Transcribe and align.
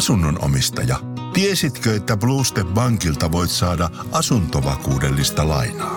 Asunnon 0.00 0.44
omistaja, 0.44 0.96
tiesitkö, 1.32 1.96
että 1.96 2.16
Bluestep 2.16 2.66
Bankilta 2.66 3.32
voit 3.32 3.50
saada 3.50 3.90
asuntovakuudellista 4.12 5.48
lainaa? 5.48 5.96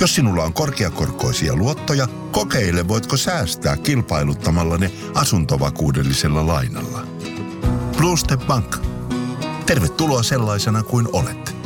Jos 0.00 0.14
sinulla 0.14 0.42
on 0.42 0.52
korkeakorkoisia 0.52 1.56
luottoja, 1.56 2.08
kokeile 2.30 2.88
voitko 2.88 3.16
säästää 3.16 3.76
kilpailuttamalla 3.76 4.78
ne 4.78 4.90
asuntovakuudellisella 5.14 6.46
lainalla. 6.46 7.06
Bluestep 7.96 8.40
Bank. 8.46 8.76
Tervetuloa 9.66 10.22
sellaisena 10.22 10.82
kuin 10.82 11.08
olet. 11.12 11.56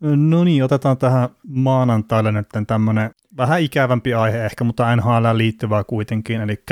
No 0.00 0.44
niin, 0.44 0.64
otetaan 0.64 0.98
tähän 0.98 1.28
maanantaille 1.46 2.32
nyt 2.32 2.48
tämmöinen 2.66 3.10
vähän 3.36 3.60
ikävämpi 3.60 4.14
aihe 4.14 4.44
ehkä, 4.44 4.64
mutta 4.64 4.96
NHL 4.96 5.26
liittyvää 5.32 5.84
kuitenkin, 5.84 6.40
eli 6.40 6.64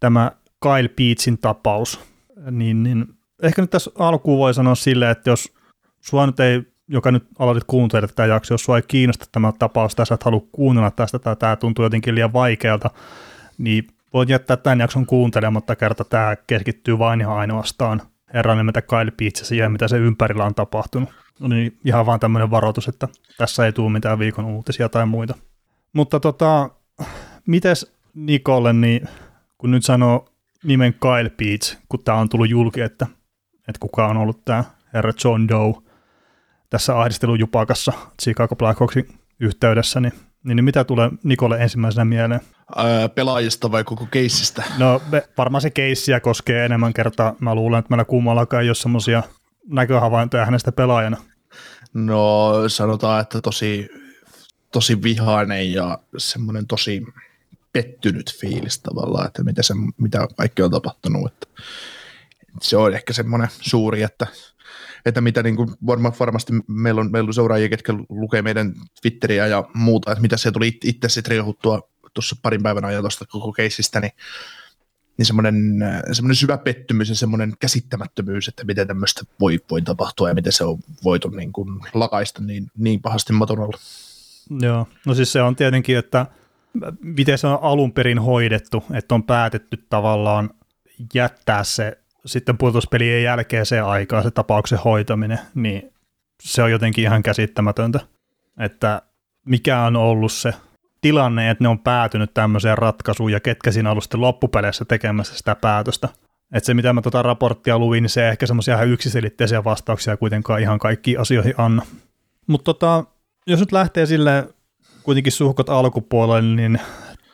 tämä 0.00 0.32
Kyle 0.62 0.88
Peetsin 0.88 1.38
tapaus. 1.38 2.00
Niin, 2.50 2.82
niin 2.82 3.06
ehkä 3.42 3.62
nyt 3.62 3.70
tässä 3.70 3.90
alkuun 3.98 4.38
voi 4.38 4.54
sanoa 4.54 4.74
silleen, 4.74 5.10
että 5.10 5.30
jos 5.30 5.52
sua 6.00 6.26
nyt 6.26 6.40
ei, 6.40 6.62
joka 6.88 7.10
nyt 7.10 7.26
aloitit 7.38 7.64
kuuntelemaan 7.66 8.08
tätä 8.08 8.26
jaksoa, 8.26 8.54
jos 8.54 8.64
sua 8.64 8.76
ei 8.76 8.82
kiinnosta 8.88 9.26
tämä 9.32 9.52
tapaus, 9.58 9.94
tässä 9.94 10.14
et 10.14 10.22
halua 10.22 10.46
kuunnella 10.52 10.90
tästä 10.90 11.18
tai 11.18 11.36
tämä 11.36 11.56
tuntuu 11.56 11.84
jotenkin 11.84 12.14
liian 12.14 12.32
vaikealta, 12.32 12.90
niin 13.58 13.86
voit 14.12 14.28
jättää 14.28 14.56
tämän 14.56 14.80
jakson 14.80 15.06
kuuntelematta 15.06 15.76
kerta 15.76 16.04
tämä 16.04 16.36
keskittyy 16.46 16.98
vain 16.98 17.20
ja 17.20 17.34
ainoastaan 17.34 18.02
herran 18.34 18.58
nimeltä 18.58 18.82
Kyle 18.82 19.12
ja 19.24 19.44
siihen, 19.44 19.72
mitä 19.72 19.88
se 19.88 19.98
ympärillä 19.98 20.44
on 20.44 20.54
tapahtunut. 20.54 21.08
No 21.40 21.48
niin, 21.48 21.78
ihan 21.84 22.06
vaan 22.06 22.20
tämmöinen 22.20 22.50
varoitus, 22.50 22.88
että 22.88 23.08
tässä 23.38 23.66
ei 23.66 23.72
tule 23.72 23.92
mitään 23.92 24.18
viikon 24.18 24.44
uutisia 24.44 24.88
tai 24.88 25.06
muita. 25.06 25.34
Mutta 25.92 26.20
tota, 26.20 26.70
mites 27.46 27.92
Nikolle, 28.14 28.72
niin 28.72 29.08
kun 29.58 29.70
nyt 29.70 29.84
sanoo 29.84 30.28
nimen 30.64 30.94
Kyle 30.94 31.30
Peets, 31.30 31.78
kun 31.88 32.04
tämä 32.04 32.18
on 32.18 32.28
tullut 32.28 32.50
julki, 32.50 32.80
että, 32.80 33.06
että 33.68 33.80
kuka 33.80 34.06
on 34.06 34.16
ollut 34.16 34.44
tämä 34.44 34.64
herra 34.94 35.12
John 35.24 35.48
Doe 35.48 35.74
tässä 36.70 37.00
ahdistelujupakassa 37.00 37.92
Chicago 38.22 38.56
Blackhawksin 38.56 39.08
yhteydessä, 39.40 40.00
niin, 40.00 40.12
niin, 40.44 40.56
niin 40.56 40.64
mitä 40.64 40.84
tulee 40.84 41.10
Nikolle 41.24 41.56
ensimmäisenä 41.62 42.04
mieleen? 42.04 42.40
Öö, 42.78 43.08
pelaajista 43.08 43.72
vai 43.72 43.84
koko 43.84 44.06
keissistä? 44.06 44.62
No 44.78 45.02
varmaan 45.38 45.62
se 45.62 45.70
keissiä 45.70 46.20
koskee 46.20 46.64
enemmän 46.64 46.92
kertaa. 46.92 47.34
Mä 47.40 47.54
luulen, 47.54 47.78
että 47.78 47.90
meillä 47.90 48.04
kummallakaan 48.04 48.62
ei 48.62 48.68
ole 48.68 48.74
semmoisia 48.74 49.22
näköhavaintoja 49.68 50.44
hänestä 50.44 50.72
pelaajana. 50.72 51.16
No 51.94 52.52
sanotaan, 52.68 53.20
että 53.20 53.40
tosi, 53.40 53.88
tosi 54.72 55.02
vihainen 55.02 55.72
ja 55.72 55.98
semmoinen 56.18 56.66
tosi 56.66 57.02
pettynyt 57.72 58.34
fiilis 58.40 58.78
tavallaan, 58.78 59.26
että 59.26 59.44
mitä, 59.44 59.62
se, 59.62 59.74
mitä 59.98 60.28
kaikki 60.36 60.62
on 60.62 60.70
tapahtunut. 60.70 61.32
Että 61.32 61.46
se 62.62 62.76
on 62.76 62.94
ehkä 62.94 63.12
semmoinen 63.12 63.48
suuri, 63.60 64.02
että, 64.02 64.26
että 65.06 65.20
mitä 65.20 65.42
niin 65.42 65.56
kuin 65.56 65.70
varma, 65.86 66.12
varmasti 66.20 66.52
meillä 66.66 67.00
on, 67.00 67.12
meillä 67.12 67.28
on 67.28 67.34
seuraajia, 67.34 67.68
ketkä 67.68 67.94
lukee 68.08 68.42
meidän 68.42 68.74
Twitteriä 69.02 69.46
ja 69.46 69.64
muuta, 69.74 70.12
että 70.12 70.22
mitä 70.22 70.36
se 70.36 70.50
tuli 70.50 70.78
itse 70.84 71.08
sitten 71.08 71.30
riehuttua 71.30 71.88
tuossa 72.14 72.36
parin 72.42 72.62
päivän 72.62 72.84
ajan 72.84 73.02
tuosta 73.02 73.26
koko 73.26 73.52
keissistä, 73.52 74.00
niin, 74.00 74.12
niin 75.18 75.26
semmoinen, 75.26 75.54
semmoinen 76.12 76.36
syvä 76.36 76.58
pettymys 76.58 77.08
ja 77.08 77.14
semmoinen 77.14 77.52
käsittämättömyys, 77.60 78.48
että 78.48 78.64
miten 78.64 78.86
tämmöistä 78.86 79.20
voi, 79.40 79.60
voi 79.70 79.82
tapahtua 79.82 80.28
ja 80.28 80.34
miten 80.34 80.52
se 80.52 80.64
on 80.64 80.78
voitu 81.04 81.28
niin 81.28 81.52
kuin 81.52 81.80
lakaista 81.94 82.42
niin, 82.42 82.70
niin 82.76 83.02
pahasti 83.02 83.32
maton. 83.32 83.72
Joo, 84.60 84.86
no 85.06 85.14
siis 85.14 85.32
se 85.32 85.42
on 85.42 85.56
tietenkin, 85.56 85.98
että 85.98 86.26
miten 87.02 87.38
se 87.38 87.46
on 87.46 87.58
alun 87.62 87.92
perin 87.92 88.18
hoidettu, 88.18 88.84
että 88.94 89.14
on 89.14 89.22
päätetty 89.22 89.86
tavallaan 89.90 90.50
jättää 91.14 91.64
se 91.64 91.98
sitten 92.26 92.58
pudotuspelien 92.58 93.22
jälkeen 93.22 93.66
se 93.66 93.80
aikaa, 93.80 94.22
se 94.22 94.30
tapauksen 94.30 94.78
hoitaminen, 94.78 95.38
niin 95.54 95.92
se 96.42 96.62
on 96.62 96.70
jotenkin 96.70 97.04
ihan 97.04 97.22
käsittämätöntä, 97.22 98.00
että 98.58 99.02
mikä 99.46 99.82
on 99.82 99.96
ollut 99.96 100.32
se 100.32 100.54
tilanne, 101.00 101.50
että 101.50 101.64
ne 101.64 101.68
on 101.68 101.78
päätynyt 101.78 102.34
tämmöiseen 102.34 102.78
ratkaisuun 102.78 103.32
ja 103.32 103.40
ketkä 103.40 103.72
siinä 103.72 103.88
on 103.88 103.90
ollut 103.90 104.04
sitten 104.04 104.20
loppupeleissä 104.20 104.84
tekemässä 104.84 105.36
sitä 105.36 105.54
päätöstä. 105.54 106.08
Että 106.52 106.66
se, 106.66 106.74
mitä 106.74 106.92
mä 106.92 107.02
tuota 107.02 107.22
raporttia 107.22 107.78
luin, 107.78 108.02
niin 108.02 108.10
se 108.10 108.28
ehkä 108.28 108.46
semmoisia 108.46 108.74
ihan 108.74 108.88
yksiselitteisiä 108.88 109.64
vastauksia 109.64 110.16
kuitenkaan 110.16 110.60
ihan 110.60 110.78
kaikkiin 110.78 111.20
asioihin 111.20 111.54
anna. 111.58 111.82
Mutta 112.46 112.64
tota, 112.64 113.04
jos 113.46 113.60
nyt 113.60 113.72
lähtee 113.72 114.06
sille 114.06 114.48
kuitenkin 115.08 115.32
suhkot 115.32 115.68
alkupuolelle, 115.68 116.56
niin 116.56 116.80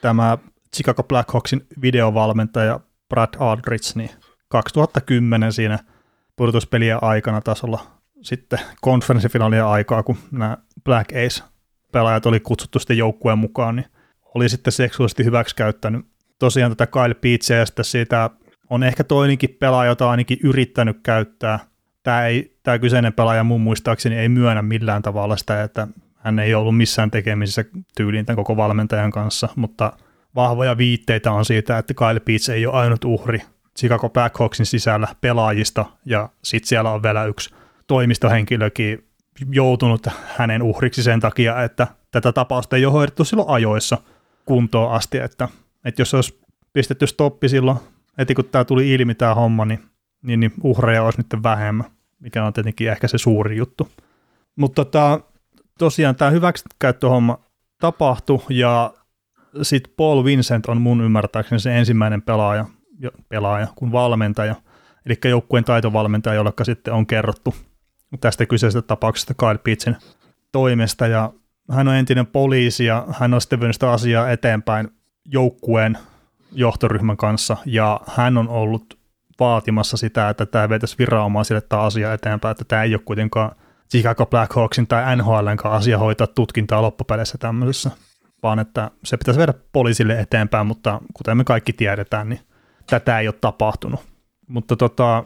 tämä 0.01 0.39
Chicago 0.77 1.03
Blackhawksin 1.03 1.67
videovalmentaja 1.83 2.81
Brad 3.09 3.35
Aldridge, 3.39 3.93
niin 3.95 4.11
2010 4.49 5.53
siinä 5.53 5.79
pudotuspelien 6.37 7.03
aikana 7.03 7.41
tasolla 7.41 7.87
sitten 8.23 8.59
konferenssifinaalien 8.81 9.65
aikaa, 9.65 10.03
kun 10.03 10.17
nämä 10.31 10.57
Black 10.85 11.13
Ace-pelaajat 11.13 12.27
oli 12.27 12.41
kutsuttu 12.41 12.79
sitten 12.79 12.99
joukkueen 12.99 13.39
mukaan, 13.39 13.77
niin 13.77 13.87
oli 14.35 14.49
sitten 14.49 14.73
seksuaalisesti 14.73 15.25
hyväksikäyttänyt 15.25 16.07
tosiaan 16.39 16.77
tätä 16.77 16.87
Kyle 16.87 17.15
Peetsia 17.15 17.57
ja 17.57 17.67
sitten 17.67 17.85
siitä 17.85 18.31
on 18.71 18.83
ehkä 18.83 19.05
toinenkin 19.05 19.57
pelaaja, 19.61 19.91
jota 19.91 20.11
ainakin 20.11 20.39
yrittänyt 20.43 20.97
käyttää. 21.03 21.59
Tämä, 22.03 22.27
ei, 22.27 22.59
tämä 22.63 22.79
kyseinen 22.79 23.13
pelaaja 23.13 23.45
mun 23.45 23.61
muistaakseni 23.61 24.17
ei 24.17 24.29
myönnä 24.29 24.63
millään 24.63 25.03
tavalla 25.03 25.37
sitä, 25.37 25.63
että 25.63 25.89
hän 26.25 26.39
ei 26.39 26.55
ollut 26.55 26.77
missään 26.77 27.11
tekemisissä 27.11 27.65
tyyliin 27.97 28.27
tämän 28.27 28.37
koko 28.37 28.57
valmentajan 28.57 29.11
kanssa, 29.11 29.49
mutta 29.57 29.93
vahvoja 30.35 30.79
viitteitä 30.79 31.33
on 31.33 31.45
siitä, 31.45 31.79
että 31.79 31.95
Kyle 31.95 32.21
Peets 32.21 32.49
ei 32.49 32.67
ole 32.67 32.75
ainut 32.75 33.05
uhri 33.05 33.43
Chicago 33.79 34.09
Blackhawksin 34.09 34.67
sisällä 34.67 35.09
pelaajista, 35.21 35.85
ja 36.05 36.29
sitten 36.45 36.69
siellä 36.69 36.91
on 36.91 37.03
vielä 37.03 37.25
yksi 37.25 37.55
toimistohenkilökin 37.87 39.05
joutunut 39.51 40.07
hänen 40.37 40.63
uhriksi 40.63 41.03
sen 41.03 41.21
takia, 41.21 41.63
että 41.63 41.87
tätä 42.11 42.33
tapausta 42.33 42.77
ei 42.77 42.85
ole 42.85 42.93
hoidettu 42.93 43.25
silloin 43.25 43.51
ajoissa 43.51 43.99
kuntoon 44.45 44.93
asti, 44.93 45.19
että, 45.19 45.49
että 45.85 46.03
jos 46.03 46.15
olisi 46.15 46.41
pistetty 46.73 47.07
stoppi 47.07 47.49
silloin, 47.49 47.79
heti 48.19 48.35
kun 48.35 48.45
tämä 48.45 48.65
tuli 48.65 48.95
ilmi 48.95 49.15
tämä 49.15 49.35
homma, 49.35 49.65
niin, 49.65 49.81
niin, 50.23 50.41
niin 50.41 50.53
uhreja 50.63 51.03
olisi 51.03 51.19
nyt 51.19 51.43
vähemmän, 51.43 51.87
mikä 52.21 52.45
on 52.45 52.53
tietenkin 52.53 52.91
ehkä 52.91 53.09
se 53.09 53.19
suuri 53.19 53.57
juttu. 53.57 53.89
Mutta 54.57 54.85
tota, 54.85 55.21
tosiaan 55.79 56.17
tämä 56.17 56.31
hyväksikäyttöhomma 56.31 57.39
tapahtui 57.81 58.41
ja 58.49 58.95
sitten 59.63 59.93
Paul 59.97 60.25
Vincent 60.25 60.67
on 60.67 60.81
mun 60.81 61.01
ymmärtääkseni 61.01 61.61
se 61.61 61.79
ensimmäinen 61.79 62.23
pelaaja, 62.23 62.65
pelaaja 63.29 63.67
kuin 63.75 63.93
valmentaja, 63.93 64.55
eli 65.07 65.19
joukkueen 65.25 65.65
taitovalmentaja, 65.65 66.35
jolle 66.35 66.53
sitten 66.63 66.95
on 66.95 67.07
kerrottu 67.07 67.55
tästä 68.21 68.47
kyseisestä 68.47 68.87
tapauksesta 68.87 69.35
Kyle 69.35 69.59
Pittsin 69.59 69.97
toimesta, 70.53 71.07
ja 71.07 71.33
hän 71.71 71.89
on 71.89 71.95
entinen 71.95 72.27
poliisi, 72.27 72.85
ja 72.85 73.07
hän 73.19 73.35
on 73.35 73.41
sitten 73.41 73.73
sitä 73.73 73.91
asiaa 73.91 74.31
eteenpäin 74.31 74.89
joukkueen 75.25 75.99
johtoryhmän 76.53 77.17
kanssa, 77.17 77.57
ja 77.67 78.01
hän 78.17 78.39
on 78.39 78.49
ollut 78.49 78.99
vaatimassa 79.41 79.97
sitä, 79.97 80.29
että 80.29 80.47
tämä 80.47 80.69
vetäisi 80.69 80.99
viranomaisille 80.99 81.61
tämä 81.61 81.83
asia 81.83 82.13
eteenpäin, 82.13 82.51
että 82.51 82.65
tämä 82.65 82.83
ei 82.83 82.95
ole 82.95 83.03
kuitenkaan 83.05 83.57
Chicago 83.91 84.27
Blackhawksin 84.27 84.87
tai 84.87 85.17
NHLn 85.17 85.59
asia 85.65 85.99
hoitaa 85.99 86.27
tutkintaa 86.27 86.83
loppupeleissä 86.83 87.39
tämmöisessä, 87.39 87.91
vaan 88.43 88.59
että 88.59 88.91
se 89.05 89.17
pitäisi 89.17 89.39
viedä 89.39 89.55
poliisille 89.73 90.21
eteenpäin, 90.21 90.67
mutta 90.67 91.01
kuten 91.15 91.37
me 91.37 91.45
kaikki 91.45 91.73
tiedetään, 91.73 92.29
niin 92.29 92.41
tätä 92.87 93.19
ei 93.21 93.29
ole 93.29 93.35
tapahtunut. 93.41 94.01
Mutta 94.49 94.77
tota, 94.77 95.25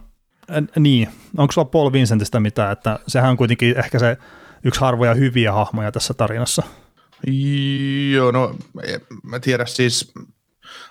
niin, 0.78 1.08
onko 1.36 1.52
sulla 1.52 1.64
Paul 1.64 1.92
Vincentistä 1.92 2.40
mitään, 2.40 2.72
että 2.72 2.98
sehän 3.06 3.30
on 3.30 3.36
kuitenkin 3.36 3.78
ehkä 3.78 3.98
se 3.98 4.16
yksi 4.64 4.80
harvoja 4.80 5.14
hyviä 5.14 5.52
hahmoja 5.52 5.92
tässä 5.92 6.14
tarinassa. 6.14 6.62
Joo, 8.12 8.30
no 8.30 8.56
mä 9.22 9.40
tiedän 9.40 9.68
siis, 9.68 10.12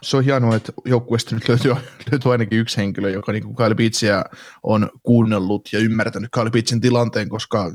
se 0.01 0.17
on 0.17 0.23
hienoa, 0.23 0.55
että 0.55 0.73
joukkueesta 0.85 1.35
nyt 1.35 1.49
löytyy, 1.49 1.75
löytyy 2.11 2.31
ainakin 2.31 2.59
yksi 2.59 2.77
henkilö, 2.77 3.09
joka 3.09 3.31
niin 3.31 3.55
Kyle 3.55 3.75
Beatsia 3.75 4.25
on 4.63 4.89
kuunnellut 5.03 5.69
ja 5.73 5.79
ymmärtänyt 5.79 6.29
Kyle 6.31 6.49
Beatsin 6.49 6.81
tilanteen, 6.81 7.29
koska 7.29 7.72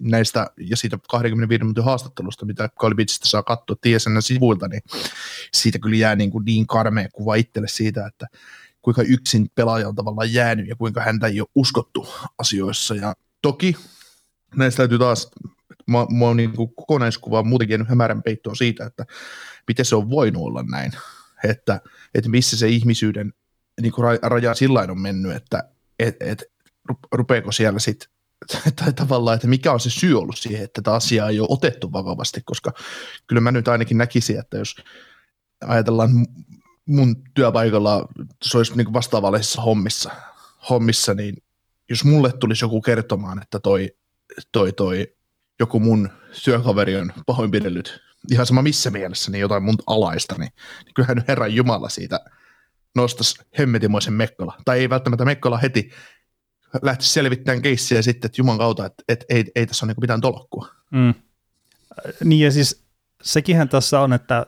näistä 0.00 0.50
ja 0.56 0.76
siitä 0.76 0.98
25 1.08 1.64
minuutin 1.64 1.84
haastattelusta, 1.84 2.46
mitä 2.46 2.68
Kyle 2.80 2.94
Beatsista 2.94 3.28
saa 3.28 3.42
katsoa 3.42 3.76
TSN 3.80 4.22
sivuilta, 4.22 4.68
niin 4.68 4.82
siitä 5.52 5.78
kyllä 5.78 5.96
jää 5.96 6.16
niin, 6.16 6.30
kuin 6.30 6.44
niin 6.44 6.66
karmea 6.66 7.08
kuva 7.12 7.34
itselle 7.34 7.68
siitä, 7.68 8.06
että 8.06 8.26
kuinka 8.82 9.02
yksin 9.02 9.50
pelaaja 9.54 9.88
on 9.88 9.94
tavallaan 9.94 10.32
jäänyt 10.32 10.68
ja 10.68 10.76
kuinka 10.76 11.00
häntä 11.00 11.26
ei 11.26 11.40
ole 11.40 11.48
uskottu 11.54 12.08
asioissa. 12.38 12.94
Ja 12.94 13.14
toki 13.42 13.76
näistä 14.56 14.76
täytyy 14.76 14.98
taas, 14.98 15.30
mä, 15.86 16.06
mä 16.18 16.24
oon 16.24 16.36
niin 16.36 16.52
kuin 16.52 16.74
kokonaiskuva 16.74 17.42
muutenkin 17.42 17.86
hämärän 17.86 18.22
peittoa 18.22 18.54
siitä, 18.54 18.86
että 18.86 19.06
miten 19.68 19.84
se 19.84 19.96
on 19.96 20.10
voinut 20.10 20.42
olla 20.42 20.62
näin, 20.62 20.92
että, 21.44 21.80
että 22.14 22.30
missä 22.30 22.56
se 22.56 22.68
ihmisyyden 22.68 23.32
niin 23.80 23.92
kuin 23.92 24.20
raja 24.22 24.54
sillä 24.54 24.86
on 24.90 25.00
mennyt, 25.00 25.36
että 25.36 25.70
et, 25.98 26.16
et, 26.20 26.44
rupeeko 27.12 27.52
siellä 27.52 27.78
sitten 27.78 28.08
tai 28.84 28.92
tavallaan, 28.92 29.34
että 29.34 29.46
mikä 29.46 29.72
on 29.72 29.80
se 29.80 29.90
syy 29.90 30.18
ollut 30.18 30.38
siihen, 30.38 30.64
että 30.64 30.82
tätä 30.82 30.94
asiaa 30.94 31.28
ei 31.28 31.40
ole 31.40 31.48
otettu 31.50 31.92
vakavasti, 31.92 32.40
koska 32.44 32.72
kyllä 33.26 33.40
mä 33.40 33.52
nyt 33.52 33.68
ainakin 33.68 33.98
näkisin, 33.98 34.38
että 34.38 34.58
jos 34.58 34.76
ajatellaan 35.64 36.10
mun 36.86 37.22
työpaikalla 37.34 38.08
se 38.42 38.56
olisi 38.56 38.76
niin 38.76 38.92
vastaavallisissa 38.92 39.62
hommissa, 39.62 40.10
hommissa, 40.70 41.14
niin 41.14 41.36
jos 41.90 42.04
mulle 42.04 42.32
tulisi 42.32 42.64
joku 42.64 42.80
kertomaan, 42.80 43.42
että 43.42 43.60
toi, 43.60 43.90
toi, 44.52 44.72
toi 44.72 45.14
joku 45.60 45.80
mun 45.80 46.08
työkaveri 46.44 46.96
on 46.96 47.12
pahoinpidellyt 47.26 48.00
ihan 48.30 48.46
sama 48.46 48.62
missä 48.62 48.90
mielessä, 48.90 49.30
niin 49.30 49.40
jotain 49.40 49.62
mun 49.62 49.78
alaista, 49.86 50.34
niin, 50.38 50.52
niin 50.84 50.94
kyllähän 50.94 51.16
nyt 51.16 51.28
Herran 51.28 51.54
Jumala 51.54 51.88
siitä 51.88 52.20
nostaisi 52.96 53.42
hemmetimoisen 53.58 54.12
Mekkola. 54.12 54.54
Tai 54.64 54.78
ei 54.78 54.90
välttämättä 54.90 55.24
Mekkola 55.24 55.58
heti 55.58 55.90
lähtisi 56.82 57.10
selvittämään 57.10 57.62
keissiä 57.62 58.02
sitten, 58.02 58.28
että 58.28 58.40
Juman 58.40 58.58
kautta, 58.58 58.86
että, 58.86 59.02
että 59.08 59.26
ei, 59.28 59.44
ei 59.54 59.66
tässä 59.66 59.86
ole 59.86 59.92
niin 59.92 60.00
mitään 60.00 60.20
tolokkua. 60.20 60.68
Mm. 60.90 61.14
Niin 62.24 62.44
ja 62.44 62.50
siis 62.52 62.84
sekinhän 63.22 63.68
tässä 63.68 64.00
on, 64.00 64.12
että 64.12 64.46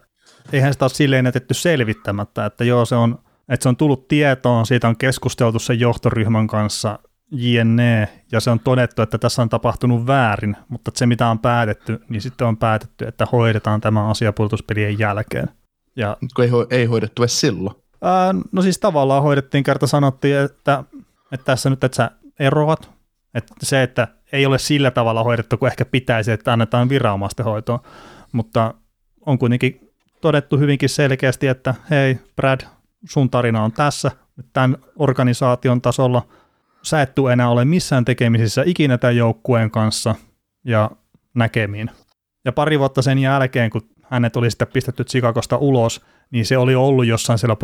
eihän 0.53 0.73
sitä 0.73 0.85
ole 0.85 0.91
silleen 0.91 1.27
jätetty 1.27 1.55
selvittämättä, 1.55 2.47
että 2.47 2.65
joo 2.65 2.85
se 2.85 2.95
on, 2.95 3.19
että 3.49 3.63
se 3.63 3.69
on 3.69 3.77
tullut 3.77 4.09
tietoon, 4.09 4.67
siitä 4.67 4.89
on 4.89 4.97
keskusteltu 4.97 5.59
sen 5.59 5.81
johtoryhmän 5.81 6.47
kanssa, 6.47 6.99
JNE, 7.31 8.09
ja 8.33 8.41
se 8.41 8.51
on 8.51 8.61
todettu, 8.61 9.03
että 9.03 9.19
tässä 9.19 9.43
on 9.43 9.49
tapahtunut 9.49 10.07
väärin, 10.07 10.57
mutta 10.69 10.91
se 10.95 11.07
mitä 11.07 11.29
on 11.29 11.39
päätetty, 11.39 12.01
niin 12.09 12.23
sitten 12.23 12.47
on 12.47 12.57
päätetty, 12.57 13.07
että 13.07 13.27
hoidetaan 13.33 13.81
tämä 13.81 14.09
asia 14.09 14.33
puolustuspelien 14.33 14.99
jälkeen. 14.99 15.49
Ja, 15.97 16.17
Kun 16.37 16.45
ei, 16.45 16.51
ho- 16.51 16.67
ei 16.71 16.85
hoidettu 16.85 17.23
edes 17.23 17.41
silloin. 17.41 17.77
Ää, 18.03 18.35
no 18.53 18.63
siis 18.63 18.79
tavallaan 18.79 19.23
hoidettiin, 19.23 19.65
kerta 19.65 19.87
sanottiin, 19.87 20.37
että, 20.37 20.85
että 21.33 21.45
tässä 21.45 21.71
nyt, 21.71 21.85
että 21.85 21.97
sä 21.97 22.11
eroat, 22.39 22.91
että 23.35 23.55
se, 23.63 23.83
että 23.83 24.09
ei 24.33 24.47
ole 24.47 24.59
sillä 24.59 24.91
tavalla 24.91 25.25
hoidettu 25.25 25.59
kuin 25.59 25.71
ehkä 25.71 25.85
pitäisi, 25.85 26.33
että 26.33 26.53
annetaan 26.53 26.89
viranomaisten 26.89 27.45
hoitoa, 27.45 27.83
mutta 28.33 28.75
on 29.27 29.39
kuitenkin 29.39 29.91
todettu 30.21 30.59
hyvinkin 30.59 30.89
selkeästi, 30.89 31.47
että 31.47 31.75
hei 31.91 32.19
Brad, 32.37 32.61
sun 33.09 33.31
tarina 33.31 33.65
on 33.65 33.73
tässä, 33.73 34.11
tämän 34.53 34.77
organisaation 34.97 35.81
tasolla– 35.83 36.23
sä 36.83 37.03
et 37.03 37.13
enää 37.33 37.49
ole 37.49 37.65
missään 37.65 38.05
tekemisissä 38.05 38.63
ikinä 38.67 38.99
tämän 38.99 39.17
joukkueen 39.17 39.71
kanssa 39.71 40.15
ja 40.65 40.91
näkemiin. 41.35 41.91
Ja 42.45 42.53
pari 42.53 42.79
vuotta 42.79 43.03
sen 43.03 43.19
jälkeen, 43.19 43.71
kun 43.71 43.83
hänet 44.03 44.37
oli 44.37 44.51
sitten 44.51 44.69
pistetty 44.73 45.05
Chicagosta 45.05 45.57
ulos, 45.57 46.05
niin 46.31 46.47
se 46.47 46.59
oli 46.59 46.75
ollut 46.75 47.07
jossain 47.07 47.39
siellä 47.39 47.57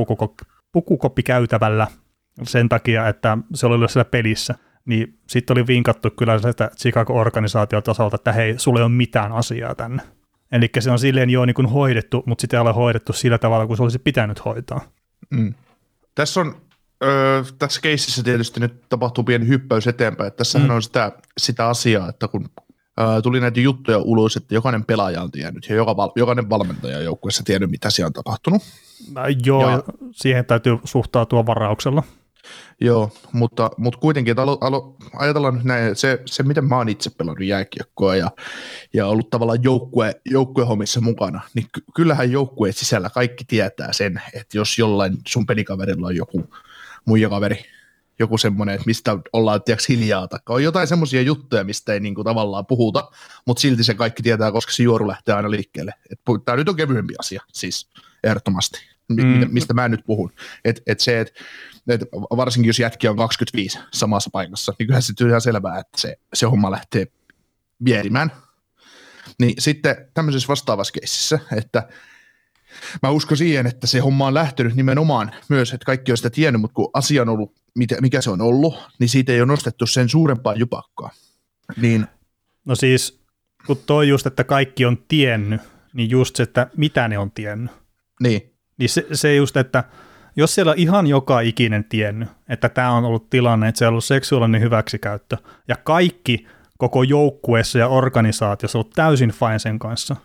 pukukoppikäytävällä 0.73 1.87
sen 2.43 2.69
takia, 2.69 3.09
että 3.09 3.39
se 3.55 3.67
oli 3.67 3.75
ollut 3.75 3.91
siellä 3.91 4.11
pelissä. 4.11 4.55
Niin 4.85 5.19
sitten 5.29 5.55
oli 5.55 5.67
vinkattu 5.67 6.11
kyllä 6.11 6.39
sitä 6.39 6.71
Chicago-organisaatiotasolta, 6.77 8.15
että 8.15 8.33
hei, 8.33 8.59
sulle 8.59 8.81
ei 8.81 8.85
ole 8.85 8.93
mitään 8.93 9.33
asiaa 9.33 9.75
tänne. 9.75 10.03
Eli 10.53 10.71
se 10.79 10.91
on 10.91 10.99
silleen 10.99 11.31
jo 11.31 11.45
niin 11.45 11.67
hoidettu, 11.73 12.23
mutta 12.27 12.43
sitä 12.43 12.57
ei 12.57 12.61
ole 12.61 12.73
hoidettu 12.73 13.13
sillä 13.13 13.39
tavalla, 13.39 13.67
kuin 13.67 13.77
se 13.77 13.83
olisi 13.83 13.99
pitänyt 13.99 14.45
hoitaa. 14.45 14.81
Mm. 15.31 15.55
Tässä 16.15 16.41
on 16.41 16.57
öö, 17.05 17.43
tässä 17.59 17.81
keississä 17.81 18.23
tietysti 18.23 18.61
nyt 18.61 18.89
tapahtuu 18.89 19.25
pieni 19.25 19.49
hyppäys 19.49 19.87
eteenpäin. 19.87 20.33
Tässähän 20.33 20.69
mm. 20.69 20.75
on 20.75 20.83
sitä, 20.83 21.13
sitä 21.39 21.69
asiaa, 21.69 22.09
että 22.09 22.29
kun 22.29 22.49
öö, 23.01 23.23
tuli 23.23 23.41
näitä 23.41 23.61
juttuja 23.61 23.99
ulos, 23.99 24.37
että 24.37 24.55
jokainen 24.55 24.85
pelaaja 24.85 25.23
on 25.23 25.31
tiennyt 25.31 25.69
ja 25.69 25.75
joka, 25.75 25.95
jokainen 26.17 26.51
valmentaja 26.51 27.01
joukkueessa 27.01 27.43
tiennyt, 27.43 27.71
mitä 27.71 27.91
siellä 27.91 28.07
on 28.07 28.13
tapahtunut. 28.13 28.63
Mä, 29.13 29.25
joo, 29.45 29.71
ja, 29.71 29.83
siihen 30.13 30.45
täytyy 30.45 30.79
suhtautua 30.85 31.47
varauksella. 31.47 32.03
Joo, 32.81 33.11
mutta, 33.33 33.71
mutta 33.77 34.01
kuitenkin, 34.01 34.33
että 34.33 34.43
alo, 34.43 34.59
alo, 34.61 34.97
ajatellaan 35.19 35.55
nyt 35.55 35.65
näin, 35.65 35.97
se, 35.97 36.23
se 36.27 36.43
miten 36.43 36.65
mä 36.65 36.77
oon 36.77 36.89
itse 36.89 37.11
pelannut 37.11 37.47
jääkiekkoa 37.47 38.17
ja, 38.17 38.31
ja 38.95 39.07
ollut 39.07 39.31
tavallaan 39.31 39.63
joukkue, 39.63 40.15
joukkuehommissa 40.25 41.01
mukana, 41.01 41.41
niin 41.55 41.67
ky, 41.73 41.81
kyllähän 41.95 42.33
joukkueen 42.33 42.73
sisällä 42.73 43.11
kaikki 43.11 43.45
tietää 43.45 43.93
sen, 43.93 44.23
että 44.35 44.59
jos 44.59 44.79
jollain 44.79 45.17
sun 45.29 45.47
pelikaverilla 45.47 46.07
on 46.07 46.17
joku 46.17 46.55
muija 47.07 47.29
kaveri, 47.29 47.65
joku 48.19 48.39
semmoinen, 48.39 48.75
että 48.75 48.87
mistä 48.87 49.19
ollaan 49.33 49.63
tiiäks, 49.63 49.89
hiljaa, 49.89 50.29
tai 50.29 50.41
on 50.49 50.63
jotain 50.63 50.87
semmoisia 50.89 51.23
juttuja, 51.23 51.65
mistä 51.65 51.93
ei 51.93 52.01
niinku 52.01 52.25
tavallaan 52.25 52.67
puhuta, 52.67 53.11
mutta 53.47 53.61
silti 53.61 53.85
se 53.85 53.95
kaikki 53.95 54.23
tietää, 54.23 54.53
koska 54.53 54.73
se 54.73 54.83
juoru 54.83 55.09
lähtee 55.09 55.35
aina 55.35 55.51
liikkeelle. 55.51 55.93
Tämä 56.45 56.57
nyt 56.57 56.69
on 56.69 56.77
kevyempi 56.77 57.15
asia, 57.19 57.43
siis 57.53 57.91
ehdottomasti, 58.25 58.79
mm. 59.09 59.47
mistä 59.51 59.75
mä 59.75 59.89
nyt 59.89 60.07
puhun. 60.07 60.33
Et, 60.65 60.83
et 60.87 61.01
se, 61.01 61.21
et, 61.21 61.33
et 61.89 62.01
varsinkin 62.13 62.69
jos 62.69 62.79
jätki 62.79 63.09
on 63.09 63.17
25 63.17 63.79
samassa 63.95 64.31
paikassa, 64.33 64.75
niin 64.79 64.87
kyllähän 64.87 65.03
se 65.03 65.13
on 65.21 65.29
ihan 65.29 65.41
selvää, 65.41 65.79
että 65.79 66.01
se, 66.01 66.17
se 66.35 66.47
homma 66.47 66.71
lähtee 66.71 67.07
vierimään. 67.85 68.33
Niin 69.41 69.55
sitten 69.59 69.97
tämmöisessä 70.15 70.49
vastaavassa 70.49 70.93
keississä, 70.93 71.39
että 71.57 71.89
mä 73.03 73.11
uskon 73.11 73.37
siihen, 73.37 73.67
että 73.67 73.87
se 73.87 73.99
homma 73.99 74.27
on 74.27 74.35
lähtenyt 74.35 74.75
nimenomaan 74.75 75.31
myös, 75.49 75.73
että 75.73 75.85
kaikki 75.85 76.13
on 76.13 76.17
sitä 76.17 76.31
tiennyt, 76.31 76.61
mutta 76.61 76.75
kun 76.75 76.91
asia 76.95 77.23
on 77.23 77.29
ollut, 77.29 77.53
mikä 78.01 78.21
se 78.21 78.31
on 78.31 78.41
ollut, 78.41 78.75
niin 78.99 79.09
siitä 79.09 79.33
ei 79.33 79.41
ole 79.41 79.47
nostettu 79.47 79.87
sen 79.87 80.09
suurempaa 80.09 80.55
jupakkaa. 80.55 81.11
Niin. 81.77 82.07
No 82.65 82.75
siis, 82.75 83.21
kun 83.67 83.79
toi 83.87 84.09
just, 84.09 84.27
että 84.27 84.45
kaikki 84.45 84.85
on 84.85 84.99
tiennyt, 85.09 85.61
niin 85.93 86.11
just 86.11 86.37
se, 86.37 86.43
että 86.43 86.71
mitä 86.77 87.09
ne 87.09 87.19
on 87.19 87.31
tiennyt. 87.31 87.73
Niin. 88.21 88.53
Niin 88.79 88.89
se, 88.89 89.07
se 89.13 89.35
just, 89.35 89.57
että 89.57 89.85
jos 90.37 90.55
siellä 90.55 90.73
on 90.73 90.79
ihan 90.79 91.07
joka 91.07 91.41
ikinen 91.41 91.85
tiennyt, 91.85 92.29
että 92.49 92.69
tämä 92.69 92.91
on 92.91 93.05
ollut 93.05 93.31
tilanne, 93.31 93.69
että 93.69 93.79
se 93.79 93.87
on 93.87 93.91
ollut 93.91 94.05
seksuaalinen 94.05 94.61
hyväksikäyttö, 94.61 95.37
ja 95.69 95.77
kaikki 95.77 96.47
koko 96.79 97.03
joukkueessa 97.03 97.79
ja 97.79 97.89
organisaatiossa 97.89 98.79
on 98.79 98.81
ollut 98.81 98.95
täysin 98.95 99.31
fine 99.31 99.59
sen 99.59 99.79
kanssa, 99.79 100.17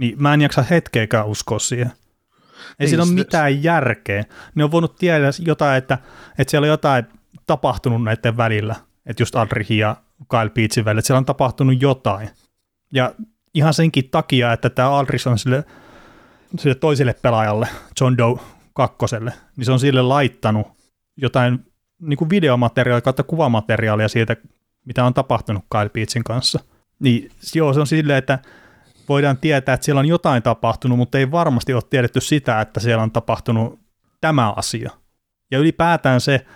niin 0.00 0.22
mä 0.22 0.34
en 0.34 0.40
jaksa 0.40 0.62
hetkeäkään 0.62 1.26
uskoa 1.26 1.58
siihen. 1.58 1.86
Ei 1.86 2.74
niin, 2.78 2.88
siinä 2.88 3.02
ole 3.02 3.12
mitään 3.12 3.62
järkeä. 3.62 4.24
Ne 4.54 4.64
on 4.64 4.70
voinut 4.70 4.96
tiedä 4.96 5.26
jotain, 5.46 5.78
että, 5.78 5.98
että 6.38 6.50
siellä 6.50 6.64
on 6.64 6.68
jotain 6.68 7.04
tapahtunut 7.46 8.04
näiden 8.04 8.36
välillä, 8.36 8.76
että 9.06 9.22
just 9.22 9.36
Aldrihin 9.36 9.78
ja 9.78 9.96
Kyle 10.30 10.50
Peetsin 10.50 10.84
välillä, 10.84 10.98
että 10.98 11.06
siellä 11.06 11.18
on 11.18 11.24
tapahtunut 11.24 11.82
jotain. 11.82 12.30
Ja 12.92 13.14
ihan 13.54 13.74
senkin 13.74 14.10
takia, 14.10 14.52
että 14.52 14.70
tämä 14.70 14.90
Aldrich 14.90 15.28
on 15.28 15.38
sille, 15.38 15.64
sille 16.58 16.74
toiselle 16.74 17.14
pelaajalle, 17.22 17.68
John 18.00 18.18
Doe 18.18 18.40
kakkoselle, 18.74 19.32
niin 19.56 19.64
se 19.64 19.72
on 19.72 19.80
sille 19.80 20.02
laittanut 20.02 20.66
jotain 21.16 21.64
niin 22.00 22.16
kuin 22.16 22.30
videomateriaalia 22.30 23.00
kautta 23.00 23.22
kuvamateriaalia 23.22 24.08
siitä, 24.08 24.36
mitä 24.84 25.04
on 25.04 25.14
tapahtunut 25.14 25.64
Kyle 25.72 25.88
Peetsin 25.88 26.24
kanssa. 26.24 26.60
Niin 26.98 27.30
joo, 27.54 27.72
se 27.72 27.80
on 27.80 27.86
silleen, 27.86 28.18
että 28.18 28.38
voidaan 29.10 29.38
tietää, 29.38 29.74
että 29.74 29.84
siellä 29.84 29.98
on 29.98 30.06
jotain 30.06 30.42
tapahtunut, 30.42 30.98
mutta 30.98 31.18
ei 31.18 31.30
varmasti 31.30 31.74
ole 31.74 31.82
tiedetty 31.90 32.20
sitä, 32.20 32.60
että 32.60 32.80
siellä 32.80 33.02
on 33.02 33.10
tapahtunut 33.10 33.80
tämä 34.20 34.52
asia. 34.52 34.90
Ja 35.50 35.58
ylipäätään 35.58 36.20
se, 36.20 36.46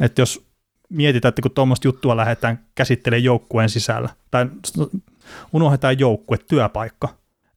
että 0.00 0.22
jos 0.22 0.46
mietitään, 0.88 1.30
että 1.30 1.42
kun 1.42 1.50
tuommoista 1.50 1.88
juttua 1.88 2.16
lähdetään 2.16 2.66
käsittelemään 2.74 3.24
joukkueen 3.24 3.68
sisällä, 3.68 4.08
tai 4.30 4.46
unohdetaan 5.52 5.98
joukkue, 5.98 6.38
työpaikka, 6.38 7.08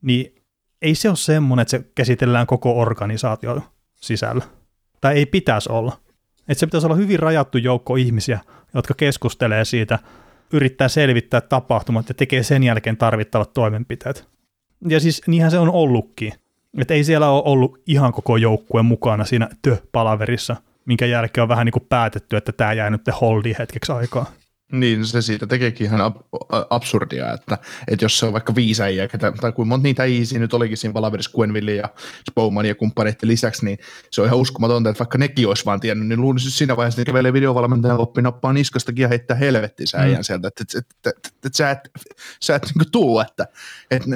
niin 0.02 0.36
ei 0.82 0.96
se 0.96 1.10
ole 1.10 1.16
semmoinen, 1.16 1.62
että 1.62 1.78
se 1.78 1.86
käsitellään 1.96 2.48
koko 2.48 2.80
organisaation 2.80 3.62
sisällä. 3.96 4.46
Tai 5.02 5.14
ei 5.14 5.26
pitäisi 5.26 5.72
olla. 5.72 6.00
Että 6.48 6.60
se 6.60 6.66
pitäisi 6.66 6.88
olla 6.88 6.96
hyvin 6.96 7.20
rajattu 7.20 7.58
joukko 7.58 7.96
ihmisiä, 7.96 8.40
jotka 8.74 8.94
keskustelee 8.94 9.66
siitä, 9.66 10.00
yrittää 10.54 10.88
selvittää 10.88 11.42
tapahtumat 11.42 12.10
ja 12.10 12.16
tekee 12.16 12.44
sen 12.44 12.64
jälkeen 12.64 12.98
tarvittavat 12.98 13.54
toimenpiteet. 13.54 14.33
Ja 14.88 15.00
siis 15.00 15.22
niinhän 15.28 15.52
se 15.52 15.60
on 15.60 15.70
ollutkin. 15.70 16.34
Että 16.78 16.94
ei 16.94 17.04
siellä 17.04 17.30
ole 17.30 17.44
ollut 17.46 17.82
ihan 17.88 18.12
koko 18.12 18.38
joukkue 18.38 18.84
mukana 18.84 19.26
siinä 19.26 19.50
tö-palaverissa, 19.62 20.56
minkä 20.86 21.06
jälkeen 21.06 21.44
on 21.44 21.50
vähän 21.50 21.66
niin 21.66 21.74
kuin 21.74 21.86
päätetty, 21.90 22.38
että 22.38 22.52
tämä 22.52 22.74
jää 22.74 22.90
nyt 22.90 23.02
holdi 23.22 23.56
hetkeksi 23.60 23.92
aikaa. 23.92 24.26
Niin, 24.74 25.06
se 25.06 25.22
siitä 25.22 25.48
tekeekin 25.48 25.88
ihan 25.88 26.02
ab- 26.02 26.22
absurdia, 26.70 27.34
että, 27.34 27.58
että 27.88 28.06
jos 28.06 28.20
se 28.20 28.26
on 28.26 28.34
vaikka 28.34 28.56
viisi 28.56 28.84
äijää, 28.84 29.08
tai 29.42 29.52
kuin 29.52 29.68
monta 29.68 29.84
niitä 29.84 30.04
äijisiä 30.04 30.40
nyt 30.40 30.54
olikin 30.54 30.78
siinä 30.78 30.94
Palaveris 30.94 31.30
Gwenville 31.30 31.74
ja 31.74 31.90
Spowman 32.32 32.66
ja 32.66 32.76
kumppaneiden 32.76 33.30
lisäksi, 33.30 33.66
niin 33.66 33.78
se 34.12 34.22
on 34.22 34.28
ihan 34.28 34.40
uskomatonta, 34.40 34.90
että 34.90 35.00
vaikka 35.00 35.18
nekin 35.18 35.48
olisi 35.48 35.66
vaan 35.66 35.80
tiennyt, 35.80 36.08
niin 36.08 36.22
luulisin 36.22 36.52
siinä 36.52 36.78
vaiheessa, 36.78 37.02
että 37.02 37.10
kävelee 37.10 37.34
videovalmentajan 37.34 37.98
oppi 37.98 38.22
nappaa 38.22 38.54
niskastakin 38.54 39.04
ja 39.04 39.08
heittää 39.08 39.38
helvettiin 39.38 39.88
sä 39.88 39.98
äijän 39.98 40.20
mm. 40.20 40.24
sieltä, 40.24 40.48
että, 40.48 40.64
että, 40.64 40.80
että, 40.80 41.10
että, 41.10 41.30
että 41.46 41.58
sä 41.58 41.72
et, 41.72 41.80
sä 42.42 42.56
et 42.56 42.72
niin 42.80 42.92
tuu, 42.92 43.20
että, 43.20 43.48
että 43.92 44.10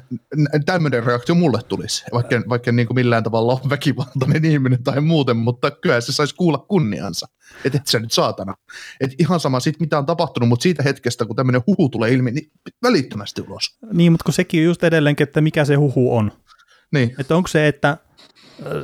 tämmöinen 0.66 1.04
reaktio 1.04 1.36
mulle 1.36 1.60
tulisi, 1.68 2.06
vaikka, 2.14 2.42
vaikka 2.50 2.72
niin 2.72 2.88
kuin 2.88 2.96
millään 2.96 3.24
tavalla 3.24 3.54
on 3.64 3.70
väkivaltainen 3.70 4.46
ihminen 4.46 4.84
tai 4.84 5.02
muuten, 5.02 5.38
mutta 5.38 5.72
kyllä 5.72 6.02
se 6.02 6.12
saisi 6.12 6.36
kuulla 6.36 6.58
kunniansa, 6.58 7.28
että 7.66 7.78
et 7.78 7.88
sä 7.88 8.00
nyt 8.00 8.12
saatana. 8.12 8.54
Että 9.02 9.16
ihan 9.20 9.40
sama 9.40 9.60
siitä, 9.60 9.80
mitä 9.80 9.98
on 9.98 10.06
tapahtunut 10.06 10.50
mutta 10.50 10.64
siitä 10.64 10.84
hetkestä, 10.84 11.26
kun 11.26 11.36
tämmöinen 11.36 11.62
huhu 11.68 11.90
tulee 11.90 12.14
ilmi, 12.14 12.32
niin 12.32 12.52
välittömästi 12.84 13.42
ulos. 13.42 13.78
Niin, 13.94 14.12
mutta 14.12 14.24
kun 14.24 14.34
sekin 14.34 14.62
on 14.62 14.66
just 14.66 14.84
edelleenkin, 14.84 15.28
että 15.28 15.42
mikä 15.42 15.66
se 15.66 15.76
huhu 15.76 16.18
on. 16.18 16.32
Niin. 16.92 17.16
Että 17.20 17.36
onko 17.36 17.48
se, 17.48 17.68
että 17.68 17.90
äh, 17.90 17.98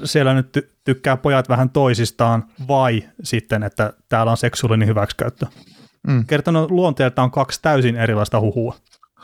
siellä 0.03 0.33
nyt 0.33 0.57
ty- 0.57 0.69
tykkää 0.83 1.17
pojat 1.17 1.49
vähän 1.49 1.69
toisistaan, 1.69 2.43
vai 2.67 3.03
sitten, 3.23 3.63
että 3.63 3.93
täällä 4.09 4.31
on 4.31 4.37
seksuaalinen 4.37 4.87
hyväksikäyttö. 4.87 5.45
Mm. 6.07 6.25
Kertonut 6.25 6.71
luonteelta 6.71 7.23
on 7.23 7.31
kaksi 7.31 7.59
täysin 7.61 7.95
erilaista 7.95 8.39
huhua. 8.39 8.75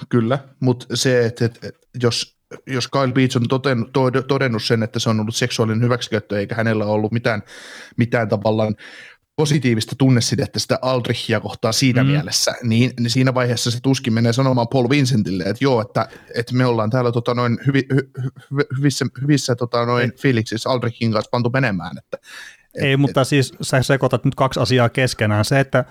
Kyllä, 0.10 0.40
mutta 0.60 0.86
se, 0.94 1.26
että, 1.26 1.46
että, 1.46 1.68
että 1.68 1.88
jos 2.04 2.40
jos 2.68 2.88
Kyle 2.88 3.12
Beach 3.12 3.38
on 3.38 3.48
todennut, 3.48 3.90
todennut 4.28 4.64
sen, 4.64 4.84
että 4.84 5.00
se 5.00 5.10
on 5.10 5.20
ollut 5.20 5.36
seksuaalinen 5.36 5.82
hyväksikäyttö, 5.82 6.40
eikä 6.40 6.56
hänellä 6.56 6.86
ollut 6.86 7.12
mitään, 7.12 7.44
mitään 7.98 8.30
tavallaan 8.30 8.76
positiivista 9.40 9.96
tunnesidettä 9.98 10.60
sitä 10.60 10.80
Aldrichia 10.82 11.40
kohtaan 11.40 11.74
siinä 11.74 12.04
mm. 12.04 12.10
mielessä, 12.10 12.54
niin, 12.64 12.92
niin 13.00 13.10
siinä 13.10 13.34
vaiheessa 13.34 13.72
se 13.72 13.80
tuskin 13.82 14.14
menee 14.14 14.34
sanomaan 14.34 14.68
Paul 14.68 14.90
Vincentille, 14.90 15.44
että 15.44 15.64
joo, 15.64 15.82
että, 15.82 16.08
että 16.36 16.56
me 16.56 16.66
ollaan 16.66 16.90
täällä 16.90 17.12
tota, 17.12 17.34
noin 17.34 17.60
hyvi, 17.68 17.84
hy, 17.94 18.12
hy, 18.24 18.64
hyvissä, 18.78 19.06
hyvissä 19.22 19.56
tota, 19.56 19.86
noin 19.86 20.14
fiiliksissä 20.22 20.70
Aldrichin 20.70 21.12
kanssa 21.12 21.30
pantu 21.32 21.50
menemään. 21.50 21.98
Että, 21.98 22.18
et, 22.76 22.84
Ei, 22.84 22.98
mutta 22.98 23.22
et, 23.22 23.28
siis 23.28 23.54
sä 23.62 23.84
sekoitat 23.84 24.26
nyt 24.26 24.36
kaksi 24.36 24.60
asiaa 24.60 24.90
keskenään. 24.90 25.46
Se, 25.46 25.60
että 25.60 25.86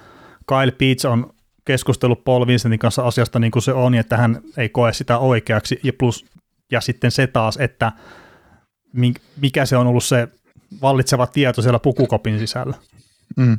Kyle 0.48 0.70
Peach 0.70 1.06
on 1.06 1.30
keskustellut 1.64 2.24
Paul 2.24 2.46
Vincentin 2.46 2.78
kanssa 2.78 3.02
asiasta 3.02 3.38
niin 3.38 3.50
kuin 3.50 3.62
se 3.62 3.72
on, 3.72 3.94
että 3.94 4.16
hän 4.16 4.40
ei 4.56 4.68
koe 4.68 4.92
sitä 4.92 5.18
oikeaksi, 5.18 5.80
ja 5.82 5.92
plus 5.92 6.26
ja 6.72 6.80
sitten 6.80 7.10
se 7.10 7.26
taas, 7.26 7.56
että 7.56 7.92
mikä 9.36 9.66
se 9.66 9.76
on 9.76 9.86
ollut 9.86 10.04
se 10.04 10.28
vallitseva 10.82 11.26
tieto 11.26 11.62
siellä 11.62 11.78
pukukopin 11.78 12.38
sisällä. 12.38 12.76
Mm. 13.36 13.58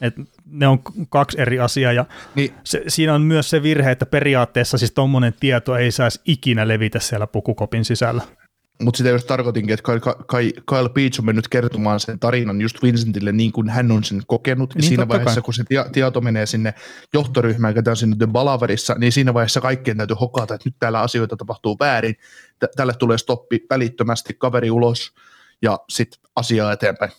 Et 0.00 0.14
ne 0.46 0.66
on 0.66 0.82
kaksi 1.08 1.40
eri 1.40 1.60
asiaa 1.60 1.92
ja 1.92 2.04
niin. 2.34 2.54
se, 2.64 2.82
siinä 2.88 3.14
on 3.14 3.22
myös 3.22 3.50
se 3.50 3.62
virhe, 3.62 3.90
että 3.90 4.06
periaatteessa 4.06 4.78
siis 4.78 4.92
tuommoinen 4.92 5.34
tieto 5.40 5.76
ei 5.76 5.90
saisi 5.90 6.20
ikinä 6.24 6.68
levitä 6.68 7.00
siellä 7.00 7.26
pukukopin 7.26 7.84
sisällä. 7.84 8.22
Mutta 8.82 8.98
sitä 8.98 9.10
just 9.10 9.26
tarkoitinkin, 9.26 9.74
että 9.74 9.84
Kyle, 9.84 10.52
Kyle 10.68 10.88
Beach 10.88 11.20
on 11.20 11.26
mennyt 11.26 11.48
kertomaan 11.48 12.00
sen 12.00 12.18
tarinan 12.18 12.60
just 12.60 12.82
Vincentille 12.82 13.32
niin 13.32 13.52
kuin 13.52 13.68
hän 13.68 13.90
on 13.90 14.04
sen 14.04 14.22
kokenut. 14.26 14.74
Niin, 14.74 14.84
siinä 14.84 15.08
vaiheessa, 15.08 15.40
kai. 15.40 15.44
kun 15.44 15.54
se 15.54 15.64
tieto 15.92 16.20
menee 16.20 16.46
sinne 16.46 16.74
johtoryhmään, 17.14 17.74
joka 17.76 17.90
on 17.90 17.96
sinne 17.96 18.16
The 18.16 18.26
Balaverissa, 18.26 18.94
niin 18.98 19.12
siinä 19.12 19.34
vaiheessa 19.34 19.60
kaikkien 19.60 19.96
täytyy 19.96 20.16
hokata, 20.20 20.54
että 20.54 20.68
nyt 20.68 20.76
täällä 20.78 21.00
asioita 21.00 21.36
tapahtuu 21.36 21.76
väärin. 21.80 22.16
Tälle 22.76 22.94
tulee 22.94 23.18
stoppi 23.18 23.66
välittömästi, 23.70 24.34
kaveri 24.34 24.70
ulos 24.70 25.14
ja 25.62 25.78
sitten 25.88 26.20
asiaa 26.36 26.72
eteenpäin. 26.72 27.12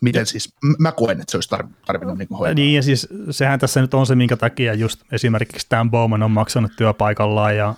Miten 0.00 0.26
siis, 0.26 0.54
mä 0.78 0.92
koen, 0.92 1.20
että 1.20 1.30
se 1.30 1.36
olisi 1.36 1.50
tarvinnut 1.86 2.18
niin 2.18 2.28
hoitaa. 2.30 2.54
Niin 2.54 2.76
ja 2.76 2.82
siis 2.82 3.08
sehän 3.30 3.58
tässä 3.58 3.80
nyt 3.80 3.94
on 3.94 4.06
se, 4.06 4.14
minkä 4.14 4.36
takia 4.36 4.74
just 4.74 5.00
esimerkiksi 5.12 5.58
Stan 5.64 5.90
Bowman 5.90 6.22
on 6.22 6.30
maksanut 6.30 6.72
työpaikallaan 6.76 7.56
ja, 7.56 7.74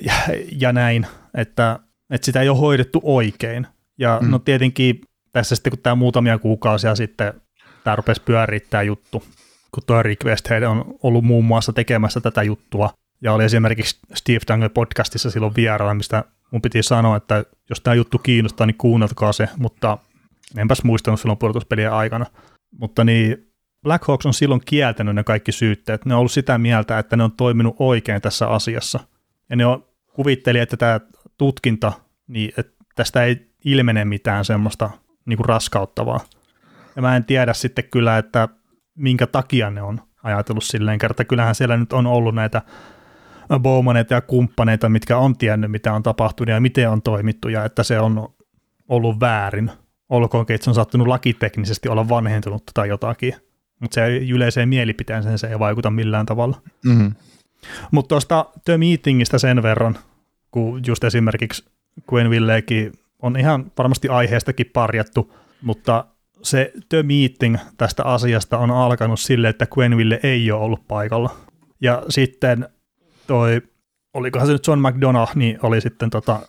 ja, 0.00 0.14
ja 0.52 0.72
näin, 0.72 1.06
että 1.34 1.78
että 2.10 2.24
sitä 2.24 2.40
ei 2.40 2.48
ole 2.48 2.58
hoidettu 2.58 3.00
oikein. 3.02 3.66
Ja 3.98 4.18
mm. 4.22 4.30
no 4.30 4.38
tietenkin 4.38 5.00
tässä 5.32 5.54
sitten, 5.54 5.70
kun 5.70 5.82
tämä 5.82 5.94
muutamia 5.94 6.38
kuukausia 6.38 6.94
sitten 6.94 7.34
tämä 7.84 7.96
rupesi 7.96 8.22
pyörittää 8.22 8.82
juttu, 8.82 9.24
kun 9.74 9.82
tuo 9.86 10.02
Request 10.02 10.50
Head 10.50 10.62
on 10.62 10.94
ollut 11.02 11.24
muun 11.24 11.44
muassa 11.44 11.72
tekemässä 11.72 12.20
tätä 12.20 12.42
juttua, 12.42 12.90
ja 13.22 13.32
oli 13.32 13.44
esimerkiksi 13.44 13.98
Steve 14.14 14.40
Dangle 14.48 14.68
podcastissa 14.68 15.30
silloin 15.30 15.54
vieraana, 15.56 15.94
mistä 15.94 16.24
mun 16.50 16.62
piti 16.62 16.82
sanoa, 16.82 17.16
että 17.16 17.44
jos 17.70 17.80
tämä 17.80 17.94
juttu 17.94 18.18
kiinnostaa, 18.18 18.66
niin 18.66 18.78
kuunnelkaa 18.78 19.32
se, 19.32 19.48
mutta 19.56 19.98
enpäs 20.56 20.84
muistanut 20.84 21.20
silloin 21.20 21.38
pudotuspelien 21.38 21.92
aikana. 21.92 22.26
Mutta 22.78 23.04
niin 23.04 23.50
Black 23.82 24.08
Hawks 24.08 24.26
on 24.26 24.34
silloin 24.34 24.60
kieltänyt 24.64 25.14
ne 25.14 25.24
kaikki 25.24 25.52
syytteet. 25.52 26.04
Ne 26.04 26.14
on 26.14 26.18
ollut 26.18 26.32
sitä 26.32 26.58
mieltä, 26.58 26.98
että 26.98 27.16
ne 27.16 27.24
on 27.24 27.32
toiminut 27.32 27.76
oikein 27.78 28.22
tässä 28.22 28.48
asiassa. 28.48 29.00
Ja 29.50 29.56
ne 29.56 29.66
on, 29.66 29.84
kuvitteli, 30.12 30.58
että 30.58 30.76
tämä 30.76 31.00
tutkinta, 31.38 31.92
niin 32.26 32.52
että 32.56 32.72
tästä 32.94 33.24
ei 33.24 33.50
ilmene 33.64 34.04
mitään 34.04 34.44
semmoista 34.44 34.90
niin 35.26 35.36
kuin 35.36 35.48
raskauttavaa. 35.48 36.20
Ja 36.96 37.02
mä 37.02 37.16
en 37.16 37.24
tiedä 37.24 37.52
sitten 37.52 37.84
kyllä, 37.90 38.18
että 38.18 38.48
minkä 38.94 39.26
takia 39.26 39.70
ne 39.70 39.82
on 39.82 40.00
ajatellut 40.22 40.64
silleen 40.64 40.98
kerta. 40.98 41.24
Kyllähän 41.24 41.54
siellä 41.54 41.76
nyt 41.76 41.92
on 41.92 42.06
ollut 42.06 42.34
näitä 42.34 42.62
Bowmaneita 43.58 44.14
ja 44.14 44.20
kumppaneita, 44.20 44.88
mitkä 44.88 45.18
on 45.18 45.36
tiennyt, 45.36 45.70
mitä 45.70 45.92
on 45.92 46.02
tapahtunut 46.02 46.54
ja 46.54 46.60
miten 46.60 46.90
on 46.90 47.02
toimittu 47.02 47.48
ja 47.48 47.64
että 47.64 47.82
se 47.82 48.00
on 48.00 48.28
ollut 48.88 49.20
väärin. 49.20 49.70
Olkoonkin, 50.08 50.54
että 50.54 50.64
se 50.64 50.70
on 50.70 50.74
saattanut 50.74 51.06
lakiteknisesti 51.06 51.88
olla 51.88 52.08
vanhentunut 52.08 52.62
tai 52.74 52.88
jotakin, 52.88 53.34
mutta 53.80 53.94
se 53.94 54.04
ei 54.04 54.30
yleiseen 54.30 54.68
mielipiteeseen 54.68 55.38
se 55.38 55.46
ei 55.46 55.58
vaikuta 55.58 55.90
millään 55.90 56.26
tavalla. 56.26 56.62
Mm-hmm. 56.84 57.14
Mutta 57.90 58.08
tuosta 58.08 58.46
The 58.64 58.78
Meetingistä 58.78 59.38
sen 59.38 59.62
verran, 59.62 59.98
kun 60.50 60.80
just 60.86 61.04
esimerkiksi 61.04 61.64
Villekin 62.30 62.92
on 63.22 63.36
ihan 63.36 63.72
varmasti 63.78 64.08
aiheestakin 64.08 64.70
parjattu, 64.72 65.34
mutta 65.62 66.04
se 66.42 66.72
The 66.88 67.02
Meeting 67.02 67.56
tästä 67.76 68.04
asiasta 68.04 68.58
on 68.58 68.70
alkanut 68.70 69.20
sille, 69.20 69.48
että 69.48 69.66
Ville 69.96 70.20
ei 70.22 70.52
ole 70.52 70.62
ollut 70.62 70.88
paikalla. 70.88 71.36
Ja 71.80 72.02
sitten 72.08 72.68
toi, 73.30 73.62
olikohan 74.14 74.46
se 74.46 74.52
nyt 74.52 74.66
John 74.66 74.80
McDonough, 74.88 75.36
niin 75.36 75.58
oli 75.62 75.80
sitten 75.80 76.10
tota, 76.10 76.40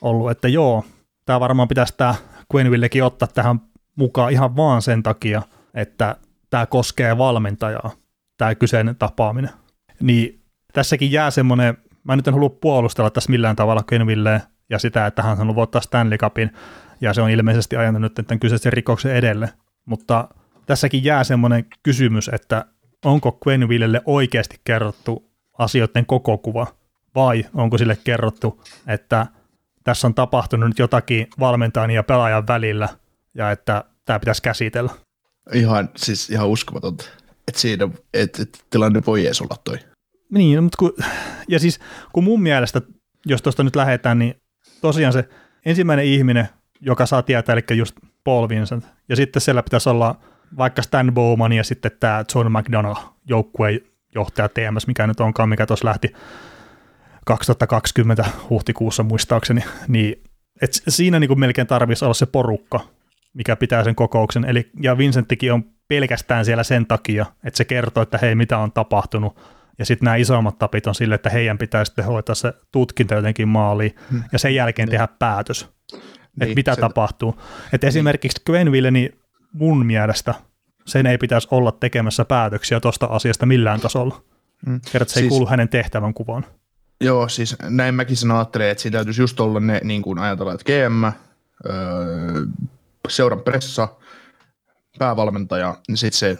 ollut, 0.00 0.30
että 0.30 0.48
joo, 0.48 0.84
tämä 1.24 1.40
varmaan 1.40 1.68
pitäisi 1.68 1.94
tämä 1.96 2.14
Villekin 2.54 3.04
ottaa 3.04 3.28
tähän 3.28 3.60
mukaan 3.96 4.32
ihan 4.32 4.56
vaan 4.56 4.82
sen 4.82 5.02
takia, 5.02 5.42
että 5.74 6.16
tämä 6.50 6.66
koskee 6.66 7.18
valmentajaa, 7.18 7.90
tämä 8.38 8.54
kyseinen 8.54 8.96
tapaaminen. 8.96 9.50
Niin 10.00 10.42
tässäkin 10.72 11.12
jää 11.12 11.30
semmoinen 11.30 11.76
mä 12.04 12.16
nyt 12.16 12.28
en 12.28 12.34
halua 12.34 12.50
puolustella 12.60 13.10
tässä 13.10 13.30
millään 13.30 13.56
tavalla 13.56 13.82
Kenville 13.82 14.42
ja 14.70 14.78
sitä, 14.78 15.06
että 15.06 15.22
hän 15.22 15.40
on 15.40 15.54
voittaa 15.54 15.80
Stanley 15.80 16.18
Cupin, 16.18 16.50
ja 17.00 17.14
se 17.14 17.22
on 17.22 17.30
ilmeisesti 17.30 17.76
ajanut 17.76 18.14
tämän 18.14 18.40
kyseisen 18.40 18.72
rikoksen 18.72 19.16
edelle, 19.16 19.48
mutta 19.84 20.28
tässäkin 20.66 21.04
jää 21.04 21.24
semmoinen 21.24 21.66
kysymys, 21.82 22.30
että 22.32 22.64
onko 23.04 23.38
Quenvillelle 23.46 24.02
oikeasti 24.04 24.60
kerrottu 24.64 25.25
asioiden 25.58 26.06
koko 26.06 26.38
kuva, 26.38 26.66
vai 27.14 27.44
onko 27.54 27.78
sille 27.78 27.98
kerrottu, 28.04 28.62
että 28.86 29.26
tässä 29.84 30.06
on 30.06 30.14
tapahtunut 30.14 30.68
nyt 30.68 30.78
jotakin 30.78 31.26
valmentajan 31.38 31.90
ja 31.90 32.02
pelaajan 32.02 32.46
välillä, 32.46 32.88
ja 33.34 33.50
että 33.50 33.84
tämä 34.04 34.18
pitäisi 34.18 34.42
käsitellä. 34.42 34.90
Ihan, 35.52 35.88
siis 35.96 36.30
ihan 36.30 36.48
uskomatonta, 36.48 37.04
että 37.48 37.60
siinä, 37.60 37.88
että, 38.14 38.42
että 38.42 38.58
tilanne 38.70 39.02
voi 39.06 39.26
edes 39.26 39.40
olla 39.40 39.56
toi. 39.64 39.78
Niin, 40.32 40.62
mutta 40.62 40.76
kun, 40.78 40.92
ja 41.48 41.58
siis 41.58 41.80
kun 42.12 42.24
mun 42.24 42.42
mielestä, 42.42 42.82
jos 43.26 43.42
tuosta 43.42 43.64
nyt 43.64 43.76
lähdetään, 43.76 44.18
niin 44.18 44.34
tosiaan 44.80 45.12
se 45.12 45.28
ensimmäinen 45.66 46.04
ihminen, 46.04 46.48
joka 46.80 47.06
saa 47.06 47.22
tietää, 47.22 47.52
eli 47.52 47.78
just 47.78 47.96
Paul 48.24 48.48
Vincent, 48.48 48.84
ja 49.08 49.16
sitten 49.16 49.42
siellä 49.42 49.62
pitäisi 49.62 49.88
olla 49.88 50.20
vaikka 50.56 50.82
Stan 50.82 51.14
Bowman 51.14 51.52
ja 51.52 51.64
sitten 51.64 51.90
tämä 52.00 52.24
John 52.34 52.52
McDonough, 52.52 53.00
joukkueen 53.28 53.80
johtaja 54.14 54.48
TMS, 54.48 54.86
mikä 54.86 55.06
nyt 55.06 55.20
onkaan, 55.20 55.48
mikä 55.48 55.66
tuossa 55.66 55.88
lähti 55.88 56.12
2020 57.26 58.24
huhtikuussa 58.50 59.02
muistaakseni, 59.02 59.60
niin 59.88 60.22
et 60.62 60.82
siinä 60.88 61.20
niin 61.20 61.28
kuin 61.28 61.40
melkein 61.40 61.66
tarvitsisi 61.66 62.04
olla 62.04 62.14
se 62.14 62.26
porukka, 62.26 62.80
mikä 63.34 63.56
pitää 63.56 63.84
sen 63.84 63.94
kokouksen. 63.94 64.44
Eli, 64.44 64.70
ja 64.82 64.98
Vincenttikin 64.98 65.52
on 65.52 65.64
pelkästään 65.88 66.44
siellä 66.44 66.62
sen 66.62 66.86
takia, 66.86 67.26
että 67.44 67.56
se 67.56 67.64
kertoo, 67.64 68.02
että 68.02 68.18
hei, 68.18 68.34
mitä 68.34 68.58
on 68.58 68.72
tapahtunut, 68.72 69.40
ja 69.78 69.84
sitten 69.84 70.04
nämä 70.04 70.16
isommat 70.16 70.58
tapit 70.58 70.86
on 70.86 70.94
sille, 70.94 71.14
että 71.14 71.30
heidän 71.30 71.58
pitää 71.58 71.84
sitten 71.84 72.04
hoitaa 72.04 72.34
se 72.34 72.52
tutkinta 72.72 73.14
jotenkin 73.14 73.48
maaliin, 73.48 73.94
hmm. 74.10 74.22
ja 74.32 74.38
sen 74.38 74.54
jälkeen 74.54 74.86
niin. 74.86 74.92
tehdä 74.92 75.08
päätös, 75.18 75.68
että 75.92 76.44
niin, 76.44 76.54
mitä 76.54 76.74
se... 76.74 76.80
tapahtuu. 76.80 77.42
Et 77.72 77.82
niin. 77.82 77.88
esimerkiksi 77.88 78.42
Gwenville, 78.46 78.90
niin 78.90 79.20
mun 79.52 79.86
mielestä 79.86 80.34
sen 80.86 81.06
ei 81.06 81.18
pitäisi 81.18 81.48
olla 81.50 81.72
tekemässä 81.72 82.24
päätöksiä 82.24 82.80
tuosta 82.80 83.06
asiasta 83.06 83.46
millään 83.46 83.80
tasolla. 83.80 84.22
Hmm. 84.66 84.80
Kerta 84.92 85.10
se 85.10 85.14
siis... 85.14 85.24
ei 85.24 85.28
kuulu 85.28 85.46
hänen 85.46 85.68
tehtävän 85.68 86.14
kuvaan. 86.14 86.46
Joo, 87.00 87.28
siis 87.28 87.56
näin 87.62 87.94
mäkin 87.94 88.16
sen 88.16 88.30
ajattelen, 88.30 88.70
että 88.70 88.82
siinä 88.82 88.96
täytyisi 88.96 89.22
just 89.22 89.40
olla 89.40 89.60
ne, 89.60 89.80
niin 89.84 90.02
kuin 90.02 90.18
ajatellaan, 90.18 90.54
että 90.54 90.72
GM, 90.72 91.04
öö, 91.04 91.12
seuran 93.08 93.40
pressa, 93.40 93.88
päävalmentaja, 94.98 95.76
niin 95.88 95.96
sitten 95.96 96.18
se 96.18 96.38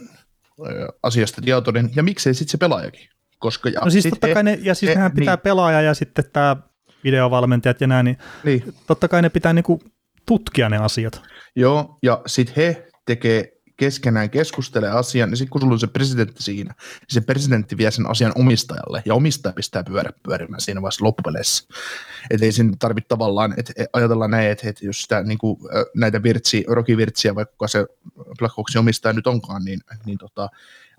öö, 0.67 0.89
asiasta 1.03 1.43
tietoinen, 1.43 1.91
ja 1.97 2.03
miksei 2.03 2.35
sitten 2.35 2.51
se 2.51 2.59
pelaajakin. 2.59 3.09
Koska, 3.39 3.69
ja 3.69 3.81
no 3.85 3.91
siis 3.91 4.07
totta 4.11 4.35
kai 4.35 4.43
ne, 4.43 4.59
ja 4.63 4.75
siis 4.75 4.89
he, 4.91 4.95
nehän 4.95 5.13
pitää 5.13 5.35
niin. 5.35 5.43
pelaaja 5.43 5.81
ja 5.81 5.95
sitten 5.95 6.25
tämä 6.33 6.57
videovalmentajat 7.05 7.81
ja 7.81 7.87
näin, 7.87 8.05
niin, 8.05 8.19
niin. 8.45 8.75
totta 8.87 9.09
kai 9.09 9.23
ne 9.23 9.29
pitää 9.29 9.53
niinku 9.53 9.83
tutkia 10.27 10.69
ne 10.69 10.77
asiat. 10.77 11.23
Joo, 11.57 11.99
ja 12.03 12.23
sitten 12.27 12.55
he 12.57 12.89
tekee 13.07 13.56
keskenään 13.77 14.31
keskustelee 14.31 14.91
asian, 14.91 15.31
niin 15.31 15.37
sitten 15.37 15.51
kun 15.51 15.61
sulla 15.61 15.73
on 15.73 15.81
se 15.81 15.87
presidentti 15.87 16.43
siinä, 16.43 16.75
niin 16.91 17.07
se 17.09 17.21
presidentti 17.21 17.77
vie 17.77 17.91
sen 17.91 18.11
asian 18.11 18.33
omistajalle, 18.35 19.03
ja 19.05 19.15
omistaja 19.15 19.53
pistää 19.53 19.85
pyörä 19.85 20.11
pyörimään 20.23 20.61
siinä 20.61 20.83
vaiheessa 20.83 21.05
loppupeleissä. 21.05 21.65
Että 22.31 22.47
ei 22.47 22.53
siinä 22.53 22.73
tarvitse 22.79 23.09
tavallaan, 23.09 23.55
että 23.57 23.73
ajatellaan 23.93 24.31
näin, 24.31 24.51
että, 24.51 24.69
että 24.69 24.87
jos 24.87 25.03
sitä, 25.03 25.23
niin 25.23 25.39
kuin, 25.39 25.59
näitä 25.95 26.23
virtsi, 26.23 26.65
Rocky 26.69 26.97
Virtsiä, 26.97 27.35
vaikka 27.35 27.69
se 27.69 27.87
Black 28.39 28.57
Hawksin 28.57 28.79
omistaja 28.79 29.13
nyt 29.13 29.27
onkaan, 29.27 29.65
niin, 29.65 29.81
niin 30.05 30.19
tota, 30.19 30.49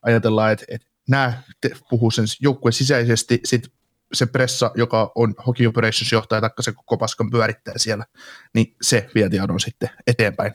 ajatellaan, 0.02 0.52
että, 0.52 0.66
että 0.68 0.88
nämä 1.08 1.44
puhuu 1.90 2.12
sen 2.12 2.26
joukkueen 2.40 2.74
sisäisesti, 2.74 3.40
sitten 3.46 3.72
se 4.14 4.26
pressa, 4.26 4.72
joka 4.76 5.12
on 5.16 5.36
Hockey 5.48 5.68
Operations 5.68 6.12
johtaja, 6.12 6.42
taikka 6.42 6.62
se 6.62 6.72
koko 6.72 6.98
paskan 6.98 7.30
pyörittää 7.30 7.74
siellä, 7.78 8.06
niin 8.54 8.76
se 8.82 9.10
vie 9.16 9.30
tiedon 9.30 9.60
sitten 9.60 9.90
eteenpäin. 10.08 10.54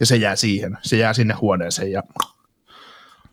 Ja 0.00 0.06
se 0.06 0.16
jää 0.16 0.36
siihen, 0.36 0.78
se 0.82 0.96
jää 0.96 1.12
sinne 1.12 1.34
huoneeseen 1.34 1.92
ja 1.92 2.02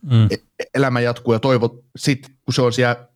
mm. 0.02 0.26
E-, 0.32 0.64
elämä 0.74 1.00
jatkuu 1.00 1.34
ja 1.34 1.40
toivot, 1.40 1.86
sit 1.96 2.28
kun 2.46 2.54
se 2.54 2.62
on 2.62 2.74
siellä 2.74 3.08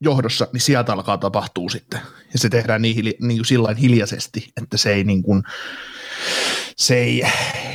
johdossa, 0.00 0.48
niin 0.52 0.60
sieltä 0.60 0.92
alkaa 0.92 1.18
tapahtua 1.18 1.68
sitten. 1.68 2.00
Ja 2.32 2.38
se 2.38 2.48
tehdään 2.48 2.82
niin, 2.82 3.04
niin 3.04 3.38
kuin 3.38 3.44
sillain 3.44 3.76
hiljaisesti, 3.76 4.52
että 4.62 4.76
se 4.76 4.92
ei, 4.92 5.04
niin 5.04 5.22
kuin, 5.22 5.42
se 6.76 6.96
ei, 6.96 7.22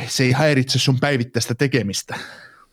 se 0.08 0.24
ei 0.24 0.32
häiritse 0.32 0.80
sun 0.80 1.00
päivittäistä 1.00 1.56
tekemistä. 1.56 2.16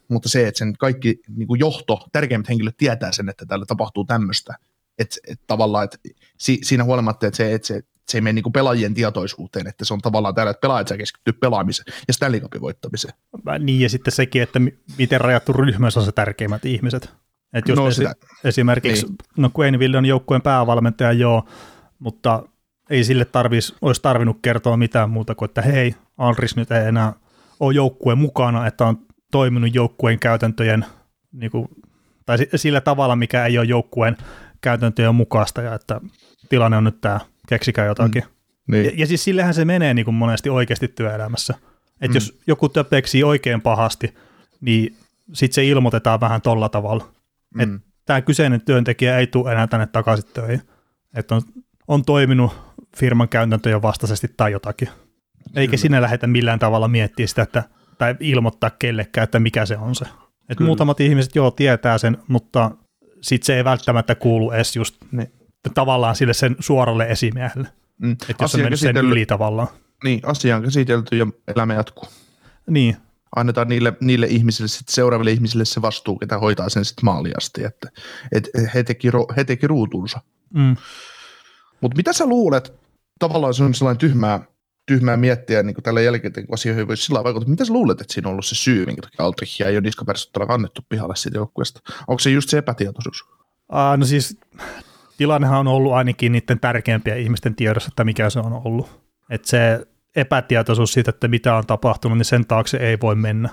Mutta 0.08 0.28
se, 0.28 0.48
että 0.48 0.58
sen 0.58 0.76
kaikki 0.78 1.18
niin 1.36 1.48
kuin 1.48 1.60
johto, 1.60 2.06
tärkeimmät 2.12 2.48
henkilöt 2.48 2.76
tietää 2.76 3.12
sen, 3.12 3.28
että 3.28 3.46
täällä 3.46 3.66
tapahtuu 3.66 4.04
tämmöistä. 4.04 4.54
Että 4.98 5.16
et 5.28 5.40
tavallaan, 5.46 5.84
että 5.84 5.98
si, 6.38 6.58
siinä 6.62 6.84
huolimatta, 6.84 7.26
että 7.26 7.36
se, 7.36 7.54
että 7.54 7.68
se, 7.68 7.82
se 8.08 8.18
ei 8.18 8.22
mene 8.22 8.32
niin 8.32 8.52
pelaajien 8.52 8.94
tietoisuuteen, 8.94 9.66
että 9.66 9.84
se 9.84 9.94
on 9.94 10.00
tavallaan 10.00 10.34
täällä, 10.34 10.50
että 10.50 10.60
pelaajat 10.60 10.88
saa 10.88 10.98
keskittyä 10.98 11.32
pelaamiseen 11.40 11.94
ja 12.08 12.14
Stanley 12.14 12.40
Cupin 12.40 12.60
voittamiseen. 12.60 13.14
Niin, 13.58 13.80
ja 13.80 13.88
sitten 13.88 14.12
sekin, 14.12 14.42
että 14.42 14.60
miten 14.98 15.20
rajattu 15.20 15.52
ryhmässä 15.52 16.00
on 16.00 16.06
se 16.06 16.12
tärkeimmät 16.12 16.64
ihmiset. 16.64 17.10
Että 17.52 17.70
just 17.70 17.82
no, 17.82 17.88
esi- 17.88 18.04
esimerkiksi, 18.44 19.06
niin. 19.06 19.16
no 19.36 19.50
Quainville 19.58 19.98
on 19.98 20.06
joukkueen 20.06 20.42
päävalmentaja, 20.42 21.12
joo, 21.12 21.44
mutta 21.98 22.42
ei 22.90 23.04
sille 23.04 23.24
tarvis, 23.24 23.74
olisi 23.80 24.02
tarvinnut 24.02 24.38
kertoa 24.42 24.76
mitään 24.76 25.10
muuta 25.10 25.34
kuin, 25.34 25.48
että 25.48 25.62
hei, 25.62 25.94
Alris 26.18 26.56
nyt 26.56 26.70
ei 26.70 26.86
enää 26.88 27.12
ole 27.60 27.74
joukkueen 27.74 28.18
mukana, 28.18 28.66
että 28.66 28.86
on 28.86 28.98
toiminut 29.30 29.74
joukkueen 29.74 30.18
käytäntöjen 30.18 30.84
niin 31.32 31.50
kuin, 31.50 31.68
tai 32.26 32.38
sillä 32.54 32.80
tavalla, 32.80 33.16
mikä 33.16 33.46
ei 33.46 33.58
ole 33.58 33.66
joukkueen 33.66 34.16
käytäntöjen 34.60 35.14
mukaista, 35.14 35.62
ja 35.62 35.74
että 35.74 36.00
tilanne 36.48 36.76
on 36.76 36.84
nyt 36.84 37.00
tämä, 37.00 37.20
keksikää 37.46 37.86
jotakin. 37.86 38.22
Mm, 38.22 38.72
niin. 38.72 38.84
ja, 38.84 38.90
ja 38.94 39.06
siis 39.06 39.24
sillehän 39.24 39.54
se 39.54 39.64
menee 39.64 39.94
niin 39.94 40.04
kuin 40.04 40.14
monesti 40.14 40.50
oikeasti 40.50 40.88
työelämässä. 40.88 41.54
Että 42.00 42.08
mm. 42.08 42.14
jos 42.14 42.38
joku 42.46 42.68
töpeksii 42.68 43.24
oikein 43.24 43.60
pahasti, 43.60 44.14
niin 44.60 44.96
sitten 45.32 45.54
se 45.54 45.64
ilmoitetaan 45.64 46.20
vähän 46.20 46.42
tolla 46.42 46.68
tavalla. 46.68 47.08
Mm. 47.54 47.60
Että 47.60 47.88
tämä 48.04 48.20
kyseinen 48.20 48.60
työntekijä 48.60 49.18
ei 49.18 49.26
tule 49.26 49.52
enää 49.52 49.66
tänne 49.66 49.86
takaisin 49.86 50.30
töihin. 50.34 50.62
Että 51.14 51.34
on, 51.34 51.42
on 51.88 52.04
toiminut 52.04 52.52
firman 52.96 53.28
käytäntöjen 53.28 53.82
vastaisesti 53.82 54.28
tai 54.36 54.52
jotakin. 54.52 54.88
Eikä 55.56 55.70
Kyllä. 55.70 55.80
sinne 55.80 56.00
lähdetä 56.00 56.26
millään 56.26 56.58
tavalla 56.58 56.88
miettiä 56.88 57.26
sitä, 57.26 57.42
että, 57.42 57.62
tai 57.98 58.14
ilmoittaa 58.20 58.70
kellekään, 58.70 59.24
että 59.24 59.40
mikä 59.40 59.66
se 59.66 59.76
on 59.76 59.94
se. 59.94 60.04
Et 60.48 60.60
muutamat 60.60 61.00
ihmiset 61.00 61.34
joo 61.34 61.50
tietää 61.50 61.98
sen, 61.98 62.18
mutta 62.28 62.70
sitten 63.20 63.46
se 63.46 63.56
ei 63.56 63.64
välttämättä 63.64 64.14
kuulu 64.14 64.50
edes 64.50 64.76
just 64.76 64.96
ne, 65.12 65.30
tavallaan 65.74 66.16
sille 66.16 66.34
sen 66.34 66.56
suoralle 66.60 67.04
esimiehelle. 67.04 67.68
Mm. 67.98 68.12
Että 68.12 68.44
jos 68.44 68.54
on 68.54 68.78
sen 68.78 68.96
yli 68.96 69.26
tavallaan. 69.26 69.68
Niin, 70.04 70.20
asia 70.22 70.56
on 70.56 70.62
käsitelty 70.62 71.16
ja 71.16 71.26
elämä 71.48 71.74
jatkuu. 71.74 72.08
Niin. 72.70 72.96
Annetaan 73.36 73.68
niille, 73.68 73.92
niille 74.00 74.26
ihmisille, 74.26 74.68
sit 74.68 74.88
seuraaville 74.88 75.30
ihmisille 75.30 75.64
se 75.64 75.82
vastuu, 75.82 76.18
ketä 76.18 76.38
hoitaa 76.38 76.68
sen 76.68 76.84
sitten 76.84 77.04
maaliasti, 77.04 77.64
että 77.64 77.90
et 78.32 78.48
he, 78.74 78.82
teki, 78.82 79.08
he 79.36 79.44
teki 79.44 79.66
ruutunsa. 79.66 80.20
Mm. 80.54 80.76
Mutta 81.80 81.96
mitä 81.96 82.12
sä 82.12 82.26
luulet, 82.26 82.72
tavallaan 83.18 83.54
se 83.54 83.64
on 83.64 83.74
sellainen 83.74 83.98
tyhmää, 83.98 84.40
tyhmää 84.86 85.16
miettiä 85.16 85.62
niin 85.62 85.82
tällä 85.82 86.00
jälkeen, 86.00 86.32
kun 86.32 86.54
asioihin 86.54 86.88
voisi 86.88 87.02
sillä 87.02 87.24
vaikuttaa. 87.24 87.50
Mitä 87.50 87.64
sä 87.64 87.72
luulet, 87.72 88.00
että 88.00 88.14
siinä 88.14 88.28
on 88.28 88.32
ollut 88.32 88.46
se 88.46 88.54
syy, 88.54 88.86
minkä 88.86 89.02
takia 89.02 89.24
Altrichia 89.24 89.68
ei 89.68 89.76
ole 89.76 90.46
annettu 90.48 90.82
pihalle 90.88 91.16
siitä 91.16 91.38
joukkueesta? 91.38 91.80
Onko 92.08 92.18
se 92.18 92.30
just 92.30 92.48
se 92.48 92.58
epätietoisuus? 92.58 93.24
Uh, 93.72 93.96
no 93.96 94.06
siis 94.06 94.38
tilannehan 95.16 95.60
on 95.60 95.68
ollut 95.68 95.92
ainakin 95.92 96.32
niiden 96.32 96.60
tärkeimpiä 96.60 97.14
ihmisten 97.14 97.54
tiedossa, 97.54 97.88
että 97.88 98.04
mikä 98.04 98.30
se 98.30 98.38
on 98.38 98.60
ollut. 98.64 99.02
Että 99.30 99.48
se 99.48 99.86
epätietoisuus 100.16 100.92
siitä, 100.92 101.10
että 101.10 101.28
mitä 101.28 101.56
on 101.56 101.66
tapahtunut, 101.66 102.18
niin 102.18 102.24
sen 102.24 102.46
taakse 102.46 102.76
ei 102.76 102.98
voi 103.02 103.14
mennä. 103.14 103.48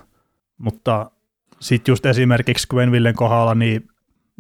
Mutta 0.58 1.12
sitten 1.60 1.92
just 1.92 2.06
esimerkiksi 2.06 2.68
Gwenvillen 2.70 3.16
kohdalla, 3.16 3.56
niin 3.56 3.88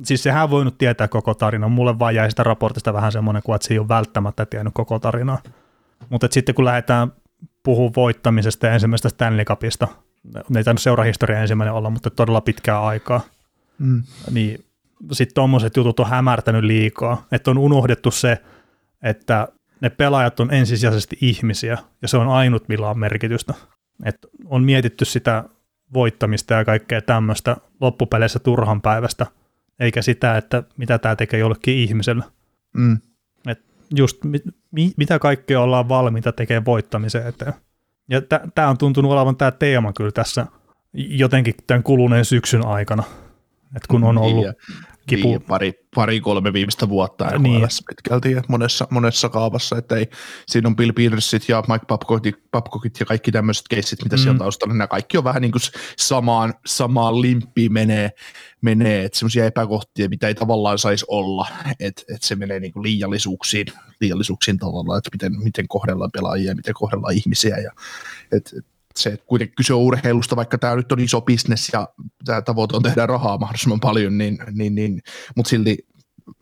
siis 0.03 0.23
sehän 0.23 0.43
on 0.43 0.49
voinut 0.49 0.77
tietää 0.77 1.07
koko 1.07 1.33
tarinan. 1.33 1.71
Mulle 1.71 1.99
vaan 1.99 2.15
jäi 2.15 2.29
sitä 2.29 2.43
raportista 2.43 2.93
vähän 2.93 3.11
semmoinen 3.11 3.43
kuin, 3.43 3.55
että 3.55 3.67
se 3.67 3.73
ei 3.73 3.79
ole 3.79 3.87
välttämättä 3.87 4.45
tiennyt 4.45 4.73
koko 4.73 4.99
tarinaa. 4.99 5.41
Mutta 6.09 6.27
sitten 6.31 6.55
kun 6.55 6.65
lähdetään 6.65 7.11
puhumaan 7.63 7.93
voittamisesta 7.95 8.67
ja 8.67 8.73
ensimmäisestä 8.73 9.09
Stanley 9.09 9.45
Cupista, 9.45 9.87
ei 10.55 10.63
tainnut 10.63 10.81
seurahistoria 10.81 11.41
ensimmäinen 11.41 11.73
olla, 11.73 11.89
mutta 11.89 12.09
todella 12.09 12.41
pitkää 12.41 12.81
aikaa, 12.81 13.21
mm. 13.79 14.03
niin 14.31 14.65
sitten 15.11 15.35
tuommoiset 15.35 15.77
jutut 15.77 15.99
on 15.99 16.09
hämärtänyt 16.09 16.63
liikaa, 16.63 17.25
että 17.31 17.51
on 17.51 17.57
unohdettu 17.57 18.11
se, 18.11 18.37
että 19.03 19.47
ne 19.81 19.89
pelaajat 19.89 20.39
on 20.39 20.53
ensisijaisesti 20.53 21.17
ihmisiä, 21.21 21.77
ja 22.01 22.07
se 22.07 22.17
on 22.17 22.27
ainut, 22.27 22.69
millä 22.69 22.89
on 22.89 22.99
merkitystä. 22.99 23.53
Et 24.05 24.17
on 24.45 24.63
mietitty 24.63 25.05
sitä 25.05 25.43
voittamista 25.93 26.53
ja 26.53 26.65
kaikkea 26.65 27.01
tämmöistä 27.01 27.57
loppupeleissä 27.81 28.39
turhan 28.39 28.81
päivästä, 28.81 29.25
eikä 29.79 30.01
sitä, 30.01 30.37
että 30.37 30.63
mitä 30.77 30.97
tämä 30.99 31.15
tekee 31.15 31.39
jollekin 31.39 31.77
ihmiselle. 31.77 32.23
Mm. 32.73 32.97
Et 33.47 33.61
just 33.95 34.23
mi, 34.23 34.39
mi, 34.71 34.91
mitä 34.97 35.19
kaikkea 35.19 35.61
ollaan 35.61 35.89
valmiita 35.89 36.31
tekemään 36.31 36.65
voittamisen 36.65 37.27
eteen. 37.27 37.53
Ja 38.09 38.21
tämä 38.55 38.69
on 38.69 38.77
tuntunut 38.77 39.11
olevan 39.11 39.35
tämä 39.35 39.51
teema 39.51 39.93
kyllä 39.93 40.11
tässä 40.11 40.45
jotenkin 40.93 41.55
tämän 41.67 41.83
kuluneen 41.83 42.25
syksyn 42.25 42.65
aikana. 42.65 43.03
Et 43.75 43.87
kun 43.87 44.03
on 44.03 44.15
niin, 44.15 44.23
ollut 44.23 44.45
kipu. 45.07 45.27
Niin, 45.27 45.41
pari, 45.41 45.73
pari, 45.95 46.21
kolme 46.21 46.53
viimeistä 46.53 46.89
vuotta 46.89 47.39
niin. 47.39 47.67
pitkälti 47.87 48.35
monessa, 48.47 48.87
monessa 48.89 49.29
kaavassa, 49.29 49.77
että 49.77 49.95
ei, 49.95 50.09
siinä 50.47 50.67
on 50.67 50.75
Bill 50.75 50.91
Petersit 50.91 51.49
ja 51.49 51.63
Mike 51.67 51.85
Babcockit, 51.85 52.35
Babcockit 52.51 52.99
ja 52.99 53.05
kaikki 53.05 53.31
tämmöiset 53.31 53.67
keissit, 53.69 54.03
mitä 54.03 54.15
mm. 54.15 54.21
siellä 54.21 54.39
taustalla, 54.39 54.73
nämä 54.73 54.87
kaikki 54.87 55.17
on 55.17 55.23
vähän 55.23 55.41
niin 55.41 55.51
kuin 55.51 55.61
samaan, 55.97 56.53
samaan 56.65 57.21
limppiin 57.21 57.73
menee, 57.73 58.11
menee 58.61 59.05
että 59.05 59.17
semmoisia 59.17 59.45
epäkohtia, 59.45 60.09
mitä 60.09 60.27
ei 60.27 60.35
tavallaan 60.35 60.79
saisi 60.79 61.05
olla, 61.07 61.47
että, 61.79 62.01
että 62.13 62.27
se 62.27 62.35
menee 62.35 62.59
niin 62.59 62.73
kuin 62.73 62.83
liiallisuuksiin, 62.83 63.67
liiallisuuksiin 64.01 64.57
tavallaan, 64.57 64.97
että 64.97 65.09
miten, 65.13 65.43
miten 65.43 65.67
kohdellaan 65.67 66.11
pelaajia, 66.11 66.55
miten 66.55 66.73
kohdellaan 66.73 67.13
ihmisiä 67.13 67.57
ja 67.57 67.71
että, 68.31 68.72
se, 68.97 69.09
että 69.09 69.25
kuitenkin 69.25 69.55
kyse 69.55 69.73
on 69.73 69.79
urheilusta, 69.79 70.35
vaikka 70.35 70.57
tämä 70.57 70.75
nyt 70.75 70.91
on 70.91 70.99
iso 70.99 71.21
bisnes 71.21 71.69
ja 71.73 71.87
tämä 72.25 72.41
tavoite 72.41 72.75
on 72.75 72.83
tehdä 72.83 73.05
rahaa 73.05 73.37
mahdollisimman 73.37 73.79
paljon, 73.79 74.17
niin, 74.17 74.37
niin, 74.51 74.75
niin 74.75 75.01
mutta 75.35 75.49
silti, 75.49 75.77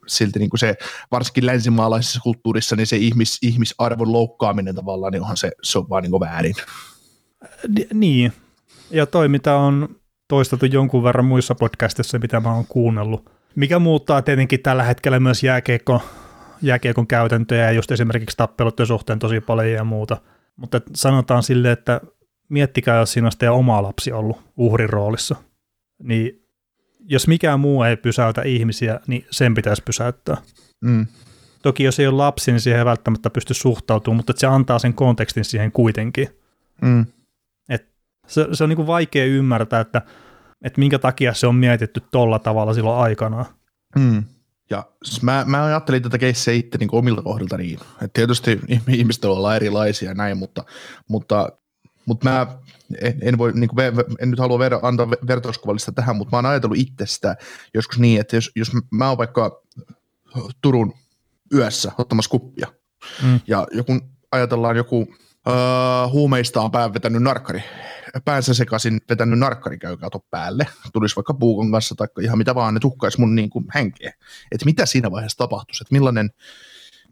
silti 0.08 0.40
niin 0.40 0.50
kuin 0.50 0.60
se, 0.60 0.76
varsinkin 1.12 1.46
länsimaalaisessa 1.46 2.20
kulttuurissa, 2.24 2.76
niin 2.76 2.88
se 2.88 2.98
ihmis, 2.98 3.38
ihmisarvon 3.42 4.12
loukkaaminen 4.12 4.76
tavallaan, 4.76 5.12
niin 5.12 5.22
onhan 5.22 5.38
se, 5.38 5.52
se 5.64 5.80
on 5.80 5.90
vaan 5.90 6.04
niin 6.04 6.20
väärin. 6.20 6.56
Niin, 7.94 8.34
ja 8.92 9.06
toi 9.06 9.28
mitä 9.28 9.56
on 9.56 9.96
toistettu 10.28 10.66
jonkun 10.66 11.04
verran 11.04 11.26
muissa 11.26 11.56
podcastissa, 11.56 12.20
mitä 12.20 12.40
mä 12.40 12.54
oon 12.54 12.66
kuunnellut, 12.70 13.30
mikä 13.56 13.80
muuttaa 13.80 14.22
tietenkin 14.22 14.62
tällä 14.62 14.84
hetkellä 14.84 15.20
myös 15.20 15.44
jääkeikko, 15.44 16.02
jääkiekon 16.62 17.08
käytäntöjä 17.08 17.64
ja 17.64 17.72
just 17.72 17.92
esimerkiksi 17.92 18.38
tappelutten 18.38 18.88
suhteen 18.88 19.20
tosi 19.20 19.42
paljon 19.42 19.72
ja 19.72 19.84
muuta. 19.84 20.18
Mutta 20.56 20.82
sanotaan 20.96 21.44
sille, 21.44 21.72
että 21.72 22.02
miettikää, 22.52 23.00
jos 23.00 23.14
siinä 23.14 23.26
olisi 23.26 23.38
teidän 23.38 23.56
oma 23.56 23.84
lapsi 23.84 24.12
ollut 24.12 24.42
uhrin 24.58 24.90
roolissa, 24.90 25.36
niin 26.04 26.42
jos 27.00 27.28
mikään 27.28 27.60
muu 27.60 27.84
ei 27.84 27.98
pysäytä 27.98 28.42
ihmisiä, 28.42 29.00
niin 29.08 29.26
sen 29.32 29.54
pitäisi 29.54 29.84
pysäyttää. 29.84 30.38
Mm. 30.82 31.08
Toki 31.62 31.84
jos 31.84 32.00
ei 32.00 32.08
ole 32.08 32.16
lapsi, 32.16 32.52
niin 32.52 32.60
siihen 32.62 32.80
ei 32.80 32.86
välttämättä 32.86 33.30
pysty 33.30 33.54
suhtautumaan, 33.54 34.18
mutta 34.18 34.34
se 34.38 34.48
antaa 34.48 34.80
sen 34.80 34.94
kontekstin 34.94 35.46
siihen 35.46 35.72
kuitenkin. 35.72 36.28
Mm. 36.82 37.06
Et 37.70 37.88
se, 38.28 38.48
se 38.54 38.64
on 38.64 38.70
niin 38.70 38.78
kuin 38.78 38.88
vaikea 38.88 39.26
ymmärtää, 39.26 39.80
että, 39.80 40.02
että 40.66 40.80
minkä 40.80 41.00
takia 41.00 41.34
se 41.34 41.48
on 41.48 41.56
mietitty 41.56 42.02
tolla 42.12 42.40
tavalla 42.40 42.74
silloin 42.74 43.00
aikanaan. 43.00 43.46
Mm. 44.00 44.24
Ja 44.70 44.84
mä, 45.22 45.44
mä 45.48 45.66
ajattelin 45.66 46.02
tätä 46.02 46.18
keissiä 46.18 46.54
itse 46.54 46.78
niin 46.78 46.90
omilta 46.92 47.22
kohdilta 47.22 47.58
niin, 47.58 47.80
että 47.92 48.14
tietysti 48.14 48.60
ihmiset 48.88 49.26
olla 49.26 49.56
erilaisia 49.56 50.10
ja 50.10 50.16
näin, 50.16 50.38
mutta, 50.38 50.64
mutta 51.10 51.50
mutta 52.12 52.30
mä 52.30 52.48
en, 53.02 53.20
en, 53.22 53.38
voi, 53.38 53.52
niin 53.54 53.70
kuin, 53.70 53.86
en 54.20 54.30
nyt 54.32 54.40
halua 54.40 54.60
ver, 54.60 54.74
antaa 54.82 55.10
vertauskuvallista 55.10 55.92
tähän, 55.92 56.16
mutta 56.16 56.32
mä 56.32 56.38
oon 56.38 56.46
ajatellut 56.46 56.78
itsestä 56.78 57.36
joskus 57.74 58.00
niin, 58.00 58.22
että 58.22 58.36
jos, 58.36 58.52
jos 58.56 58.72
mä 58.92 59.10
oon 59.10 59.18
vaikka 59.18 59.62
Turun 60.62 60.94
yössä 61.54 61.92
ottamassa 61.98 62.30
kuppia, 62.30 62.68
mm. 63.24 63.40
ja 63.48 63.68
joku, 63.72 64.00
ajatellaan 64.32 64.76
joku 64.76 65.00
uh, 65.00 66.12
huumeista 66.12 66.62
on 66.62 66.72
pään 66.72 66.94
vetänyt 66.94 67.24
narkkari, 67.24 67.64
päänsä 68.26 68.54
sekaisin 68.54 69.02
vetänyt 69.10 69.40
narkkari 69.40 69.78
käy 69.78 69.98
kato 69.98 70.26
päälle, 70.32 70.68
tulisi 70.94 71.16
vaikka 71.16 71.34
puukon 71.34 71.72
kanssa 71.72 71.96
tai 71.96 72.08
ihan 72.22 72.38
mitä 72.38 72.56
vaan, 72.56 72.74
ne 72.74 72.80
tuhkaisi 72.80 73.20
mun 73.20 73.36
niin 73.36 73.50
kuin 73.50 73.66
henkeä. 73.76 74.14
Että 74.52 74.66
mitä 74.66 74.86
siinä 74.86 75.12
vaiheessa 75.12 75.38
tapahtuisi, 75.38 75.84
että 75.84 75.94
millainen, 75.94 76.30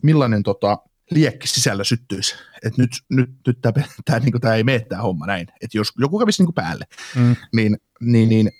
millainen 0.03 0.43
tota, 0.43 0.77
liekki 1.12 1.48
sisällä 1.48 1.84
syttyisi, 1.84 2.36
että 2.65 2.82
nyt, 2.82 2.91
nyt, 3.10 3.30
nyt 3.48 3.62
tämä, 3.62 3.86
tämä, 4.06 4.19
niin 4.19 4.41
tämä 4.41 4.56
ei 4.56 4.63
mene 4.63 4.80
tämä 4.80 5.02
homma 5.02 5.26
näin, 5.26 5.48
että 5.62 5.78
jos 5.78 5.91
joku 6.00 6.19
kävisi 6.19 6.43
niin 6.43 6.54
päälle, 6.54 6.86
mm. 7.15 7.36
niin, 7.56 7.78
niin, 8.02 8.30
niin 8.30 8.52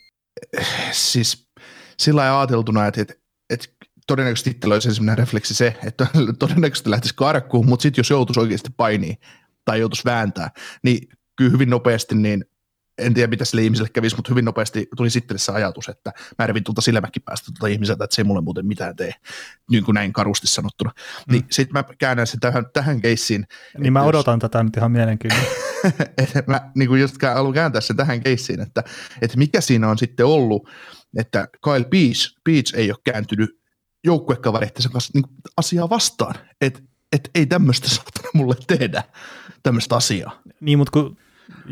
siis 0.92 1.50
sillä 2.00 2.22
lailla 2.22 2.40
ajateltuna, 2.40 2.88
että, 2.88 3.02
että, 3.02 3.14
että 3.50 3.68
todennäköisesti 4.08 4.50
itsellä 4.50 4.74
olisi 4.74 4.88
ensimmäinen 4.88 5.18
refleksi 5.18 5.54
se, 5.54 5.78
että 5.86 6.08
todennäköisesti 6.40 6.90
lähtisi 6.90 7.16
karkuun, 7.16 7.66
mutta 7.66 7.84
sitten 7.84 8.00
jos 8.00 8.10
joutuisi 8.10 8.40
oikeasti 8.40 8.70
painiin 8.78 9.18
tai 9.66 9.80
joutuisi 9.80 10.06
vääntää, 10.06 10.52
niin 10.84 11.08
kyllä 11.36 11.52
hyvin 11.52 11.70
nopeasti 11.70 12.16
niin 12.16 12.46
en 13.00 13.14
tiedä 13.14 13.30
mitä 13.30 13.46
sille 13.46 13.64
ihmiselle 13.64 13.90
kävisi, 13.90 14.16
mutta 14.16 14.30
hyvin 14.32 14.46
nopeasti 14.46 14.88
tuli 14.98 15.10
sitten 15.10 15.40
se 15.40 15.52
ajatus, 15.52 15.90
että 15.90 16.12
mä 16.40 16.48
revin 16.48 16.64
tuolta 16.64 16.82
silmäkin 16.82 17.24
päästä 17.24 17.52
tuolta 17.52 17.74
ihmiseltä, 17.74 18.04
että 18.04 18.16
se 18.16 18.22
ei 18.22 18.24
mulle 18.24 18.42
muuten 18.42 18.66
mitään 18.66 18.96
tee, 18.96 19.14
niin 19.72 19.84
kuin 19.84 19.94
näin 19.94 20.14
karusti 20.14 20.48
sanottuna. 20.48 20.92
Mm. 21.28 21.34
Niin 21.34 21.46
sitten 21.52 21.74
mä 21.74 21.84
käännän 21.98 22.28
sen 22.28 22.40
tähän, 22.40 22.66
tähän 22.74 23.02
keissiin. 23.02 23.48
Niin 23.78 23.94
mä 23.94 24.04
odotan 24.04 24.36
jos... 24.36 24.42
tätä 24.42 24.64
nyt 24.64 24.78
ihan 24.78 24.92
mielenkiinnolla. 24.92 25.44
mä 26.48 26.72
niin 26.76 26.88
kuin 26.88 27.02
just 27.02 27.16
haluan 27.22 27.54
kääntää 27.54 27.82
sen 27.82 27.96
tähän 27.96 28.22
keissiin, 28.22 28.62
että, 28.62 28.84
että 29.22 29.38
mikä 29.38 29.62
siinä 29.62 29.90
on 29.90 29.98
sitten 29.98 30.26
ollut, 30.26 30.70
että 31.18 31.48
Kyle 31.64 31.86
Beach, 31.86 32.36
Beach 32.46 32.76
ei 32.76 32.92
ole 32.92 33.00
kääntynyt 33.04 33.50
joukkuekavereittensa 34.04 34.90
kanssa 34.90 35.12
niin 35.14 35.26
asiaa 35.58 35.90
vastaan, 35.90 36.36
että 36.62 36.80
et 37.12 37.30
ei 37.36 37.46
tämmöistä 37.46 37.90
saatana 37.90 38.30
mulle 38.34 38.56
tehdä, 38.68 39.04
tämmöistä 39.64 39.96
asiaa. 39.96 40.42
Niin, 40.62 40.78
mutta 40.78 40.92
kun 40.92 41.18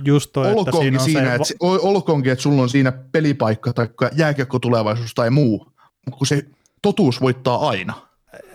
just 0.06 0.30
toi, 0.34 0.54
olkoonkin 0.54 0.94
että 0.94 1.04
siinä, 1.06 1.22
siinä 1.22 1.46
se... 1.46 1.54
että, 1.54 1.66
olkoonkin, 1.82 2.32
että 2.32 2.44
sulla 2.44 2.62
on 2.62 2.70
siinä 2.70 2.92
pelipaikka 2.92 3.74
tai 3.74 3.90
jääkiekko 4.16 4.60
tulevaisuus 4.60 5.14
tai 5.16 5.30
muu, 5.30 5.72
kun 6.12 6.28
se 6.28 6.46
totuus 6.82 7.22
voittaa 7.22 7.70
aina. 7.70 7.94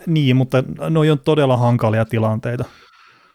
Niin, 0.06 0.36
mutta 0.36 0.64
noi 0.90 1.10
on 1.10 1.18
todella 1.18 1.56
hankalia 1.56 2.04
tilanteita. 2.04 2.64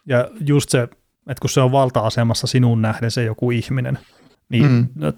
Ja 0.06 0.28
just 0.46 0.70
se, 0.70 0.82
että 0.82 1.40
kun 1.40 1.50
se 1.50 1.60
on 1.60 1.72
valta-asemassa 1.72 2.46
sinun 2.46 2.82
nähden 2.82 3.10
se 3.10 3.24
joku 3.24 3.50
ihminen, 3.50 3.98
niin 4.48 4.70
mm. 4.70 4.88
no, 4.94 5.12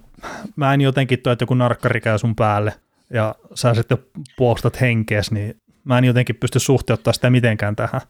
mä 0.57 0.75
en 0.75 0.81
jotenkin 0.81 1.19
toi, 1.23 1.33
että 1.33 1.43
joku 1.43 1.55
narkkari 1.55 2.01
käy 2.01 2.19
sun 2.19 2.37
päälle 2.37 2.73
ja 3.13 3.35
sä 3.55 3.75
sitten 3.75 3.99
puolustat 4.37 4.81
henkees, 4.81 5.31
niin 5.31 5.57
mä 5.85 5.99
en 5.99 6.05
jotenkin 6.05 6.37
pysty 6.37 6.59
suhteuttaa 6.59 7.13
sitä 7.13 7.31
mitenkään 7.31 7.77
tähän. 7.77 8.01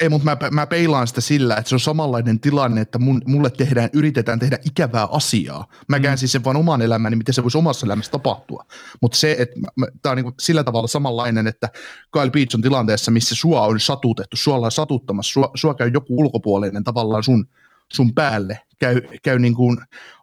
Ei, 0.00 0.08
mutta 0.08 0.24
mä, 0.24 0.36
mä 0.50 0.66
peilaan 0.66 1.06
sitä 1.06 1.20
sillä, 1.20 1.56
että 1.56 1.68
se 1.68 1.74
on 1.74 1.80
samanlainen 1.80 2.40
tilanne, 2.40 2.80
että 2.80 2.98
mun, 2.98 3.22
mulle 3.26 3.50
tehdään, 3.50 3.90
yritetään 3.92 4.38
tehdä 4.38 4.58
ikävää 4.64 5.08
asiaa. 5.10 5.66
Mä 5.88 5.96
mm. 5.96 6.02
käänsin 6.02 6.28
sen 6.28 6.44
vaan 6.44 6.56
oman 6.56 6.82
elämäni, 6.82 7.16
miten 7.16 7.34
se 7.34 7.42
voisi 7.42 7.58
omassa 7.58 7.86
elämässä 7.86 8.12
tapahtua. 8.12 8.64
Mutta 9.02 9.18
se, 9.18 9.36
että 9.38 9.54
tämä 10.02 10.10
on 10.10 10.16
niinku 10.16 10.34
sillä 10.40 10.64
tavalla 10.64 10.88
samanlainen, 10.88 11.46
että 11.46 11.68
Kyle 12.12 12.30
Beach 12.30 12.54
on 12.54 12.62
tilanteessa, 12.62 13.10
missä 13.10 13.34
sua 13.34 13.62
on 13.62 13.80
satutettu, 13.80 14.36
sua 14.36 14.54
ollaan 14.54 14.72
satuttamassa, 14.72 15.32
sua, 15.32 15.50
sua 15.54 15.74
käy 15.74 15.90
joku 15.94 16.20
ulkopuolinen 16.20 16.84
tavallaan 16.84 17.22
sun, 17.22 17.48
sun 17.92 18.14
päälle, 18.14 18.60
käy, 18.78 19.00
käy 19.22 19.38
niin 19.38 19.54
kuin 19.54 19.78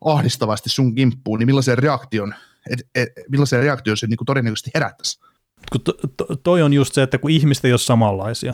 ahdistavasti 0.05 0.69
sun 0.69 0.95
kimppuun, 0.95 1.39
niin 1.39 1.47
millaisen 1.47 1.77
reaktion, 1.77 2.35
et, 2.69 2.79
et, 2.95 3.09
millaisen 3.29 3.59
reaktion 3.59 3.97
se 3.97 4.07
niin 4.07 4.17
kuin 4.17 4.25
todennäköisesti 4.25 4.71
herättäisi? 4.73 5.19
Kun 5.71 5.81
to, 5.81 5.93
to, 6.17 6.35
toi 6.35 6.61
on 6.61 6.73
just 6.73 6.93
se, 6.93 7.03
että 7.03 7.17
kun 7.17 7.31
ihmiset 7.31 7.65
ei 7.65 7.73
ole 7.73 7.79
samanlaisia, 7.79 8.53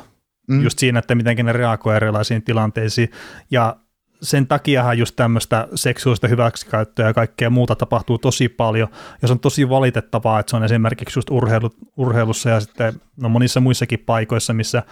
mm. 0.52 0.64
just 0.64 0.80
siinä, 0.80 1.00
että 1.00 1.16
miten 1.16 1.46
ne 1.46 1.54
reagoi 1.54 1.96
erilaisiin 1.96 2.44
tilanteisiin, 2.44 3.12
ja 3.52 3.76
sen 4.22 4.48
takiahan 4.48 4.98
just 4.98 5.16
tämmöistä 5.16 5.68
seksuaalista 5.76 6.28
hyväksikäyttöä 6.28 7.08
ja 7.08 7.14
kaikkea 7.14 7.50
muuta 7.50 7.76
tapahtuu 7.76 8.18
tosi 8.18 8.50
paljon, 8.50 8.88
ja 9.22 9.28
se 9.28 9.32
on 9.32 9.40
tosi 9.40 9.70
valitettavaa, 9.70 10.40
että 10.40 10.50
se 10.50 10.56
on 10.56 10.64
esimerkiksi 10.64 11.18
just 11.20 11.30
urheilu, 11.30 11.70
urheilussa 11.98 12.50
ja 12.50 12.60
sitten 12.60 12.94
no 13.22 13.30
monissa 13.30 13.60
muissakin 13.60 14.00
paikoissa, 14.00 14.54
missä, 14.54 14.84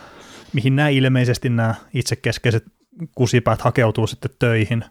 mihin 0.53 0.75
nämä 0.75 0.89
ilmeisesti 0.89 1.49
nämä 1.49 1.75
itsekeskeiset 1.93 2.65
kusipäät 3.15 3.61
hakeutuu 3.61 4.07
sitten 4.07 4.31
töihin, 4.39 4.85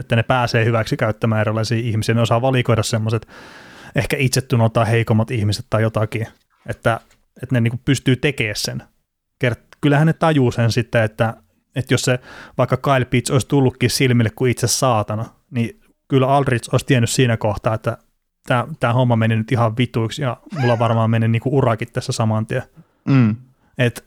että 0.00 0.16
ne 0.16 0.22
pääsee 0.22 0.64
hyväksi 0.64 0.96
käyttämään 0.96 1.40
erilaisia 1.40 1.78
ihmisiä, 1.78 2.14
ne 2.14 2.20
osaa 2.20 2.42
valikoida 2.42 2.82
semmoiset 2.82 3.26
ehkä 3.94 4.16
itsetunnoltaan 4.16 4.86
heikommat 4.86 5.30
ihmiset 5.30 5.66
tai 5.70 5.82
jotakin, 5.82 6.26
että, 6.66 7.00
että 7.42 7.54
ne 7.54 7.60
niin 7.60 7.80
pystyy 7.84 8.16
tekemään 8.16 8.56
sen. 8.56 8.82
Kyllähän 9.84 10.06
ne 10.06 10.12
tajuu 10.12 10.50
sen 10.50 10.72
sitten, 10.72 11.02
että, 11.02 11.34
että 11.76 11.94
jos 11.94 12.02
se 12.02 12.18
vaikka 12.58 12.76
Kyle 12.76 13.04
Pitts 13.04 13.30
olisi 13.30 13.48
tullutkin 13.48 13.90
silmille 13.90 14.30
kuin 14.30 14.50
itse 14.50 14.66
saatana, 14.66 15.24
niin 15.50 15.80
kyllä 16.08 16.28
Aldrich 16.28 16.68
olisi 16.72 16.86
tiennyt 16.86 17.10
siinä 17.10 17.36
kohtaa, 17.36 17.74
että 17.74 17.98
tämä, 18.46 18.66
tämä 18.80 18.92
homma 18.92 19.16
meni 19.16 19.36
nyt 19.36 19.52
ihan 19.52 19.76
vituiksi 19.76 20.22
ja 20.22 20.36
mulla 20.60 20.78
varmaan 20.78 21.10
meni 21.10 21.28
niin 21.28 21.42
kuin 21.42 21.54
urakin 21.54 21.88
tässä 21.92 22.12
saman 22.12 22.46
tien. 22.46 22.62
Mm. 23.04 23.36
Et, 23.78 24.04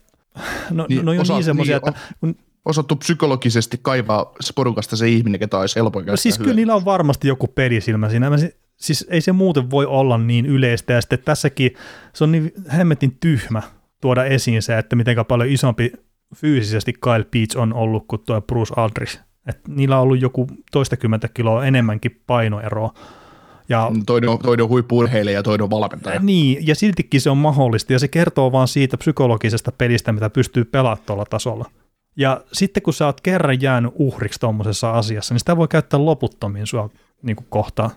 no, 0.70 0.86
niin, 0.88 1.04
no 1.04 1.12
on 1.12 1.20
osa, 1.20 1.34
niin 1.34 1.44
semmoisia, 1.44 1.78
niin, 1.78 1.88
että 1.88 2.00
kun 2.20 2.36
osattu 2.64 2.96
psykologisesti 2.96 3.78
kaivaa 3.82 4.34
porukasta 4.54 4.96
se 4.96 5.08
ihminen, 5.08 5.40
ketä 5.40 5.58
olisi 5.58 5.76
helppo 5.76 6.00
no 6.00 6.16
siis 6.16 6.38
kyllä 6.38 6.54
niillä 6.54 6.74
on 6.74 6.84
varmasti 6.84 7.28
joku 7.28 7.46
pelisilmä 7.46 8.08
siinä. 8.08 8.30
Mä, 8.30 8.36
siis 8.76 9.06
ei 9.10 9.20
se 9.20 9.32
muuten 9.32 9.70
voi 9.70 9.86
olla 9.86 10.18
niin 10.18 10.46
yleistä. 10.46 10.92
Ja 10.92 11.00
sitten 11.00 11.18
tässäkin 11.18 11.70
se 12.12 12.24
on 12.24 12.32
niin 12.32 12.52
hemmetin 12.76 13.16
tyhmä 13.20 13.62
tuoda 14.00 14.24
esiin 14.24 14.62
se, 14.62 14.78
että 14.78 14.96
miten 14.96 15.16
paljon 15.28 15.48
isompi 15.48 15.92
fyysisesti 16.36 16.92
Kyle 16.92 17.24
Peach 17.30 17.58
on 17.58 17.74
ollut 17.74 18.04
kuin 18.08 18.22
tuo 18.26 18.40
Bruce 18.40 18.74
Aldrich. 18.76 19.20
Et 19.46 19.68
niillä 19.68 19.96
on 19.96 20.02
ollut 20.02 20.22
joku 20.22 20.46
toistakymmentä 20.72 21.28
kiloa 21.28 21.64
enemmänkin 21.64 22.22
painoeroa. 22.26 22.94
Ja, 23.68 23.90
toinen, 24.06 24.30
on, 24.30 24.38
toinen 24.38 24.64
on 24.64 24.70
huippu 24.70 25.02
ja 25.32 25.42
toinen 25.42 25.62
on 25.62 25.70
valmentaja. 25.70 26.20
Niin, 26.20 26.66
ja 26.66 26.74
siltikin 26.74 27.20
se 27.20 27.30
on 27.30 27.38
mahdollista, 27.38 27.92
ja 27.92 27.98
se 27.98 28.08
kertoo 28.08 28.52
vaan 28.52 28.68
siitä 28.68 28.96
psykologisesta 28.96 29.72
pelistä, 29.72 30.12
mitä 30.12 30.30
pystyy 30.30 30.64
pelaamaan 30.64 31.06
tuolla 31.06 31.24
tasolla. 31.24 31.70
Ja 32.16 32.40
sitten 32.52 32.82
kun 32.82 32.94
sä 32.94 33.06
oot 33.06 33.20
kerran 33.20 33.62
jäänyt 33.62 33.92
uhriksi 33.94 34.40
tuommoisessa 34.40 34.90
asiassa, 34.90 35.34
niin 35.34 35.38
sitä 35.38 35.56
voi 35.56 35.68
käyttää 35.68 36.04
loputtomiin 36.04 36.66
sua 36.66 36.90
niin 37.22 37.36
kohtaan. 37.48 37.90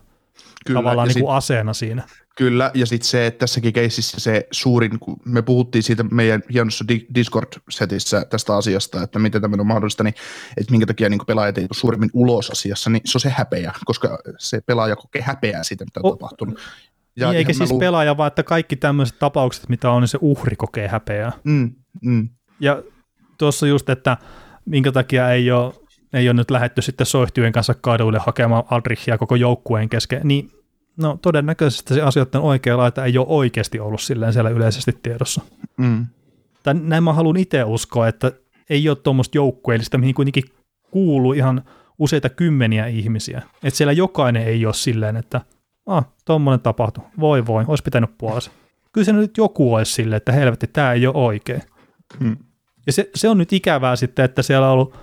Kyllä, 0.65 0.79
Tavallaan 0.79 1.07
niin 1.07 1.19
kuin 1.19 1.31
sit, 1.31 1.37
aseena 1.37 1.73
siinä. 1.73 2.03
Kyllä, 2.35 2.71
ja 2.73 2.85
sitten 2.85 3.09
se, 3.09 3.25
että 3.27 3.39
tässäkin 3.39 3.73
keississä 3.73 4.19
se 4.19 4.47
suurin, 4.51 4.99
kun 4.99 5.17
me 5.25 5.41
puhuttiin 5.41 5.83
siitä 5.83 6.03
meidän 6.03 6.43
hienossa 6.53 6.85
Discord-setissä 7.15 8.25
tästä 8.29 8.55
asiasta, 8.55 9.03
että 9.03 9.19
miten 9.19 9.41
tämä 9.41 9.55
on 9.59 9.67
mahdollista, 9.67 10.03
niin 10.03 10.13
että 10.57 10.71
minkä 10.71 10.85
takia 10.85 11.09
niin 11.09 11.25
pelaajat 11.27 11.57
ei 11.57 11.67
suurimmin 11.71 12.09
ulos 12.13 12.49
asiassa, 12.49 12.89
niin 12.89 13.01
se 13.05 13.17
on 13.17 13.21
se 13.21 13.29
häpeä, 13.29 13.73
koska 13.85 14.17
se 14.37 14.61
pelaaja 14.61 14.95
kokee 14.95 15.21
häpeää 15.21 15.63
siitä, 15.63 15.85
mitä 15.85 15.99
on 16.03 16.11
o- 16.11 16.15
tapahtunut. 16.15 16.59
Ja 17.15 17.27
niin, 17.27 17.37
eikä 17.37 17.53
siis 17.53 17.71
lu- 17.71 17.79
pelaaja, 17.79 18.17
vaan 18.17 18.27
että 18.27 18.43
kaikki 18.43 18.75
tämmöiset 18.75 19.19
tapaukset, 19.19 19.69
mitä 19.69 19.91
on, 19.91 20.01
niin 20.01 20.07
se 20.07 20.17
uhri 20.21 20.55
kokee 20.55 20.87
häpeää. 20.87 21.31
Mm, 21.43 21.75
mm. 22.01 22.29
Ja 22.59 22.83
tuossa 23.37 23.67
just, 23.67 23.89
että 23.89 24.17
minkä 24.65 24.91
takia 24.91 25.31
ei 25.31 25.51
ole, 25.51 25.73
ei 26.13 26.29
ole 26.29 26.33
nyt 26.33 26.51
lähetty 26.51 26.81
sitten 26.81 27.05
soihtujen 27.05 27.51
kanssa 27.51 27.73
kaduille 27.73 28.19
hakemaan 28.19 28.63
Aldrichia 28.69 29.17
koko 29.17 29.35
joukkueen 29.35 29.89
kesken, 29.89 30.21
niin 30.23 30.51
no 30.97 31.19
todennäköisesti 31.21 31.93
se 31.93 32.01
asioiden 32.01 32.41
oikea 32.41 32.77
laita 32.77 33.05
ei 33.05 33.17
ole 33.17 33.25
oikeasti 33.29 33.79
ollut 33.79 34.01
silleen 34.01 34.33
siellä 34.33 34.49
yleisesti 34.49 34.99
tiedossa. 35.03 35.41
Mm. 35.77 36.05
Tai 36.63 36.73
näin 36.73 37.03
mä 37.03 37.13
haluan 37.13 37.37
itse 37.37 37.63
uskoa, 37.63 38.07
että 38.07 38.31
ei 38.69 38.89
ole 38.89 38.97
tuommoista 38.97 39.37
joukkueellista, 39.37 39.97
mihin 39.97 40.15
kuitenkin 40.15 40.43
kuuluu 40.91 41.33
ihan 41.33 41.61
useita 41.99 42.29
kymmeniä 42.29 42.87
ihmisiä. 42.87 43.41
Että 43.63 43.77
siellä 43.77 43.93
jokainen 43.93 44.43
ei 44.43 44.65
ole 44.65 44.73
silleen, 44.73 45.17
että 45.17 45.41
ah, 45.85 46.05
tuommoinen 46.25 46.59
tapahtui, 46.59 47.03
voi 47.19 47.45
voi, 47.45 47.65
olisi 47.67 47.83
pitänyt 47.83 48.17
puolessa. 48.17 48.51
Kyllä 48.91 49.05
se 49.05 49.13
nyt 49.13 49.37
joku 49.37 49.73
olisi 49.73 49.91
silleen, 49.91 50.17
että 50.17 50.31
helvetti, 50.31 50.67
tämä 50.67 50.93
ei 50.93 51.07
ole 51.07 51.15
oikein. 51.15 51.61
Mm. 52.19 52.37
Ja 52.85 52.93
se, 52.93 53.09
se 53.15 53.29
on 53.29 53.37
nyt 53.37 53.53
ikävää 53.53 53.95
sitten, 53.95 54.25
että 54.25 54.41
siellä 54.41 54.67
on 54.67 54.73
ollut 54.73 54.95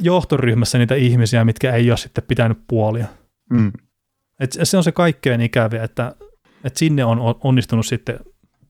johtoryhmässä 0.00 0.78
niitä 0.78 0.94
ihmisiä, 0.94 1.44
mitkä 1.44 1.72
ei 1.72 1.90
ole 1.90 1.96
sitten 1.96 2.24
pitänyt 2.28 2.58
puolia. 2.68 3.06
Mm. 3.50 3.72
Et 4.40 4.58
se 4.62 4.76
on 4.76 4.84
se 4.84 4.92
kaikkein 4.92 5.40
ikäviä, 5.40 5.84
että, 5.84 6.14
että 6.64 6.78
sinne 6.78 7.04
on 7.04 7.18
onnistunut 7.44 7.86
sitten 7.86 8.20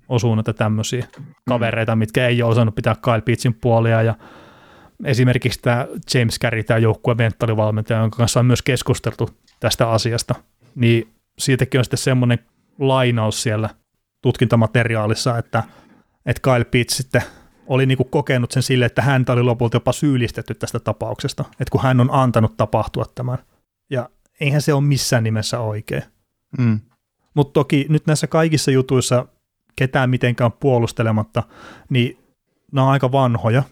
osuu 0.09 0.35
näitä 0.35 0.53
tämmöisiä 0.53 1.07
kavereita, 1.49 1.97
mitkä 1.97 2.29
ei 2.29 2.43
ole 2.43 2.51
osannut 2.51 2.75
pitää 2.75 2.97
Kyle 3.05 3.21
Pitchin 3.21 3.55
puolia 3.55 4.03
ja 4.03 4.15
esimerkiksi 5.05 5.63
tämä 5.63 5.87
James 6.15 6.39
Carey, 6.39 6.63
tämä 6.63 6.79
joukkueen 6.79 7.17
mentaalivalmentaja, 7.17 8.01
jonka 8.01 8.17
kanssa 8.17 8.41
on 8.41 8.47
myös 8.47 8.63
keskusteltu 8.63 9.31
tästä 9.61 9.91
asiasta, 9.91 10.35
niin 10.75 11.13
siitäkin 11.39 11.79
on 11.81 11.85
sitten 11.85 11.99
semmoinen 11.99 12.39
lainaus 12.79 13.43
siellä 13.43 13.69
tutkintamateriaalissa, 14.23 15.39
että, 15.39 15.63
että 16.27 16.41
Kyle 16.43 16.65
Pitts 16.65 16.97
sitten 16.97 17.23
oli 17.71 17.87
niin 17.87 17.97
kuin 17.97 18.11
kokenut 18.11 18.51
sen 18.51 18.63
sille, 18.63 18.85
että 18.85 19.03
häntä 19.03 19.33
oli 19.33 19.43
lopulta 19.43 19.77
jopa 19.77 19.93
syyllistetty 19.93 20.55
tästä 20.55 20.81
tapauksesta, 20.81 21.45
että 21.51 21.71
kun 21.73 21.83
hän 21.83 22.01
on 22.01 22.09
antanut 22.13 22.57
tapahtua 22.57 23.05
tämän. 23.15 23.39
Ja 23.91 24.09
eihän 24.41 24.63
se 24.63 24.75
ole 24.75 24.85
missään 24.85 25.25
nimessä 25.25 25.61
oikein. 25.61 26.03
Mm. 26.59 26.81
Mutta 27.35 27.53
toki 27.53 27.87
nyt 27.89 28.07
näissä 28.07 28.27
kaikissa 28.27 28.71
jutuissa 28.71 29.27
ketään 29.77 30.11
mitenkään 30.11 30.53
puolustelematta, 30.53 31.43
niin 31.91 32.19
nämä 32.73 32.85
on 32.87 32.93
aika 32.93 33.13
vanhoja 33.13 33.63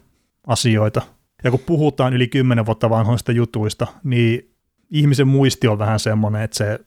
asioita. 0.47 1.01
Ja 1.43 1.51
kun 1.51 1.59
puhutaan 1.65 2.13
yli 2.13 2.27
kymmenen 2.27 2.65
vuotta 2.65 2.89
vanhoista 2.89 3.31
jutuista, 3.31 3.87
niin 4.03 4.55
ihmisen 4.89 5.27
muisti 5.27 5.67
on 5.67 5.79
vähän 5.79 5.99
semmoinen, 5.99 6.41
että 6.41 6.57
se, 6.57 6.79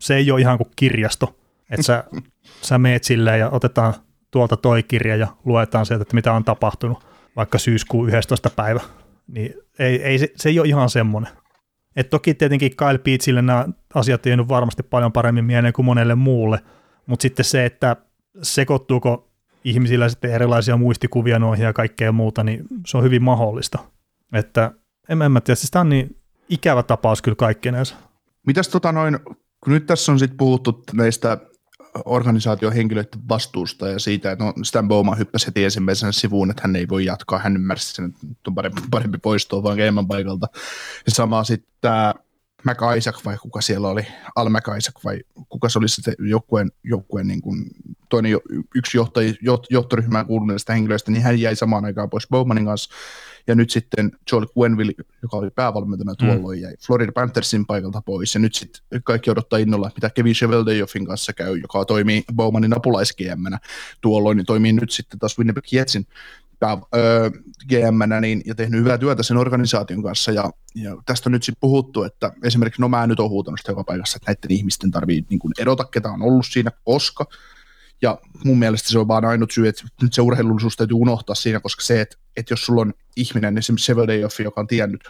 se 0.00 0.16
ei 0.16 0.30
ole 0.30 0.40
ihan 0.40 0.58
kuin 0.58 0.70
kirjasto. 0.76 1.38
Että 1.70 1.82
sä, 1.82 2.04
sä 2.62 2.78
meet 2.78 3.04
silleen 3.04 3.40
ja 3.40 3.50
otetaan 3.50 3.94
tuolta 4.32 4.56
toi 4.56 4.82
kirja 4.82 5.16
ja 5.16 5.26
luetaan 5.44 5.86
sieltä, 5.86 6.02
että 6.02 6.14
mitä 6.14 6.32
on 6.32 6.44
tapahtunut 6.44 7.06
vaikka 7.36 7.58
syyskuun 7.58 8.08
11. 8.08 8.50
päivä. 8.50 8.80
Niin 9.26 9.54
ei, 9.78 10.02
ei, 10.02 10.18
se, 10.18 10.28
se 10.36 10.48
ei 10.48 10.60
ole 10.60 10.68
ihan 10.68 10.90
semmoinen. 10.90 11.32
Et 11.96 12.10
toki 12.10 12.34
tietenkin 12.34 12.76
Kyle 12.76 12.98
Peatsille 12.98 13.42
nämä 13.42 13.68
asiat 13.94 14.26
ei 14.26 14.38
varmasti 14.38 14.82
paljon 14.82 15.12
paremmin 15.12 15.44
mieleen 15.44 15.72
kuin 15.72 15.86
monelle 15.86 16.14
muulle, 16.14 16.58
mutta 17.06 17.22
sitten 17.22 17.44
se, 17.44 17.64
että 17.64 17.96
sekoittuuko 18.42 19.28
ihmisillä 19.64 20.08
sitten 20.08 20.32
erilaisia 20.32 20.76
muistikuvia 20.76 21.38
noihin 21.38 21.64
ja 21.64 21.72
kaikkea 21.72 22.12
muuta, 22.12 22.44
niin 22.44 22.64
se 22.86 22.96
on 22.96 23.04
hyvin 23.04 23.22
mahdollista. 23.22 23.78
Että 24.32 24.72
en, 25.08 25.22
en 25.22 25.32
mä 25.32 25.40
tiedä, 25.40 25.56
siis 25.56 25.70
tämä 25.70 25.80
on 25.80 25.88
niin 25.88 26.16
ikävä 26.48 26.82
tapaus 26.82 27.22
kyllä 27.22 27.36
kaikkinensa. 27.36 27.96
Mitäs 28.46 28.68
tota 28.68 28.92
noin, 28.92 29.18
kun 29.64 29.72
nyt 29.72 29.86
tässä 29.86 30.12
on 30.12 30.18
sitten 30.18 30.36
puhuttu 30.36 30.84
näistä 30.92 31.38
organisaation 32.04 32.72
henkilöiden 32.72 33.28
vastuusta 33.28 33.88
ja 33.88 33.98
siitä, 33.98 34.32
että 34.32 34.44
no 34.44 34.54
Stan 34.62 34.88
Bowman 34.88 35.18
hyppäsi 35.18 35.46
heti 35.46 35.64
ensimmäisenä 35.64 36.12
sivuun, 36.12 36.50
että 36.50 36.62
hän 36.62 36.76
ei 36.76 36.88
voi 36.88 37.04
jatkaa, 37.04 37.38
hän 37.38 37.56
ymmärsi 37.56 37.94
sen, 37.94 38.04
että 38.04 38.26
on 38.46 38.54
parempi, 38.54 38.80
parempi 38.90 39.18
poistua 39.18 39.62
vaan 39.62 39.76
GM 39.76 40.06
paikalta. 40.08 40.46
Ja 41.06 41.12
sama 41.12 41.44
sitten 41.44 41.72
tämä 41.80 42.14
McIsaac 42.64 43.24
vai 43.24 43.36
kuka 43.38 43.60
siellä 43.60 43.88
oli, 43.88 44.06
Al 44.36 44.48
McIsaac 44.48 45.04
vai 45.04 45.20
kuka 45.48 45.68
se 45.68 45.78
oli 45.78 45.88
sitten 45.88 46.14
joukkueen, 46.18 46.72
joukkueen 46.84 47.26
niin 47.26 47.42
kuin 47.42 47.64
toinen 48.08 48.32
yksi 48.74 48.98
johtaji, 48.98 49.38
johtoryhmään 49.70 50.26
kuuluneista 50.26 50.72
henkilöistä, 50.72 51.10
niin 51.10 51.22
hän 51.22 51.40
jäi 51.40 51.56
samaan 51.56 51.84
aikaan 51.84 52.10
pois 52.10 52.28
Bowmanin 52.28 52.64
kanssa. 52.64 52.90
Ja 53.46 53.54
nyt 53.54 53.70
sitten 53.70 54.12
Joel 54.32 54.46
Quenville, 54.58 54.92
joka 55.22 55.36
oli 55.36 55.50
päävalmentajana 55.50 56.12
mm. 56.12 56.26
tuolloin, 56.26 56.58
mm. 56.58 56.62
jäi 56.62 56.74
Florida 56.86 57.12
Panthersin 57.12 57.66
paikalta 57.66 58.02
pois. 58.02 58.34
Ja 58.34 58.40
nyt 58.40 58.54
sitten 58.54 59.02
kaikki 59.04 59.30
odottaa 59.30 59.58
innolla, 59.58 59.90
mitä 59.94 60.10
Kevin 60.10 60.34
Cheveldayoffin 60.34 61.06
kanssa 61.06 61.32
käy, 61.32 61.58
joka 61.58 61.84
toimii 61.84 62.24
Bowmanin 62.34 62.76
apulaisgm 62.76 63.46
tuolloin, 64.00 64.36
niin 64.36 64.46
toimii 64.46 64.72
nyt 64.72 64.90
sitten 64.90 65.18
taas 65.18 65.38
Winnipeg 65.38 65.72
Jetsin 65.72 66.06
pää, 66.62 66.78
öö, 66.94 67.30
gm 67.68 68.20
niin, 68.20 68.42
ja 68.46 68.54
tehnyt 68.54 68.80
hyvää 68.80 68.98
työtä 68.98 69.22
sen 69.22 69.36
organisaation 69.36 70.02
kanssa. 70.02 70.32
Ja, 70.32 70.50
ja 70.74 70.96
tästä 71.06 71.28
on 71.28 71.32
nyt 71.32 71.42
sitten 71.42 71.60
puhuttu, 71.60 72.02
että 72.02 72.32
esimerkiksi, 72.42 72.80
no 72.80 72.88
mä 72.88 73.06
nyt 73.06 73.20
on 73.20 73.30
huutanut 73.30 73.60
sitä 73.60 73.72
joka 73.72 73.84
paikassa, 73.84 74.16
että 74.16 74.30
näiden 74.30 74.56
ihmisten 74.56 74.90
tarvii 74.90 75.26
niin 75.30 75.40
erota, 75.58 75.84
ketä 75.84 76.08
on 76.08 76.22
ollut 76.22 76.46
siinä, 76.46 76.70
koska 76.84 77.26
ja 78.02 78.18
mun 78.44 78.58
mielestä 78.58 78.88
se 78.88 78.98
on 78.98 79.08
vaan 79.08 79.24
ainut 79.24 79.50
syy, 79.50 79.68
että 79.68 79.82
nyt 80.02 80.14
se 80.14 80.22
urheilullisuus 80.22 80.76
täytyy 80.76 80.96
unohtaa 80.96 81.34
siinä, 81.34 81.60
koska 81.60 81.82
se, 81.82 82.00
että, 82.00 82.16
että 82.36 82.52
jos 82.52 82.66
sulla 82.66 82.80
on 82.80 82.94
ihminen, 83.16 83.58
esimerkiksi 83.58 83.86
Seveldayoffi, 83.86 84.42
joka 84.42 84.60
on 84.60 84.66
tiennyt 84.66 85.00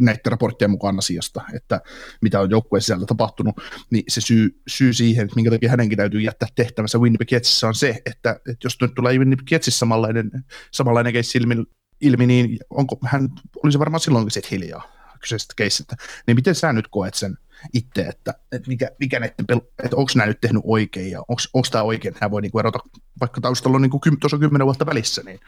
näiden 0.00 0.32
raporttien 0.32 0.70
mukaan 0.70 0.98
asiasta, 0.98 1.42
että 1.54 1.80
mitä 2.22 2.40
on 2.40 2.50
joukkueen 2.50 2.82
sisällä 2.82 3.06
tapahtunut, 3.06 3.54
niin 3.90 4.04
se 4.08 4.20
syy, 4.20 4.60
syy 4.66 4.92
siihen, 4.92 5.24
että 5.24 5.36
minkä 5.36 5.50
takia 5.50 5.70
hänenkin 5.70 5.98
täytyy 5.98 6.20
jättää 6.20 6.48
tehtävänsä 6.54 6.98
Winnipeg 6.98 7.32
Jetsissä 7.32 7.68
on 7.68 7.74
se, 7.74 8.02
että, 8.06 8.30
että 8.30 8.64
jos 8.64 8.80
nyt 8.80 8.94
tulee 8.94 9.18
Winnipeg 9.18 9.52
Jetsissä 9.52 9.78
samanlainen, 9.78 10.30
samanlainen 10.70 11.12
keissi 11.12 11.38
ilmi, 11.38 11.64
ilmi, 12.00 12.26
niin 12.26 12.58
onko, 12.70 12.98
hän 13.04 13.28
olisi 13.64 13.78
varmaan 13.78 14.00
silloinkin 14.00 14.30
sitten 14.30 14.50
hiljaa 14.50 14.93
kyseisestä 15.24 15.54
keissistä. 15.56 15.96
Niin 16.26 16.34
miten 16.34 16.54
sä 16.54 16.72
nyt 16.72 16.88
koet 16.90 17.14
sen 17.14 17.38
itse, 17.72 18.02
että, 18.02 18.34
että, 18.52 18.68
mikä, 18.68 18.90
mikä 19.00 19.20
näiden, 19.20 19.44
että 19.84 19.96
onko 19.96 20.12
nämä 20.14 20.26
nyt 20.26 20.40
tehnyt 20.40 20.62
oikein 20.66 21.10
ja 21.10 21.20
onko 21.28 21.68
tämä 21.70 21.84
oikein, 21.84 22.14
että 22.14 22.30
voi 22.30 22.42
niinku 22.42 22.58
erota, 22.58 22.78
vaikka 23.20 23.40
taustalla 23.40 23.76
on 23.76 23.82
niinku, 23.82 24.00
tuossa 24.20 24.38
kymmenen 24.38 24.66
vuotta 24.66 24.86
välissä, 24.86 25.22
niin 25.24 25.40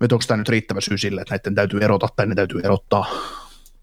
onko 0.00 0.24
tämä 0.28 0.38
nyt 0.38 0.48
riittävä 0.48 0.80
syy 0.80 0.98
sille, 0.98 1.20
että 1.20 1.34
näiden 1.34 1.54
täytyy 1.54 1.80
erota 1.80 2.08
tai 2.16 2.26
ne 2.26 2.34
täytyy 2.34 2.60
erottaa? 2.64 3.06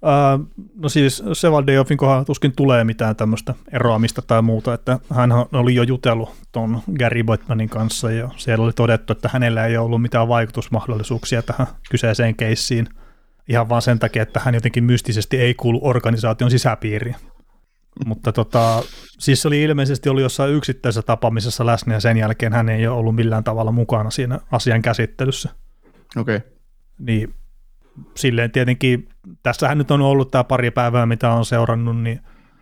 Uh, 0.03 0.65
no 0.75 0.89
siis 0.89 1.23
Sevaldejovin 1.33 1.97
kohdalla 1.97 2.25
tuskin 2.25 2.55
tulee 2.55 2.83
mitään 2.83 3.15
tämmöistä 3.15 3.53
eroamista 3.71 4.21
tai 4.21 4.41
muuta, 4.41 4.73
että 4.73 4.99
hän 5.09 5.31
oli 5.51 5.75
jo 5.75 5.83
jutellut 5.83 6.29
tuon 6.51 6.81
Gary 6.99 7.23
Boitmanin 7.23 7.69
kanssa 7.69 8.11
ja 8.11 8.29
siellä 8.37 8.65
oli 8.65 8.73
todettu, 8.73 9.13
että 9.13 9.29
hänellä 9.33 9.65
ei 9.65 9.77
ollut 9.77 10.01
mitään 10.01 10.27
vaikutusmahdollisuuksia 10.27 11.41
tähän 11.41 11.67
kyseiseen 11.89 12.35
keissiin 12.35 12.87
ihan 13.49 13.69
vaan 13.69 13.81
sen 13.81 13.99
takia, 13.99 14.23
että 14.23 14.39
hän 14.39 14.53
jotenkin 14.53 14.83
mystisesti 14.83 15.37
ei 15.37 15.53
kuulu 15.53 15.79
organisaation 15.83 16.51
sisäpiiriin. 16.51 17.15
Mutta 18.05 18.31
tota, 18.31 18.83
siis 19.19 19.41
se 19.41 19.47
oli 19.47 19.63
ilmeisesti 19.63 20.09
ollut 20.09 20.23
jossain 20.23 20.53
yksittäisessä 20.53 21.01
tapaamisessa 21.01 21.65
läsnä 21.65 21.93
ja 21.93 21.99
sen 21.99 22.17
jälkeen 22.17 22.53
hän 22.53 22.69
ei 22.69 22.87
ole 22.87 22.97
ollut 22.97 23.15
millään 23.15 23.43
tavalla 23.43 23.71
mukana 23.71 24.09
siinä 24.09 24.39
asian 24.51 24.81
käsittelyssä. 24.81 25.49
Okei. 26.17 26.37
Okay. 26.37 26.49
Niin 26.99 27.33
silleen 28.15 28.51
tietenkin, 28.51 29.09
tässähän 29.43 29.77
nyt 29.77 29.91
on 29.91 30.01
ollut 30.01 30.31
tämä 30.31 30.43
pari 30.43 30.71
päivää, 30.71 31.05
mitä 31.05 31.31
on 31.31 31.45
seurannut, 31.45 32.01
niin 32.01 32.19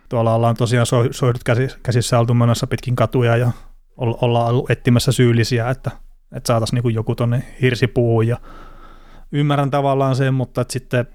tuolla 0.08 0.34
ollaan 0.34 0.56
tosiaan 0.56 0.86
so, 0.86 1.04
soidut 1.10 1.42
käsissä 1.82 2.18
oltu 2.18 2.34
menossa 2.34 2.66
pitkin 2.66 2.96
katuja 2.96 3.36
ja 3.36 3.50
ollaan 3.96 4.50
ollut 4.50 4.70
etsimässä 4.70 5.12
syyllisiä, 5.12 5.70
että, 5.70 5.90
että 6.36 6.46
saataisiin 6.46 6.82
niin 6.84 6.94
joku 6.94 7.14
tuonne 7.14 7.42
hirsipuuhun 7.60 8.26
ja 8.26 8.36
ymmärrän 9.32 9.70
tavallaan 9.70 10.16
sen, 10.16 10.34
mutta 10.34 10.60
että 10.60 10.72
sitten 10.72 11.06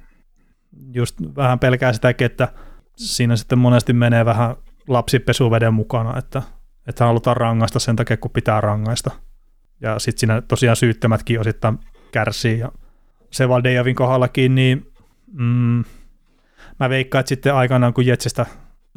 just 0.93 1.17
vähän 1.35 1.59
pelkää 1.59 1.93
sitäkin, 1.93 2.25
että 2.25 2.47
siinä 2.95 3.35
sitten 3.35 3.59
monesti 3.59 3.93
menee 3.93 4.25
vähän 4.25 4.55
lapsipesuveden 4.87 5.73
mukana, 5.73 6.17
että, 6.17 6.41
että 6.87 7.05
halutaan 7.05 7.37
rangaista 7.37 7.79
sen 7.79 7.95
takia, 7.95 8.17
kun 8.17 8.31
pitää 8.31 8.61
rangaista. 8.61 9.11
Ja 9.81 9.99
sitten 9.99 10.19
siinä 10.19 10.41
tosiaan 10.41 10.75
syyttämätkin 10.75 11.39
osittain 11.39 11.79
kärsii. 12.11 12.59
Ja 12.59 12.71
se 13.31 13.49
Valdejavin 13.49 13.95
kohdallakin, 13.95 14.55
niin 14.55 14.91
mm, 15.33 15.83
mä 16.79 16.89
veikkaan, 16.89 17.19
että 17.19 17.29
sitten 17.29 17.55
aikanaan, 17.55 17.93
kun 17.93 18.05
Jetsestä 18.05 18.45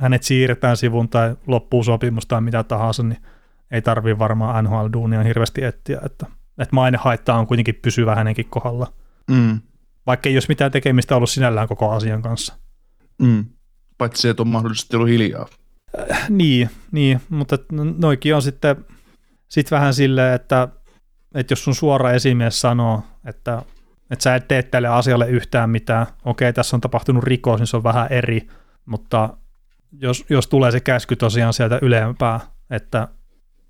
hänet 0.01 0.23
siirretään 0.23 0.77
sivun 0.77 1.09
tai 1.09 1.37
loppuu 1.47 1.85
sopimus 1.85 2.27
tai 2.27 2.41
mitä 2.41 2.65
tahansa, 2.65 3.03
niin 3.03 3.23
ei 3.71 3.83
tarvii 3.83 4.19
varmaan 4.19 4.65
NHL-duunia 4.65 5.23
hirveästi 5.23 5.65
etsiä, 5.65 6.01
että, 6.07 6.27
että 6.59 6.75
mainehaitta 6.75 7.35
on 7.35 7.47
kuitenkin 7.47 7.75
pysyvä 7.75 8.15
hänenkin 8.15 8.47
kohdalla. 8.51 8.93
Mm. 9.31 9.61
Vaikka 10.07 10.29
ei 10.29 10.37
olisi 10.37 10.49
mitään 10.49 10.71
tekemistä 10.71 11.17
ollut 11.17 11.31
sinällään 11.31 11.69
koko 11.69 11.91
asian 11.91 12.23
kanssa. 12.23 12.55
Mm. 13.23 13.45
Paitsi 13.99 14.23
se, 14.23 14.31
että 14.31 14.43
on 14.43 14.49
mahdollisesti 14.49 14.97
ollut 14.97 15.09
hiljaa. 15.09 15.47
Äh, 16.11 16.31
niin, 16.31 16.71
niin, 16.93 17.21
mutta 17.29 17.59
noikin 17.99 18.35
on 18.35 18.43
sitten 18.43 18.85
sit 19.49 19.71
vähän 19.71 19.95
silleen, 19.95 20.35
että, 20.35 20.69
että 21.35 21.53
jos 21.53 21.65
sun 21.65 21.75
suora 21.75 22.13
esimies 22.13 22.61
sanoo, 22.61 23.03
että, 23.25 23.63
että 24.11 24.23
sä 24.23 24.35
et 24.35 24.49
tee 24.49 24.63
tälle 24.63 24.89
asialle 24.89 25.29
yhtään 25.29 25.71
mitään, 25.71 26.07
okei, 26.25 26.53
tässä 26.53 26.77
on 26.77 26.81
tapahtunut 26.81 27.25
rikos, 27.25 27.61
niin 27.61 27.67
se 27.67 27.77
on 27.77 27.85
vähän 27.85 28.13
eri, 28.13 28.49
mutta 28.87 29.37
jos, 29.93 30.25
jos 30.29 30.47
tulee 30.47 30.71
se 30.71 30.81
käsky 30.81 31.17
tosiaan 31.17 31.53
sieltä 31.53 31.79
ylempää, 31.83 32.41
että 32.71 33.09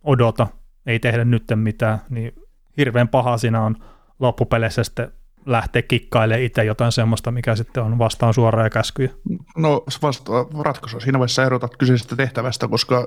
odota, 0.03 0.46
ei 0.87 0.99
tehdä 0.99 1.25
nytten 1.25 1.59
mitään, 1.59 1.99
niin 2.11 2.33
hirveän 2.77 3.09
paha 3.09 3.38
siinä 3.38 3.62
on 3.62 3.77
loppupeleissä 4.18 4.85
sitten 4.85 5.12
lähteä 5.46 5.83
kikkailemaan 5.83 6.42
itse 6.42 6.64
jotain 6.64 6.92
semmoista, 6.92 7.31
mikä 7.31 7.57
sitten 7.57 7.83
on 7.83 7.98
vastaan 7.98 8.35
suoraa 8.35 8.70
käskyjä? 8.70 9.11
No 9.57 9.85
vasta, 10.03 10.33
ratkaisu 10.61 11.00
siinä 11.00 11.18
vaiheessa 11.18 11.44
erotat 11.44 11.76
kyseisestä 11.76 12.16
tehtävästä, 12.16 12.68
koska 12.68 13.07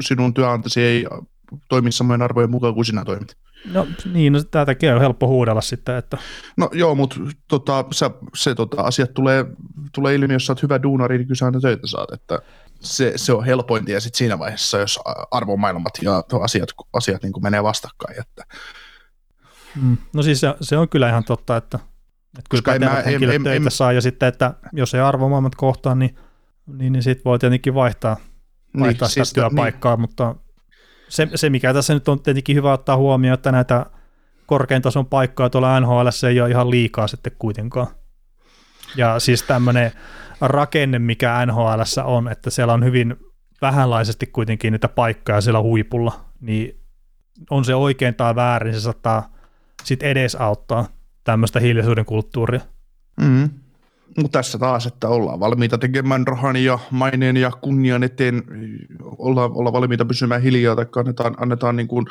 sinun 0.00 0.34
työnantasi 0.34 0.82
ei 0.82 1.06
toimi 1.68 1.92
samojen 1.92 2.22
arvojen 2.22 2.50
mukaan 2.50 2.74
kuin 2.74 2.84
sinä 2.84 3.04
toimit. 3.04 3.36
No 3.72 3.86
niin, 4.12 4.32
no, 4.32 4.42
tätäkin 4.42 4.92
on 4.92 5.00
helppo 5.00 5.28
huudella 5.28 5.60
sitten. 5.60 5.96
Että... 5.96 6.18
No 6.56 6.70
joo, 6.72 6.94
mutta 6.94 7.16
tota, 7.48 7.84
se, 7.90 8.10
se 8.34 8.54
tota, 8.54 8.82
asiat 8.82 9.14
tulee, 9.14 9.44
tulee 9.94 10.14
ilmi, 10.14 10.32
jos 10.32 10.46
sä 10.46 10.52
oot 10.52 10.62
hyvä 10.62 10.82
duunari, 10.82 11.18
niin 11.18 11.26
kyllä 11.26 11.52
sä 11.52 11.60
töitä 11.62 11.86
saat, 11.86 12.12
että 12.12 12.38
se, 12.80 13.12
se 13.16 13.32
on 13.32 13.44
helpointi 13.44 13.92
ja 13.92 14.00
sitten 14.00 14.18
siinä 14.18 14.38
vaiheessa, 14.38 14.78
jos 14.78 15.00
arvomaailmat 15.30 15.92
ja 16.02 16.24
asiat, 16.42 16.68
asiat 16.92 17.22
niin 17.22 17.32
menee 17.42 17.62
vastakkain, 17.62 18.20
että 18.20 18.44
Mm. 19.82 19.96
No 20.12 20.22
siis 20.22 20.40
se, 20.40 20.54
se 20.60 20.78
on 20.78 20.88
kyllä 20.88 21.08
ihan 21.08 21.24
totta, 21.24 21.56
että, 21.56 21.78
että 22.38 22.48
kyllä 22.50 22.62
pätevät 22.66 23.06
henkilöt 23.06 23.34
en, 23.34 23.44
töitä 23.44 23.64
en, 23.64 23.70
saa, 23.70 23.92
ja 23.92 24.00
sitten, 24.00 24.28
että 24.28 24.54
jos 24.72 24.94
ei 24.94 25.00
arvomaailmat 25.00 25.54
kohtaa, 25.54 25.94
niin, 25.94 26.16
niin, 26.66 26.92
niin 26.92 27.02
sitten 27.02 27.24
voi 27.24 27.38
tietenkin 27.38 27.74
vaihtaa, 27.74 28.14
niin, 28.14 28.80
vaihtaa 28.80 29.06
niin, 29.06 29.10
sitä 29.10 29.24
siis, 29.24 29.32
työpaikkaa, 29.32 29.94
niin. 29.94 30.00
mutta 30.00 30.34
se, 31.08 31.28
se, 31.34 31.50
mikä 31.50 31.74
tässä 31.74 31.94
nyt 31.94 32.08
on 32.08 32.22
tietenkin 32.22 32.56
hyvä 32.56 32.72
ottaa 32.72 32.96
huomioon, 32.96 33.34
että 33.34 33.52
näitä 33.52 33.86
korkean 34.46 34.82
tason 34.82 35.06
paikkoja 35.06 35.50
tuolla 35.50 35.80
NHL 35.80 36.08
ei 36.28 36.40
ole 36.40 36.50
ihan 36.50 36.70
liikaa 36.70 37.06
sitten 37.06 37.32
kuitenkaan. 37.38 37.86
Ja 38.96 39.18
siis 39.18 39.42
tämmöinen 39.42 39.92
rakenne, 40.40 40.98
mikä 40.98 41.46
NHL 41.46 41.80
on, 42.04 42.28
että 42.28 42.50
siellä 42.50 42.72
on 42.72 42.84
hyvin 42.84 43.16
vähänlaisesti 43.62 44.26
kuitenkin 44.26 44.72
niitä 44.72 44.88
paikkoja 44.88 45.40
siellä 45.40 45.62
huipulla, 45.62 46.24
niin 46.40 46.80
on 47.50 47.64
se 47.64 47.74
oikein 47.74 48.14
tai 48.14 48.34
väärin, 48.34 48.74
se 48.74 48.80
saattaa 48.80 49.35
sit 49.86 50.02
edesauttaa 50.02 50.88
tämmöistä 51.24 51.60
hiljaisuuden 51.60 52.04
kulttuuria. 52.04 52.60
Mm. 53.20 53.50
Mutta 54.16 54.38
tässä 54.38 54.58
taas, 54.58 54.86
että 54.86 55.08
ollaan 55.08 55.40
valmiita 55.40 55.78
tekemään 55.78 56.26
rahan 56.26 56.56
ja 56.56 56.78
maineen 56.90 57.36
ja 57.36 57.50
kunnian 57.50 58.02
eteen, 58.02 58.42
ollaan, 59.02 59.50
ollaan 59.54 59.72
valmiita 59.72 60.04
pysymään 60.04 60.42
hiljaa 60.42 60.76
tai 60.76 60.86
annetaan, 60.96 61.34
annetaan 61.38 61.76
niin 61.76 61.88
kuin 61.88 62.06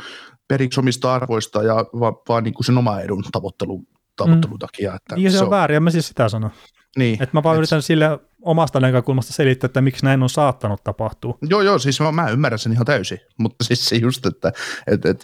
periksi 0.47 0.79
omista 0.79 1.13
arvoista 1.13 1.63
ja 1.63 1.75
vaan, 1.75 2.13
vaan 2.29 2.43
niin 2.43 2.53
kuin 2.53 2.65
sen 2.65 2.77
oma 2.77 2.99
edun 2.99 3.23
tavoittelu, 3.31 3.83
tavoittelun 4.15 4.55
mm. 4.55 4.59
takia. 4.59 4.95
Että 4.95 5.15
ja 5.17 5.31
se, 5.31 5.37
se 5.37 5.43
on 5.43 5.49
väärin, 5.49 5.83
mä 5.83 5.89
siis 5.89 6.07
sitä 6.07 6.29
sanon. 6.29 6.51
Niin. 6.97 7.23
Että 7.23 7.37
mä 7.37 7.43
vaan 7.43 7.55
et... 7.55 7.57
yritän 7.57 7.81
sille 7.81 8.19
omasta 8.41 8.79
näkökulmasta 8.79 9.33
selittää, 9.33 9.65
että 9.65 9.81
miksi 9.81 10.05
näin 10.05 10.23
on 10.23 10.29
saattanut 10.29 10.83
tapahtua. 10.83 11.37
Joo, 11.49 11.61
joo, 11.61 11.79
siis 11.79 11.99
mä, 11.99 12.11
mä 12.11 12.29
ymmärrän 12.29 12.59
sen 12.59 12.71
ihan 12.71 12.85
täysin, 12.85 13.19
mutta 13.37 13.63
siis 13.63 13.89
se 13.89 13.95
just, 13.95 14.25
että 14.25 14.51
et, 14.87 15.05
et, 15.05 15.23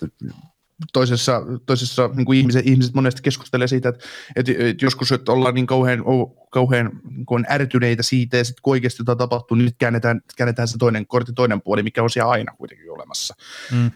toisessa, 0.94 1.42
toisessa 1.66 2.10
niin 2.16 2.26
kuin 2.26 2.38
ihmiset, 2.38 2.68
ihmiset 2.68 2.94
monesti 2.94 3.22
keskustelee 3.22 3.68
siitä, 3.68 3.90
että, 3.90 4.06
että, 4.36 4.52
että 4.58 4.86
joskus 4.86 5.12
että 5.12 5.32
ollaan 5.32 5.56
niin 5.56 5.68
kauhean, 5.68 6.04
kauhean 6.52 6.92
niin 7.10 7.26
kuin 7.26 7.46
ärtyneitä 7.50 8.04
siitä, 8.04 8.38
ja 8.38 8.44
sitten 8.44 8.62
kun 8.62 8.72
oikeasti 8.72 9.02
jotain 9.02 9.18
tapahtuu, 9.18 9.58
niin 9.58 9.66
nyt 9.66 9.76
käännetään, 9.78 10.22
käännetään 10.38 10.68
se 10.68 10.78
toinen 10.78 11.08
kortti 11.08 11.34
toinen 11.34 11.62
puoli, 11.62 11.84
mikä 11.84 12.04
on 12.04 12.10
siellä 12.10 12.32
aina 12.32 12.54
kuitenkin 12.58 12.92
olemassa. 12.92 13.36
Mm. 13.72 13.92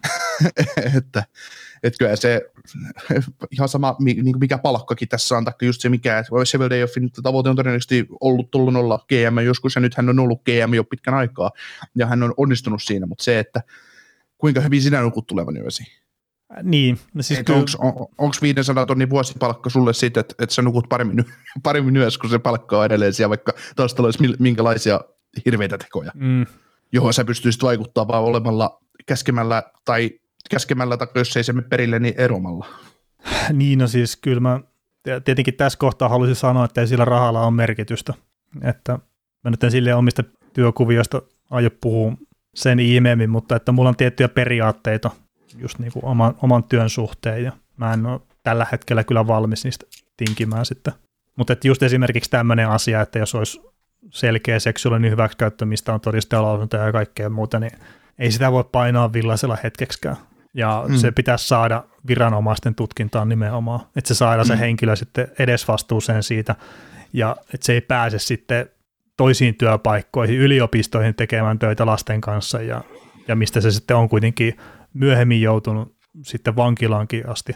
että, 0.98 1.24
että 1.84 1.98
kyllä 2.00 2.16
se 2.16 2.42
ihan 3.52 3.70
sama, 3.70 3.96
niin 4.00 4.40
mikä 4.40 4.58
palkkakin 4.58 5.08
tässä 5.08 5.38
on, 5.38 5.46
taikka 5.46 5.66
just 5.66 5.82
se 5.82 5.90
mikä, 5.90 6.20
että 6.20 6.32
Seville 6.44 6.70
Dayoffin 6.70 7.12
tavoite 7.24 7.50
on 7.50 7.56
todennäköisesti 7.56 8.08
ollut 8.20 8.52
tullut 8.52 8.76
olla 8.76 9.06
GM 9.10 9.40
joskus, 9.46 9.76
ja 9.76 9.82
nyt 9.82 9.96
hän 9.96 10.10
on 10.10 10.20
ollut 10.20 10.44
GM 10.44 10.74
jo 10.74 10.84
pitkän 10.84 11.14
aikaa, 11.14 11.52
ja 11.96 12.06
hän 12.06 12.24
on 12.24 12.34
onnistunut 12.38 12.84
siinä, 12.84 13.06
mutta 13.06 13.24
se, 13.24 13.40
että 13.40 13.62
kuinka 14.38 14.62
hyvin 14.62 14.82
sinä 14.82 15.02
nukut 15.02 15.28
tulevan 15.28 15.58
yösi? 15.58 16.05
Niin. 16.64 17.00
No 17.14 17.24
siis 17.24 17.40
kyllä... 17.46 17.60
Onko 17.80 18.12
on, 18.18 18.32
500 18.42 18.86
tonnin 18.86 19.10
vuosipalkka 19.10 19.70
sulle 19.70 19.94
siitä, 19.94 20.20
että, 20.20 20.36
että 20.40 20.56
sä 20.56 20.62
nukut 20.62 20.90
paremmin, 20.90 21.26
paremmin 21.64 21.98
yössä, 21.98 22.20
kun 22.20 22.30
se 22.30 22.40
palkka 22.40 22.80
on 22.80 22.86
edelleen 22.86 23.14
siellä, 23.14 23.30
vaikka 23.30 23.54
taustalla 23.76 24.08
olisi 24.08 24.36
minkälaisia 24.40 25.00
hirveitä 25.46 25.78
tekoja, 25.78 26.12
mm. 26.14 26.46
johon 26.92 27.14
sä 27.14 27.26
pystyisit 27.26 27.64
vaikuttamaan 27.64 28.08
vaan 28.08 28.24
olemalla 28.24 28.82
käskemällä 29.06 29.64
tai 29.86 30.12
käskemällä 30.50 30.98
tai 30.98 31.08
jos 31.16 31.38
ei 31.38 31.44
se 31.44 31.54
mene 31.54 31.68
perille, 31.68 32.00
niin 32.00 32.16
eromalla. 32.18 32.68
Niin, 33.54 33.80
no 33.80 33.88
siis 33.88 34.16
kyllä 34.16 34.40
mä 34.40 34.60
tietenkin 35.26 35.54
tässä 35.54 35.80
kohtaa 35.80 36.10
haluaisin 36.10 36.36
sanoa, 36.36 36.66
että 36.66 36.82
ei 36.82 36.88
sillä 36.88 37.06
rahalla 37.06 37.42
ole 37.42 37.52
merkitystä. 37.52 38.14
Että 38.62 39.00
mä 39.44 39.52
nyt 39.52 39.64
en 39.64 39.72
sille 39.72 39.96
omista 39.96 40.24
työkuvioista 40.54 41.22
aio 41.50 41.70
puhua 41.82 42.14
sen 42.56 42.80
ihmeemmin, 42.80 43.30
mutta 43.30 43.56
että 43.56 43.72
mulla 43.72 43.90
on 43.90 43.96
tiettyjä 43.96 44.30
periaatteita 44.30 45.12
just 45.58 45.80
niin 45.80 45.92
kuin 45.92 46.06
oman, 46.06 46.36
oman 46.42 46.64
työn 46.64 46.90
suhteen 46.90 47.44
ja 47.44 47.52
mä 47.78 47.94
en 47.94 48.06
ole 48.06 48.22
tällä 48.44 48.68
hetkellä 48.72 49.04
kyllä 49.04 49.28
valmis 49.28 49.64
niistä 49.64 49.86
tinkimään 50.18 50.66
sitten. 50.66 50.94
Mutta 51.36 51.54
että 51.54 51.68
just 51.68 51.84
esimerkiksi 51.84 52.30
tämmöinen 52.30 52.70
asia, 52.70 53.02
että 53.02 53.20
jos 53.20 53.36
olisi 53.36 53.62
selkeä 54.10 54.60
seksuaalinen 54.60 55.12
hyväksikäyttö, 55.12 55.66
mistä 55.66 55.94
on 55.94 56.02
todistajalausuntoja 56.02 56.86
ja 56.86 56.92
kaikkea 56.92 57.30
muuta, 57.30 57.60
niin 57.60 57.72
ei 58.20 58.32
sitä 58.32 58.52
voi 58.52 58.64
painaa 58.72 59.14
villaisella 59.14 59.58
hetkeksikään. 59.64 60.18
Ja 60.54 60.86
mm. 60.88 60.96
se 60.96 61.12
pitäisi 61.12 61.48
saada 61.48 61.84
viranomaisten 62.08 62.76
tutkintaan 62.76 63.30
nimenomaan, 63.30 63.80
että 63.96 64.08
se 64.08 64.14
saada 64.16 64.44
mm. 64.44 64.48
se 64.48 64.60
henkilö 64.60 64.96
sitten 64.96 65.28
edesvastuuseen 65.40 66.24
siitä, 66.24 66.56
ja 67.14 67.36
että 67.54 67.66
se 67.66 67.74
ei 67.74 67.82
pääse 67.82 68.20
sitten 68.20 68.70
toisiin 69.18 69.56
työpaikkoihin, 69.56 70.40
yliopistoihin 70.40 71.16
tekemään 71.16 71.60
töitä 71.60 71.86
lasten 71.86 72.22
kanssa, 72.22 72.62
ja, 72.62 72.82
ja 73.28 73.36
mistä 73.36 73.62
se 73.62 73.72
sitten 73.72 73.98
on 73.98 74.10
kuitenkin 74.10 74.58
myöhemmin 74.96 75.42
joutunut 75.42 75.96
sitten 76.24 76.56
vankilaankin 76.56 77.30
asti 77.30 77.56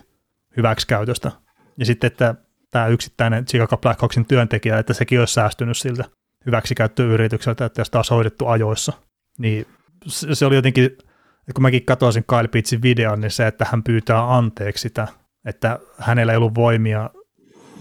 hyväksikäytöstä. 0.57 1.31
Ja 1.77 1.85
sitten, 1.85 2.07
että 2.07 2.35
tämä 2.71 2.87
yksittäinen 2.87 3.45
Chicago 3.45 3.77
Blackhawksin 3.77 4.25
työntekijä, 4.25 4.79
että 4.79 4.93
sekin 4.93 5.19
olisi 5.19 5.33
säästynyt 5.33 5.77
siltä 5.77 6.03
hyväksikäyttöyritykseltä, 6.45 7.65
että 7.65 7.81
jos 7.81 7.89
taas 7.89 8.11
hoidettu 8.11 8.47
ajoissa. 8.47 8.93
Niin 9.37 9.65
se 10.07 10.45
oli 10.45 10.55
jotenkin, 10.55 10.85
että 10.85 11.53
kun 11.55 11.61
mäkin 11.61 11.85
katsoisin 11.85 12.23
Kyle 12.23 12.47
Pittsin 12.47 12.81
videon, 12.81 13.21
niin 13.21 13.31
se, 13.31 13.47
että 13.47 13.65
hän 13.71 13.83
pyytää 13.83 14.35
anteeksi 14.35 14.81
sitä, 14.81 15.07
että 15.45 15.79
hänellä 15.97 16.33
ei 16.33 16.37
ollut 16.37 16.55
voimia 16.55 17.09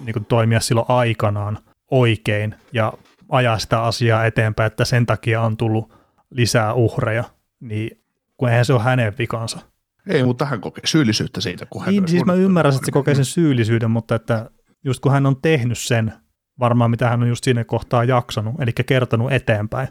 niin 0.05 0.13
kuin 0.13 0.25
toimia 0.25 0.61
silloin 0.61 0.87
aikanaan 0.89 1.59
oikein 1.91 2.55
ja 2.73 2.93
ajaa 3.29 3.59
sitä 3.59 3.83
asiaa 3.83 4.25
eteenpäin, 4.25 4.67
että 4.67 4.85
sen 4.85 5.07
takia 5.07 5.41
on 5.41 5.57
tullut 5.57 5.93
lisää 6.31 6.75
uhreja, 6.75 7.25
niin 7.61 7.98
kun 8.39 8.49
eihän 8.49 8.65
se 8.65 8.73
ole 8.73 8.83
hänen 8.83 9.13
vikansa. 9.19 9.59
Ei, 10.07 10.25
mutta 10.25 10.45
hän 10.45 10.61
kokee 10.61 10.87
syyllisyyttä 10.87 11.41
siitä, 11.41 11.67
kun 11.67 11.85
hän 11.85 11.95
niin, 11.95 12.09
siis 12.09 12.25
mä 12.25 12.33
ymmärrän, 12.33 12.75
että 12.75 12.87
se 12.87 12.93
kokee 12.93 13.15
sen 13.15 13.25
syyllisyyden, 13.25 13.91
mutta 13.91 14.15
että 14.15 14.51
just 14.85 15.01
kun 15.01 15.13
hän 15.13 15.27
on 15.27 15.37
tehnyt 15.43 15.79
sen, 15.79 16.13
varmaan 16.61 16.91
mitä 16.91 17.09
hän 17.09 17.23
on 17.23 17.29
just 17.29 17.45
siinä 17.45 17.65
kohtaa 17.65 18.05
jaksanut, 18.05 18.55
eli 18.61 18.73
kertonut 18.87 19.33
eteenpäin. 19.33 19.89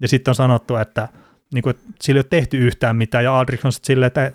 Ja 0.00 0.08
sitten 0.08 0.30
on 0.30 0.34
sanottu, 0.34 0.76
että, 0.76 1.08
niin 1.54 1.62
kuin, 1.62 1.70
että 1.70 1.84
sillä 2.00 2.18
ei 2.18 2.20
ole 2.20 2.26
tehty 2.30 2.58
yhtään 2.58 2.96
mitään, 2.96 3.24
ja 3.24 3.38
Aldrich 3.38 3.66
on 3.66 3.72
sitten 3.72 3.86
silleen, 3.86 4.06
että, 4.06 4.32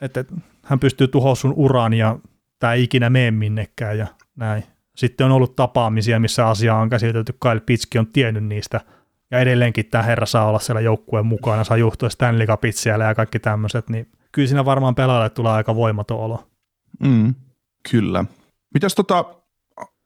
että 0.00 0.24
hän 0.64 0.80
pystyy 0.80 1.08
tuhoamaan 1.08 1.36
sun 1.36 1.52
uran, 1.56 1.92
ja 1.94 2.18
tämä 2.58 2.72
ei 2.72 2.82
ikinä 2.82 3.10
mene 3.10 3.30
minnekään, 3.30 3.98
ja 3.98 4.06
näin. 4.36 4.64
Sitten 4.96 5.26
on 5.26 5.32
ollut 5.32 5.56
tapaamisia, 5.56 6.20
missä 6.20 6.48
asia 6.48 6.76
on 6.76 6.90
käsitelty, 6.90 7.34
Kyle 7.42 7.60
Pitski 7.60 7.98
on 7.98 8.06
tiennyt 8.06 8.44
niistä, 8.44 8.80
ja 9.32 9.38
edelleenkin 9.38 9.86
tämä 9.86 10.04
herra 10.04 10.26
saa 10.26 10.46
olla 10.46 10.58
siellä 10.58 10.80
joukkueen 10.80 11.26
mukana, 11.26 11.64
saa 11.64 11.76
juhtua 11.76 12.10
Stanley 12.10 12.46
Cupit 12.46 12.76
siellä 12.76 13.04
ja 13.04 13.14
kaikki 13.14 13.38
tämmöiset, 13.38 13.88
niin 13.90 14.08
kyllä 14.32 14.48
siinä 14.48 14.64
varmaan 14.64 14.94
pelaajalle 14.94 15.30
tulee 15.30 15.52
aika 15.52 15.74
voimaton 15.74 16.20
olo. 16.20 16.48
Mm, 17.02 17.34
kyllä. 17.90 18.24
Mitäs 18.74 18.94
tota, 18.94 19.24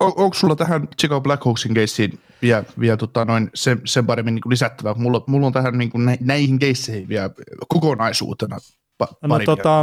on, 0.00 0.12
onko 0.16 0.34
sulla 0.34 0.56
tähän 0.56 0.88
Chicago 1.00 1.20
Blackhawksin 1.20 1.74
keissiin 1.74 2.18
vielä, 2.42 2.64
vielä 2.80 2.96
tota 2.96 3.24
noin 3.24 3.50
sen, 3.54 3.80
sen 3.84 4.06
paremmin 4.06 4.34
niin 4.34 4.42
lisättävää? 4.50 4.94
Mulla, 4.94 5.24
mulla 5.26 5.46
on 5.46 5.52
tähän 5.52 5.78
niin 5.78 5.90
kuin 5.90 6.18
näihin 6.20 6.58
keisseihin 6.58 7.08
vielä 7.08 7.30
kokonaisuutena 7.68 8.56
pa, 8.98 9.08
no, 9.22 9.38
tota, 9.38 9.82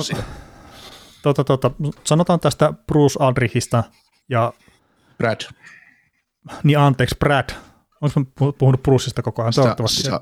tota, 1.21 1.43
tota, 1.43 1.71
sanotaan 2.03 2.39
tästä 2.39 2.73
Bruce 2.87 3.17
Aldrichista 3.19 3.83
ja 4.29 4.53
Brad. 5.17 5.41
Niin 6.63 6.79
anteeksi, 6.79 7.15
Brad. 7.19 7.49
Onko 8.03 8.19
mä 8.19 8.51
puhunut 8.57 8.83
Bruceista 8.83 9.21
koko 9.21 9.41
ajan? 9.41 9.53
Sä, 9.53 9.75
sä, 9.85 10.19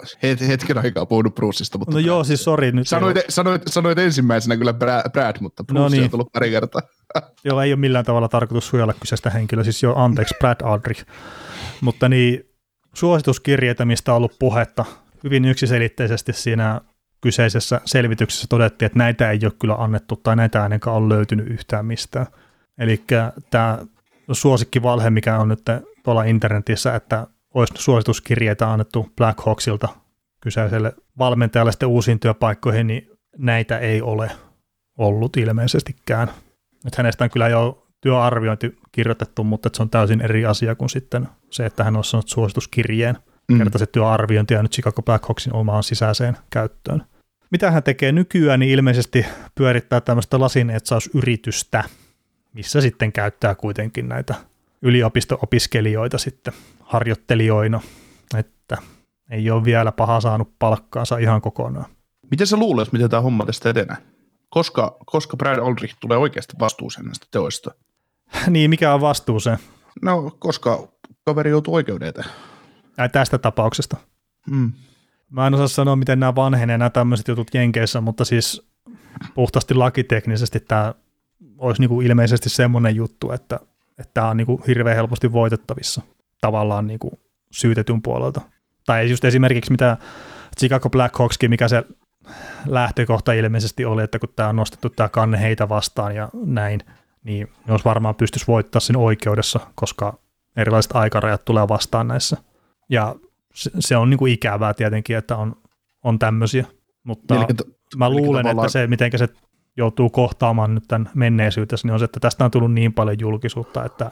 hetken 0.48 0.78
aikaa 0.78 1.06
puhunut 1.06 1.36
Bruceista. 1.36 1.78
Mutta 1.78 1.92
no 1.92 1.96
Brad. 1.96 2.06
joo, 2.06 2.24
siis 2.24 2.44
sori. 2.44 2.72
Nyt 2.72 2.88
sanoit, 2.88 3.18
sanoit, 3.30 3.62
sanoit, 3.68 3.98
ensimmäisenä 3.98 4.58
kyllä 4.58 4.74
Brad, 4.74 5.36
mutta 5.40 5.64
Bruce 5.64 5.82
no 5.82 5.90
niin. 5.90 6.04
on 6.04 6.10
tullut 6.10 6.32
pari 6.34 6.50
kertaa. 6.50 6.82
joo, 7.46 7.62
ei 7.62 7.74
ole 7.74 7.80
millään 7.80 8.06
tavalla 8.06 8.28
tarkoitus 8.28 8.68
suojella 8.68 8.94
kyseistä 8.94 9.30
henkilöä, 9.30 9.64
siis 9.64 9.84
jo 9.84 9.96
anteeksi 9.96 10.36
Brad 10.40 10.62
Aldrich. 10.64 11.06
mutta 11.82 12.10
niin, 12.10 12.50
suosituskirjeitä, 12.94 13.86
mistä 13.86 14.12
on 14.12 14.18
ollut 14.18 14.36
puhetta, 14.40 14.86
hyvin 15.24 15.46
yksiselitteisesti 15.46 16.34
siinä 16.34 16.82
kyseisessä 17.22 17.82
selvityksessä 17.86 18.48
todettiin, 18.50 18.86
että 18.86 19.00
näitä 19.00 19.32
ei 19.32 19.40
ole 19.44 19.54
kyllä 19.60 19.76
annettu 19.76 20.16
tai 20.16 20.36
näitä 20.36 20.64
ainakaan 20.64 20.98
ole 20.98 21.16
löytynyt 21.16 21.48
yhtään 21.48 21.86
mistään. 21.86 22.28
Eli 22.78 23.04
tämä 23.50 23.80
suosikkivalhe, 24.32 25.10
mikä 25.10 25.40
on 25.40 25.48
nyt 25.48 25.62
tuolla 26.04 26.24
internetissä, 26.24 26.96
että 26.96 27.28
olisi 27.54 27.74
suosituskirjeitä 27.78 28.72
annettu 28.72 29.12
Black 29.18 29.40
Hawksilta 29.46 29.90
kyseiselle 30.42 30.94
valmentajalle 31.18 31.72
sitten 31.72 31.90
uusiin 31.90 32.20
työpaikkoihin, 32.20 32.88
niin 32.88 33.10
näitä 33.38 33.80
ei 33.80 34.02
ole 34.02 34.32
ollut 34.98 35.38
ilmeisestikään. 35.38 36.28
Että 36.86 36.98
hänestä 36.98 37.24
on 37.24 37.30
kyllä 37.30 37.48
jo 37.48 37.88
työarviointi 38.02 38.78
kirjoitettu, 38.92 39.44
mutta 39.44 39.70
se 39.74 39.82
on 39.82 39.90
täysin 39.90 40.22
eri 40.22 40.46
asia 40.46 40.76
kuin 40.76 40.90
sitten 40.90 41.28
se, 41.50 41.66
että 41.66 41.84
hän 41.84 41.98
on 41.98 42.04
sanonut 42.04 42.30
suosituskirjeen. 42.30 43.18
Mm. 43.52 43.58
Kerta 43.58 43.78
se 43.78 43.86
työarviointi 43.86 44.54
ja 44.54 44.62
nyt 44.62 44.72
Chicago 44.72 45.02
Blackhawksin 45.02 45.56
omaan 45.56 45.84
sisäiseen 45.84 46.38
käyttöön. 46.50 47.04
Mitä 47.52 47.72
hän 47.72 47.84
tekee 47.84 48.12
nykyään, 48.12 48.60
niin 48.60 48.72
ilmeisesti 48.72 49.26
pyörittää 49.56 50.02
tämmöistä 50.02 50.40
lasinetsausyritystä, 50.40 51.84
missä 52.54 52.82
sitten 52.82 53.12
käyttää 53.12 53.56
kuitenkin 53.56 54.10
näitä 54.10 54.36
yliopisto-opiskelijoita 54.82 56.18
sitten 56.18 56.54
harjoittelijoina, 56.80 57.82
että 58.38 58.78
ei 59.30 59.52
ole 59.52 59.64
vielä 59.64 59.92
paha 59.92 60.22
saanut 60.22 60.60
palkkaansa 60.60 61.18
ihan 61.18 61.42
kokonaan. 61.42 61.86
Miten 62.32 62.48
sä 62.48 62.58
luulet, 62.58 62.92
miten 62.92 63.10
tämä 63.10 63.22
homma 63.22 63.46
tästä 63.46 63.70
etenee? 63.70 63.98
Koska, 64.50 64.98
koska 65.06 65.38
Brad 65.38 65.58
Aldrich 65.58 65.96
tulee 66.00 66.18
oikeasti 66.18 66.54
vastuuseen 66.60 67.06
näistä 67.06 67.28
teoista? 67.32 67.72
niin, 68.48 68.70
mikä 68.70 68.94
on 68.94 69.02
vastuuseen? 69.02 69.58
No, 70.02 70.32
koska 70.40 70.88
kaveri 71.24 71.50
joutuu 71.50 71.76
oikeuteen 71.76 72.14
Ai 72.98 73.10
tästä 73.10 73.38
tapauksesta? 73.38 73.98
Mm. 74.50 74.72
Mä 75.30 75.48
en 75.48 75.54
osaa 75.54 75.68
sanoa, 75.68 75.96
miten 75.96 76.20
nämä 76.20 76.36
vanhenee 76.36 76.78
nämä 76.78 76.90
tämmöiset 76.90 77.28
jutut 77.28 77.54
Jenkeissä, 77.54 78.02
mutta 78.02 78.26
siis 78.26 78.72
puhtaasti 79.36 79.74
lakiteknisesti 79.74 80.60
tämä 80.60 80.94
olisi 81.58 81.82
niinku 81.82 82.02
ilmeisesti 82.02 82.50
semmoinen 82.50 82.96
juttu, 82.96 83.32
että 83.32 83.60
että 84.02 84.14
tämä 84.14 84.30
on 84.30 84.38
niin 84.38 84.48
kuin 84.48 84.62
hirveän 84.68 84.96
helposti 84.96 85.34
voitettavissa 85.34 86.02
tavallaan 86.42 86.88
niin 86.88 87.00
kuin 87.00 87.14
syytetyn 87.52 88.02
puolelta. 88.02 88.42
Tai 88.86 89.10
just 89.10 89.26
esimerkiksi 89.26 89.72
mitä 89.72 89.98
Chicago 90.60 90.90
Blackhawkskin, 90.90 91.50
mikä 91.50 91.68
se 91.68 91.84
lähtökohta 92.68 93.34
ilmeisesti 93.34 93.86
oli, 93.86 94.04
että 94.04 94.20
kun 94.20 94.30
tämä 94.36 94.50
on 94.50 94.56
nostettu 94.56 94.90
tämä 94.90 95.10
kanne 95.10 95.42
heitä 95.42 95.70
vastaan 95.70 96.16
ja 96.16 96.30
näin, 96.46 96.80
niin 97.24 97.48
jos 97.68 97.86
varmaan 97.86 98.16
pystyisi 98.16 98.48
voittaa 98.48 98.80
sen 98.80 98.98
oikeudessa, 98.98 99.60
koska 99.76 100.20
erilaiset 100.56 100.92
aikarajat 100.96 101.46
tulee 101.46 101.68
vastaan 101.68 102.08
näissä. 102.08 102.38
Ja 102.90 103.16
se, 103.54 103.72
se 103.80 103.98
on 103.98 104.10
niin 104.10 104.18
kuin 104.18 104.34
ikävää 104.34 104.74
tietenkin, 104.74 105.18
että 105.18 105.38
on, 105.38 105.56
on 106.04 106.20
tämmöisiä, 106.20 106.66
mutta 107.04 107.36
Eli, 107.36 107.46
mä 107.96 108.10
luulen, 108.10 108.48
että 108.48 108.70
se, 108.70 108.88
miten 108.88 109.12
se 109.16 109.28
joutuu 109.78 110.10
kohtaamaan 110.10 110.76
nyt 110.76 110.84
tämän 110.88 111.10
menneisyytessä, 111.14 111.88
niin 111.88 111.94
on 111.94 112.00
se, 112.00 112.06
että 112.06 112.20
tästä 112.20 112.46
on 112.46 112.52
tullut 112.52 112.74
niin 112.74 112.94
paljon 112.94 113.20
julkisuutta, 113.20 113.86
että 113.86 114.12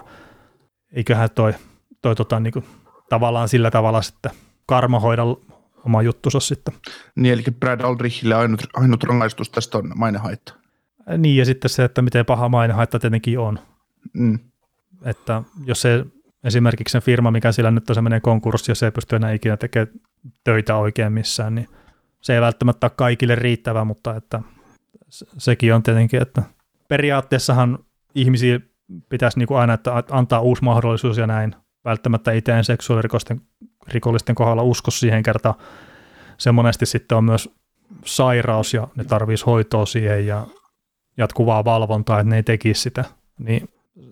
eiköhän 0.92 1.30
toi, 1.36 1.54
toi 2.02 2.16
tota, 2.16 2.40
niin 2.40 2.54
kuin, 2.54 2.66
tavallaan 3.10 3.50
sillä 3.50 3.72
tavalla 3.72 4.02
sitten 4.02 4.32
karma 4.66 5.00
hoida 5.00 5.24
oma 5.86 6.02
juttusa 6.02 6.40
sitten. 6.40 6.74
Niin, 7.16 7.34
eli 7.34 7.44
Brad 7.60 7.82
Aldrichille 7.82 8.36
ainut, 8.36 8.62
ainut 8.74 9.04
rangaistus 9.04 9.50
tästä 9.50 9.78
on 9.78 9.92
mainehaitta. 9.96 10.54
Niin, 11.18 11.38
ja 11.38 11.46
sitten 11.46 11.70
se, 11.70 11.84
että 11.84 12.02
miten 12.02 12.26
paha 12.26 12.50
mainehaitta 12.50 13.00
tietenkin 13.00 13.40
on. 13.40 13.60
Mm. 14.14 14.40
Että 15.06 15.44
jos 15.66 15.82
se 15.82 16.06
esimerkiksi 16.44 16.92
se 16.92 17.02
firma, 17.02 17.32
mikä 17.32 17.52
sillä 17.52 17.72
nyt 17.72 17.90
on, 17.90 17.96
se 17.96 18.02
menee 18.02 18.20
konkurssi 18.20 18.72
ja 18.72 18.76
se 18.76 18.86
ei 18.86 18.92
pysty 18.92 19.16
enää 19.16 19.32
ikinä 19.32 19.58
tekemään 19.58 20.00
töitä 20.44 20.76
oikein 20.76 21.14
missään, 21.14 21.56
niin 21.56 21.68
se 22.22 22.36
ei 22.36 22.42
välttämättä 22.42 22.86
ole 22.86 22.92
kaikille 22.96 23.36
riittävä, 23.36 23.86
mutta 23.86 24.16
että 24.16 24.42
sekin 25.38 25.74
on 25.74 25.84
tietenkin, 25.84 26.22
että 26.22 26.44
periaatteessahan 26.88 27.80
ihmisiä 28.16 28.60
pitäisi 29.10 29.40
niin 29.40 29.48
kuin 29.48 29.60
aina 29.60 29.74
että 29.74 30.04
antaa 30.12 30.40
uusi 30.40 30.64
mahdollisuus 30.64 31.18
ja 31.18 31.28
näin. 31.28 31.56
Välttämättä 31.86 32.32
itse 32.32 32.52
en 32.52 32.64
seksuaalirikosten 32.64 33.42
rikollisten 33.88 34.36
kohdalla 34.36 34.64
usko 34.64 34.92
siihen 34.92 35.24
kertaan. 35.24 35.56
Se 36.38 36.52
monesti 36.52 36.86
sitten 36.86 37.18
on 37.18 37.24
myös 37.24 37.50
sairaus 38.06 38.74
ja 38.74 38.88
ne 38.96 39.04
tarvitsisi 39.04 39.46
hoitoa 39.46 39.86
siihen 39.86 40.28
ja 40.28 40.48
jatkuvaa 41.18 41.66
valvontaa, 41.66 42.20
että 42.20 42.30
ne 42.30 42.36
ei 42.36 42.44
tekisi 42.44 42.82
sitä. 42.82 43.06
Niin 43.40 43.70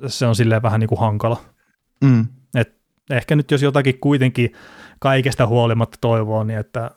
se 0.08 0.26
on 0.26 0.36
silleen 0.36 0.62
vähän 0.62 0.80
niin 0.80 0.88
kuin 0.88 1.00
hankala. 1.00 1.42
Mm. 2.04 2.28
Et 2.56 2.76
ehkä 3.10 3.36
nyt 3.36 3.52
jos 3.52 3.62
jotakin 3.62 4.00
kuitenkin 4.00 4.54
kaikesta 5.00 5.48
huolimatta 5.48 5.98
toivoo, 6.02 6.44
niin 6.44 6.60
että 6.60 6.92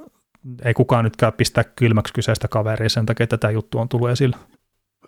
ei 0.64 0.74
kukaan 0.74 1.05
nytkään 1.05 1.32
pistää 1.32 1.64
kylmäksi 1.64 2.14
kyseistä 2.14 2.49
kaveria 2.49 2.88
sen 2.88 3.07
takia, 3.07 3.24
että 3.24 3.38
tämä 3.38 3.51
juttu 3.51 3.78
on 3.78 3.88
tullut 3.88 4.11
esille. 4.11 4.36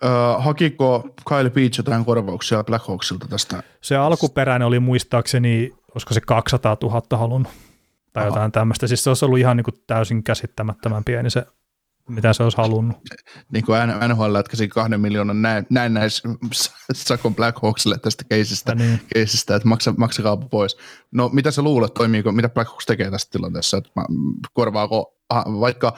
Öö, 0.03 0.11
hakiko 0.37 1.09
Kyle 1.29 1.49
Beach 1.49 1.77
jotain 1.77 2.05
korvauksia 2.05 2.63
Black 2.63 2.87
Hawksilta 2.87 3.27
tästä? 3.27 3.63
Se 3.81 3.95
alkuperäinen 3.95 4.67
oli 4.67 4.79
muistaakseni, 4.79 5.71
olisiko 5.95 6.13
se 6.13 6.21
200 6.21 6.77
000 6.81 7.17
halunnut 7.17 7.51
tai 8.13 8.23
Aha. 8.23 8.27
jotain 8.27 8.51
tämmöistä. 8.51 8.87
Siis 8.87 9.03
se 9.03 9.09
olisi 9.09 9.25
ollut 9.25 9.39
ihan 9.39 9.57
niin 9.57 9.63
kuin 9.65 9.75
täysin 9.87 10.23
käsittämättömän 10.23 11.03
pieni 11.03 11.29
se, 11.29 11.45
mitä 12.09 12.33
se 12.33 12.43
olisi 12.43 12.57
halunnut. 12.57 12.97
Niin 13.51 13.65
kuin 13.65 13.79
NHL 14.07 14.33
lätkäsi 14.33 14.67
kahden 14.67 15.01
miljoonan 15.01 15.41
näin, 15.41 15.65
näin 15.69 15.93
näis 15.93 16.23
Sakon 16.93 17.35
Black 17.35 17.61
Hawksille 17.61 17.97
tästä 17.97 18.23
keisistä, 18.29 18.75
niin. 18.75 19.01
keisistä 19.13 19.55
että 19.55 19.67
maksa, 19.67 19.93
maksakaa 19.97 20.37
pois. 20.37 20.77
No 21.11 21.29
mitä 21.33 21.51
sä 21.51 21.61
luulet, 21.61 21.93
toimiiko, 21.93 22.31
mitä 22.31 22.49
Black 22.49 22.69
Hawks 22.69 22.85
tekee 22.85 23.11
tässä 23.11 23.29
tilanteessa, 23.31 23.77
että 23.77 23.89
korvaako 24.53 25.13
vaikka, 25.59 25.93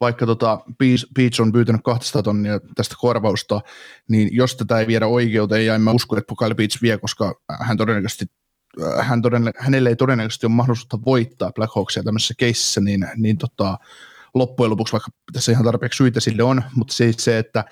vaikka 0.00 0.26
tota 0.26 0.60
Beach, 0.78 1.06
Beach 1.14 1.40
on 1.40 1.52
pyytänyt 1.52 1.80
200 1.84 2.22
tonnia 2.22 2.60
tästä 2.74 2.94
korvausta, 2.98 3.60
niin 4.08 4.28
jos 4.32 4.56
tätä 4.56 4.78
ei 4.78 4.86
viedä 4.86 5.06
oikeuteen, 5.06 5.66
ja 5.66 5.74
en 5.74 5.80
mä 5.80 5.90
usko, 5.90 6.16
että 6.16 6.34
Kyle 6.38 6.54
Beach 6.54 6.82
vie, 6.82 6.98
koska 6.98 7.34
hän 7.60 7.76
todennäköisesti 7.76 8.26
hän 9.00 9.22
todennä, 9.22 9.52
hänelle 9.58 9.88
ei 9.88 9.96
todennäköisesti 9.96 10.46
ole 10.46 10.52
mahdollisuutta 10.52 10.98
voittaa 11.04 11.52
Black 11.52 11.74
Hawksia 11.74 12.02
tämmöisessä 12.02 12.34
keississä, 12.38 12.80
niin, 12.80 13.06
niin 13.16 13.38
tota, 13.38 13.78
loppujen 14.34 14.70
lopuksi, 14.70 14.92
vaikka 14.92 15.10
tässä 15.32 15.52
ihan 15.52 15.64
tarpeeksi 15.64 15.96
syitä 15.96 16.20
sille 16.20 16.42
on, 16.42 16.62
mutta 16.74 16.94
siis 16.94 17.16
se, 17.16 17.38
että, 17.38 17.64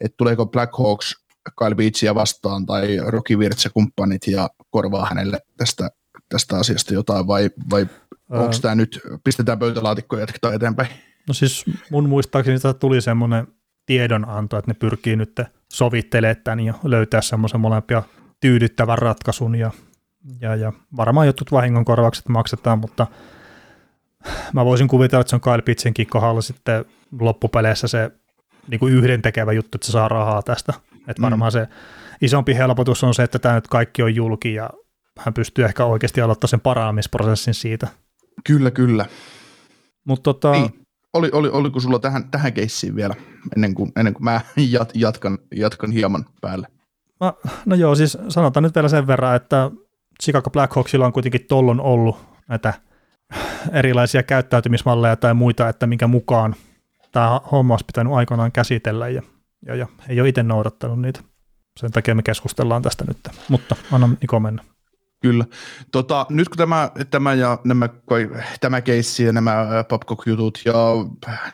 että 0.00 0.14
tuleeko 0.16 0.46
Black 0.46 0.72
Hawks 0.78 1.14
Kyle 1.58 1.74
Beachia 1.74 2.14
vastaan 2.14 2.66
tai 2.66 2.98
Rocky 3.06 3.34
ja 3.64 3.70
kumppanit 3.74 4.26
ja 4.26 4.50
korvaa 4.70 5.06
hänelle 5.06 5.38
tästä, 5.56 5.90
tästä 6.28 6.56
asiasta 6.56 6.94
jotain 6.94 7.26
vai, 7.26 7.50
vai 7.70 7.86
Ää... 8.32 8.40
onko 8.40 8.56
tämä 8.62 8.74
nyt, 8.74 9.00
pistetään 9.24 9.58
pöytälaatikkoon 9.58 10.20
ja 10.20 10.22
jatketaan 10.22 10.54
eteenpäin? 10.54 10.88
No 11.28 11.34
siis 11.34 11.64
mun 11.90 12.08
muistaakseni 12.08 12.56
että 12.56 12.74
tuli 12.74 13.00
semmoinen 13.00 13.46
tiedonanto, 13.86 14.58
että 14.58 14.70
ne 14.70 14.74
pyrkii 14.74 15.16
nyt 15.16 15.40
sovittelemaan 15.72 16.42
tämän 16.44 16.60
ja 16.60 16.74
löytää 16.84 17.20
semmoisen 17.20 17.60
molempia 17.60 18.02
tyydyttävän 18.40 18.98
ratkaisun 18.98 19.54
ja 19.54 19.70
ja, 20.40 20.56
ja 20.56 20.72
varmaan 20.96 21.26
jotkut 21.26 21.52
vahingonkorvaukset 21.52 22.28
maksetaan, 22.28 22.78
mutta 22.78 23.06
mä 24.52 24.64
voisin 24.64 24.88
kuvitella, 24.88 25.20
että 25.20 25.30
se 25.30 25.36
on 25.36 25.40
Kyle 25.40 25.62
Pitsenkin 25.62 26.06
kohdalla 26.06 26.40
sitten 26.40 26.84
loppupeleissä 27.20 27.88
se 27.88 28.10
niin 28.68 28.78
kuin 28.78 28.94
yhdentekevä 28.94 29.52
juttu, 29.52 29.76
että 29.76 29.86
se 29.86 29.92
saa 29.92 30.08
rahaa 30.08 30.42
tästä. 30.42 30.72
Että 30.94 31.22
mm. 31.22 31.22
varmaan 31.22 31.48
mm. 31.48 31.52
se 31.52 31.68
isompi 32.22 32.54
helpotus 32.54 33.04
on 33.04 33.14
se, 33.14 33.22
että 33.22 33.38
tämä 33.38 33.54
nyt 33.54 33.68
kaikki 33.68 34.02
on 34.02 34.14
julki 34.14 34.54
ja 34.54 34.70
hän 35.18 35.34
pystyy 35.34 35.64
ehkä 35.64 35.84
oikeasti 35.84 36.20
aloittamaan 36.20 36.50
sen 36.50 36.60
paraamisprosessin 36.60 37.54
siitä. 37.54 37.88
Kyllä, 38.46 38.70
kyllä. 38.70 39.06
Mutta 40.04 40.22
tota, 40.22 40.52
niin. 40.52 40.86
Oli, 41.12 41.30
oli, 41.32 41.48
oliko 41.48 41.80
sulla 41.80 41.98
tähän, 41.98 42.30
tähän 42.30 42.52
keissiin 42.52 42.96
vielä, 42.96 43.14
ennen 43.56 43.74
kuin, 43.74 43.92
ennen 43.96 44.14
kuin 44.14 44.24
mä 44.24 44.40
jat, 44.70 44.90
jatkan, 44.94 45.38
jatkan 45.54 45.90
hieman 45.90 46.24
päälle? 46.40 46.68
No, 47.20 47.38
no 47.66 47.76
joo, 47.76 47.94
siis 47.94 48.18
sanotaan 48.28 48.62
nyt 48.62 48.74
vielä 48.74 48.88
sen 48.88 49.06
verran, 49.06 49.36
että 49.36 49.70
Chicago 50.22 50.50
Blackhawksilla 50.50 51.06
on 51.06 51.12
kuitenkin 51.12 51.46
tollon 51.48 51.80
ollut 51.80 52.16
näitä 52.48 52.74
erilaisia 53.72 54.22
käyttäytymismalleja 54.22 55.16
tai 55.16 55.34
muita, 55.34 55.68
että 55.68 55.86
minkä 55.86 56.06
mukaan 56.06 56.54
tämä 57.12 57.40
homma 57.52 57.74
olisi 57.74 57.84
pitänyt 57.84 58.12
aikanaan 58.12 58.52
käsitellä 58.52 59.08
ja, 59.08 59.22
ja, 59.66 59.74
ja 59.74 59.86
ei 60.08 60.20
ole 60.20 60.28
itse 60.28 60.42
noudattanut 60.42 61.00
niitä. 61.00 61.20
Sen 61.80 61.90
takia 61.90 62.14
me 62.14 62.22
keskustellaan 62.22 62.82
tästä 62.82 63.04
nyt, 63.08 63.18
mutta 63.48 63.76
anna 63.92 64.08
Niko 64.20 64.40
mennä. 64.40 64.64
Kyllä. 65.22 65.44
Tota, 65.92 66.26
nyt 66.30 66.48
kun 66.48 66.56
tämä, 66.56 66.90
tämä 67.10 67.34
ja 67.34 67.58
nämä, 67.64 67.88
tämä 68.60 68.80
keissi 68.80 69.24
ja 69.24 69.32
nämä 69.32 69.84
popcock-jutut 69.88 70.58
ja 70.64 70.74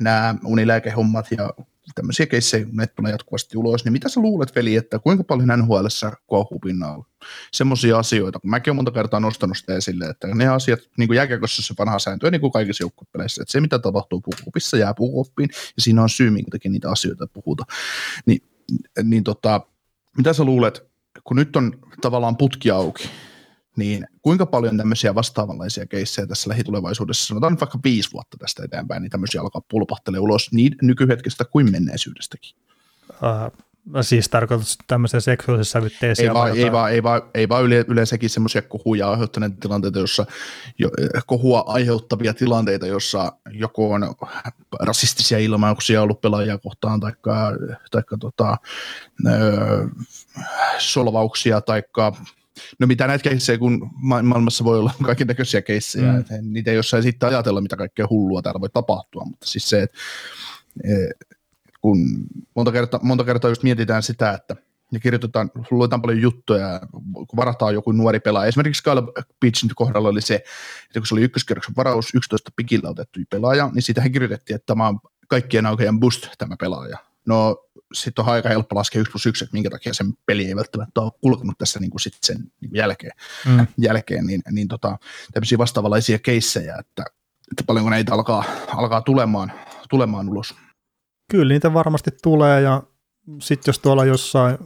nämä 0.01 0.35
unilääkehommat 0.45 1.27
ja 1.39 1.51
tämmöisiä 1.95 2.27
keissejä, 2.27 2.67
ne 2.73 2.87
tulee 2.87 3.13
jatkuvasti 3.13 3.57
ulos, 3.57 3.85
niin 3.85 3.93
mitä 3.93 4.09
sä 4.09 4.21
luulet, 4.21 4.55
veli, 4.55 4.77
että 4.77 4.99
kuinka 4.99 5.25
paljon 5.25 5.59
nhl 5.59 5.87
kuohuu 6.27 6.59
pinnalla? 6.59 7.05
Semmoisia 7.53 7.99
asioita, 7.99 8.41
kun 8.41 8.51
mäkin 8.51 8.71
olen 8.71 8.77
monta 8.77 8.91
kertaa 8.91 9.21
nostanut 9.21 9.57
sitä 9.57 9.77
esille, 9.77 10.05
että 10.05 10.27
ne 10.27 10.49
asiat, 10.49 10.81
niin 10.99 11.09
kuin 11.09 11.17
jääkiekossa 11.17 11.63
se 11.63 11.75
vanha 11.79 11.99
sääntö, 11.99 12.31
niin 12.31 12.41
kuin 12.41 12.53
kaikissa 12.53 12.85
joukkuepeleissä, 12.85 13.43
että 13.43 13.53
se 13.53 13.61
mitä 13.61 13.79
tapahtuu 13.79 14.21
puukupissa 14.21 14.77
jää 14.77 14.95
puukoppiin, 14.95 15.49
ja 15.77 15.83
siinä 15.83 16.03
on 16.03 16.09
syy, 16.09 16.31
minkä 16.31 16.51
takia 16.51 16.71
niitä 16.71 16.91
asioita 16.91 17.27
puhuta. 17.27 17.65
Niin, 18.27 18.43
niin 19.03 19.25
tota, 19.25 19.61
mitä 20.17 20.33
sä 20.33 20.45
luulet, 20.45 20.83
kun 21.25 21.37
nyt 21.37 21.57
on 21.57 21.73
tavallaan 22.01 22.37
putki 22.37 22.71
auki, 22.71 23.09
niin 23.77 24.07
kuinka 24.23 24.47
paljon 24.47 24.77
tämmöisiä 24.77 25.15
vastaavanlaisia 25.15 25.87
keissejä 25.87 26.27
tässä 26.27 26.51
lähitulevaisuudessa, 26.51 27.27
sanotaan 27.27 27.61
vaikka 27.61 27.79
viisi 27.85 28.13
vuotta 28.13 28.37
tästä 28.37 28.65
eteenpäin, 28.65 29.03
niin 29.03 29.11
tämmöisiä 29.11 29.41
alkaa 29.41 29.63
pulpahtele 29.71 30.19
ulos 30.19 30.53
niin 30.53 30.77
nykyhetkestä 30.83 31.45
kuin 31.45 31.73
menneisyydestäkin? 31.73 32.57
Uh, 33.11 33.53
siis 34.01 34.29
tarkoitus 34.29 34.79
tämmöisiä 34.87 35.21
seksuaalisia 35.21 35.73
sävytteisiä? 35.73 36.29
Ei 36.29 36.35
vaan, 36.35 36.57
ei 36.59 36.73
vaan, 36.73 36.93
ei 36.93 37.03
vaan, 37.03 37.23
ei 37.35 37.49
vaan 37.49 37.65
yle, 37.65 37.85
yleensäkin 37.89 38.31
semmoisia 38.31 38.63
kohuja 38.63 39.11
aiheuttaneita 39.11 39.57
tilanteita, 39.61 39.99
jossa 39.99 40.27
jo, 40.79 40.91
kohua 41.27 41.65
aiheuttavia 41.67 42.35
tilanteita, 42.35 42.87
jossa 42.87 43.33
joku 43.51 43.93
on 43.93 44.15
rasistisia 44.81 45.39
ilmauksia 45.39 46.03
ollut 46.03 46.21
pelaajia 46.21 46.59
kohtaan, 46.59 47.01
taikka, 47.01 47.53
taikka 47.91 48.17
tota, 48.17 48.57
ö, 49.27 49.89
solvauksia, 50.79 51.61
taikka 51.61 52.13
No 52.79 52.87
mitä 52.87 53.07
näitä 53.07 53.23
keissejä, 53.23 53.59
kun 53.59 53.91
maailmassa 54.23 54.65
voi 54.65 54.79
olla 54.79 54.93
kaiken 55.07 55.27
näköisiä 55.27 55.63
keissejä, 55.63 56.13
mm. 56.13 56.21
että 56.21 56.35
niitä 56.43 56.71
ei 56.71 56.77
jossain 56.77 57.03
sitten 57.03 57.29
ajatella, 57.29 57.61
mitä 57.61 57.77
kaikkea 57.77 58.07
hullua 58.11 58.43
täällä 58.43 58.61
voi 58.61 58.71
tapahtua, 58.73 59.25
mutta 59.25 59.47
siis 59.47 59.69
se, 59.69 59.83
että 59.83 59.99
e, 60.85 60.95
kun 61.81 61.99
monta 62.55 62.73
kertaa, 62.73 63.01
monta 63.03 63.25
kertaa 63.25 63.51
just 63.51 63.63
mietitään 63.63 64.03
sitä, 64.03 64.33
että 64.33 64.57
ja 64.93 65.01
kirjoitetaan, 65.01 65.51
luetaan 65.71 66.03
paljon 66.03 66.21
juttuja, 66.21 66.81
kun 67.13 67.37
varataan 67.37 67.75
joku 67.75 67.93
nuori 67.93 68.21
pelaaja. 68.21 68.49
Esimerkiksi 68.49 68.83
Kyle 68.83 69.03
Beachin 69.41 69.71
kohdalla 69.75 70.09
oli 70.09 70.21
se, 70.21 70.35
että 70.35 71.01
kun 71.01 71.07
se 71.07 71.15
oli 71.15 71.23
ykköskierroksen 71.23 71.77
varaus 71.77 72.15
11 72.15 72.51
pikillä 72.57 72.89
otettu 72.89 73.21
pelaaja, 73.31 73.71
niin 73.75 73.83
siitähän 73.83 74.13
kirjoitettiin, 74.13 74.55
että 74.55 74.67
tämä 74.67 74.89
on 74.89 75.01
kaikkien 75.29 75.67
aukean 75.67 76.01
boost 76.01 76.29
tämä 76.39 76.57
pelaaja. 76.57 76.99
No 77.27 77.57
sitten 77.93 78.25
on 78.25 78.33
aika 78.33 78.49
helppo 78.49 78.77
laskea 78.77 79.01
1 79.01 79.11
plus 79.11 79.27
1, 79.27 79.45
että 79.45 79.55
minkä 79.55 79.71
takia 79.71 79.95
sen 79.95 80.13
peli 80.27 80.47
ei 80.47 80.57
välttämättä 80.57 81.01
ole 81.01 81.13
kulkenut 81.21 81.59
tässä 81.59 81.81
niin 81.81 81.91
kuin 81.91 82.01
sit 82.01 82.19
sen 82.23 82.37
niin 82.37 82.71
kuin 82.71 82.79
jälkeen, 82.79 83.13
mm. 83.47 83.67
jälkeen, 83.79 84.27
niin, 84.27 84.43
niin 84.51 84.69
tota, 84.69 84.99
tämmöisiä 85.33 85.59
vastaavanlaisia 85.59 86.19
keissejä, 86.19 86.77
että, 86.81 87.05
että 87.53 87.65
paljonko 87.67 87.91
näitä 87.91 88.15
alkaa, 88.15 88.45
alkaa 88.69 89.01
tulemaan, 89.01 89.53
tulemaan 89.91 90.29
ulos. 90.29 90.55
Kyllä 91.31 91.53
niitä 91.53 91.75
varmasti 91.75 92.11
tulee 92.23 92.61
ja 92.61 92.83
sitten 93.41 93.73
jos 93.73 93.79
tuolla 93.79 94.05
jossain 94.05 94.59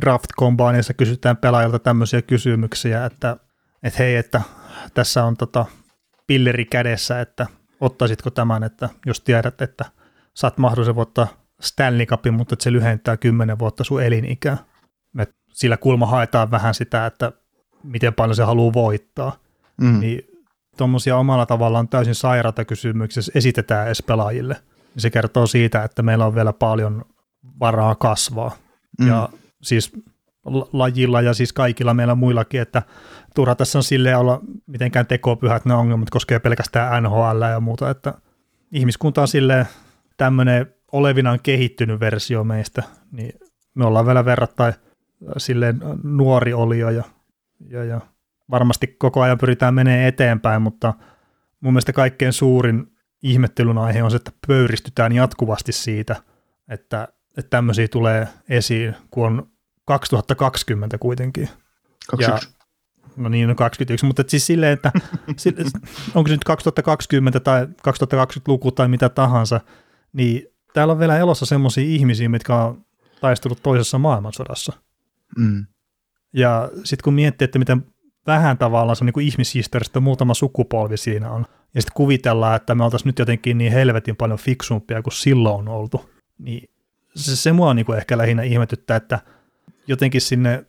draft 0.00 0.30
combineissa 0.38 0.94
kysytään 0.94 1.36
pelaajilta 1.36 1.78
tämmöisiä 1.78 2.22
kysymyksiä, 2.22 3.04
että, 3.04 3.36
että 3.82 3.98
hei, 3.98 4.16
että 4.16 4.42
tässä 4.94 5.24
on 5.24 5.36
tota 5.36 5.66
pilleri 6.26 6.64
kädessä, 6.64 7.20
että 7.20 7.46
ottaisitko 7.80 8.30
tämän, 8.30 8.62
että 8.64 8.88
jos 9.06 9.20
tiedät, 9.20 9.62
että 9.62 9.84
saat 10.34 10.58
mahdollisen 10.58 10.94
voittaa 10.94 11.45
Stanley 11.60 12.06
Cupin, 12.06 12.34
mutta 12.34 12.54
että 12.54 12.64
se 12.64 12.72
lyhentää 12.72 13.16
10 13.16 13.58
vuotta 13.58 13.84
sun 13.84 14.02
elinikää. 14.02 14.56
Me 15.12 15.26
sillä 15.52 15.76
kulma 15.76 16.06
haetaan 16.06 16.50
vähän 16.50 16.74
sitä, 16.74 17.06
että 17.06 17.32
miten 17.82 18.14
paljon 18.14 18.36
se 18.36 18.42
haluaa 18.42 18.72
voittaa. 18.72 19.36
Mm. 19.80 20.00
Niin 20.00 20.22
tuommoisia 20.76 21.16
omalla 21.16 21.46
tavallaan 21.46 21.88
täysin 21.88 22.14
sairaata 22.14 22.64
kysymyksiä 22.64 23.22
esitetään 23.34 23.86
edes 23.86 24.02
pelaajille. 24.02 24.56
Se 24.96 25.10
kertoo 25.10 25.46
siitä, 25.46 25.84
että 25.84 26.02
meillä 26.02 26.26
on 26.26 26.34
vielä 26.34 26.52
paljon 26.52 27.04
varaa 27.60 27.94
kasvaa. 27.94 28.56
Mm. 29.00 29.08
Ja 29.08 29.28
siis 29.62 29.92
lajilla 30.72 31.20
ja 31.22 31.34
siis 31.34 31.52
kaikilla 31.52 31.94
meillä 31.94 32.14
muillakin, 32.14 32.60
että 32.60 32.82
turha 33.34 33.54
tässä 33.54 33.78
on 33.78 33.82
silleen 33.82 34.18
olla 34.18 34.40
mitenkään 34.66 35.06
tekopyhät 35.06 35.64
ne 35.64 35.74
ongelmat 35.74 36.10
koskee 36.10 36.38
pelkästään 36.38 37.02
NHL 37.02 37.42
ja 37.50 37.60
muuta, 37.60 37.90
että 37.90 38.14
ihmiskunta 38.72 39.20
on 39.20 39.28
silleen 39.28 39.66
tämmöinen 40.16 40.75
olevinaan 40.92 41.40
kehittynyt 41.42 42.00
versio 42.00 42.44
meistä 42.44 42.82
niin 43.12 43.32
me 43.74 43.84
ollaan 43.86 44.06
vielä 44.06 44.24
verrattain 44.24 44.74
silleen 45.36 45.80
nuori 46.02 46.52
olio 46.52 46.90
ja, 46.90 47.04
ja, 47.68 47.84
ja 47.84 48.00
varmasti 48.50 48.86
koko 48.86 49.22
ajan 49.22 49.38
pyritään 49.38 49.74
menee 49.74 50.08
eteenpäin, 50.08 50.62
mutta 50.62 50.94
mun 51.60 51.72
mielestä 51.72 51.92
kaikkein 51.92 52.32
suurin 52.32 52.86
ihmettelyn 53.22 53.78
aihe 53.78 54.02
on 54.02 54.10
se, 54.10 54.16
että 54.16 54.32
pöyristytään 54.46 55.12
jatkuvasti 55.12 55.72
siitä, 55.72 56.16
että, 56.68 57.08
että 57.36 57.50
tämmöisiä 57.50 57.88
tulee 57.88 58.28
esiin, 58.48 58.94
kun 59.10 59.26
on 59.26 59.50
2020 59.84 60.98
kuitenkin. 60.98 61.48
21. 62.10 62.48
Ja, 62.48 62.66
no 63.16 63.28
niin, 63.28 63.48
no 63.48 63.54
21, 63.54 64.06
mutta 64.06 64.24
siis 64.26 64.46
silleen, 64.46 64.72
että 64.72 64.92
onko 66.14 66.28
se 66.28 66.34
nyt 66.34 66.44
2020 66.44 67.40
tai 67.40 67.64
2020-luku 67.64 68.72
tai 68.72 68.88
mitä 68.88 69.08
tahansa, 69.08 69.60
niin 70.12 70.55
täällä 70.76 70.92
on 70.92 70.98
vielä 70.98 71.18
elossa 71.18 71.46
semmoisia 71.46 71.84
ihmisiä, 71.84 72.28
mitkä 72.28 72.54
on 72.56 72.84
taistellut 73.20 73.62
toisessa 73.62 73.98
maailmansodassa. 73.98 74.72
Mm. 75.38 75.66
Ja 76.32 76.70
sitten 76.84 77.04
kun 77.04 77.14
miettii, 77.14 77.44
että 77.44 77.58
miten 77.58 77.84
vähän 78.26 78.58
tavallaan 78.58 78.96
se 78.96 79.04
on 79.04 79.10
niin 79.16 79.26
ihmishistoriasta 79.26 80.00
muutama 80.00 80.34
sukupolvi 80.34 80.96
siinä 80.96 81.30
on, 81.30 81.46
ja 81.74 81.82
sitten 81.82 81.94
kuvitellaan, 81.94 82.56
että 82.56 82.74
me 82.74 82.84
oltaisiin 82.84 83.08
nyt 83.08 83.18
jotenkin 83.18 83.58
niin 83.58 83.72
helvetin 83.72 84.16
paljon 84.16 84.38
fiksumpia 84.38 85.02
kuin 85.02 85.12
silloin 85.12 85.54
on 85.54 85.68
oltu, 85.68 86.10
niin 86.38 86.70
se, 87.14 87.36
se 87.36 87.52
mua 87.52 87.74
niin 87.74 87.86
kuin 87.86 87.98
ehkä 87.98 88.18
lähinnä 88.18 88.42
ihmetyttää, 88.42 88.96
että 88.96 89.18
jotenkin 89.86 90.20
sinne 90.20 90.66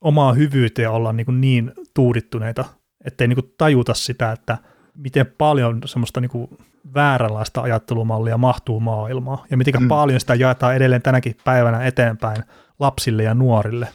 omaa 0.00 0.32
hyvyyteen 0.32 0.90
ollaan 0.90 1.16
niin, 1.16 1.40
niin 1.40 1.72
tuudittuneita, 1.94 2.64
ettei 3.04 3.28
niin 3.28 3.36
kuin 3.36 3.54
tajuta 3.58 3.94
sitä, 3.94 4.32
että 4.32 4.58
miten 4.94 5.26
paljon 5.26 5.80
semmoista 5.84 6.20
niin 6.20 6.30
kuin 6.30 6.48
vääränlaista 6.94 7.60
ajattelumallia 7.62 8.38
mahtuu 8.38 8.80
maailmaan, 8.80 9.38
ja 9.50 9.56
miten 9.56 9.82
mm. 9.82 9.88
paljon 9.88 10.20
sitä 10.20 10.34
jaetaan 10.34 10.76
edelleen 10.76 11.02
tänäkin 11.02 11.36
päivänä 11.44 11.86
eteenpäin 11.86 12.44
lapsille 12.78 13.22
ja 13.22 13.34
nuorille, 13.34 13.88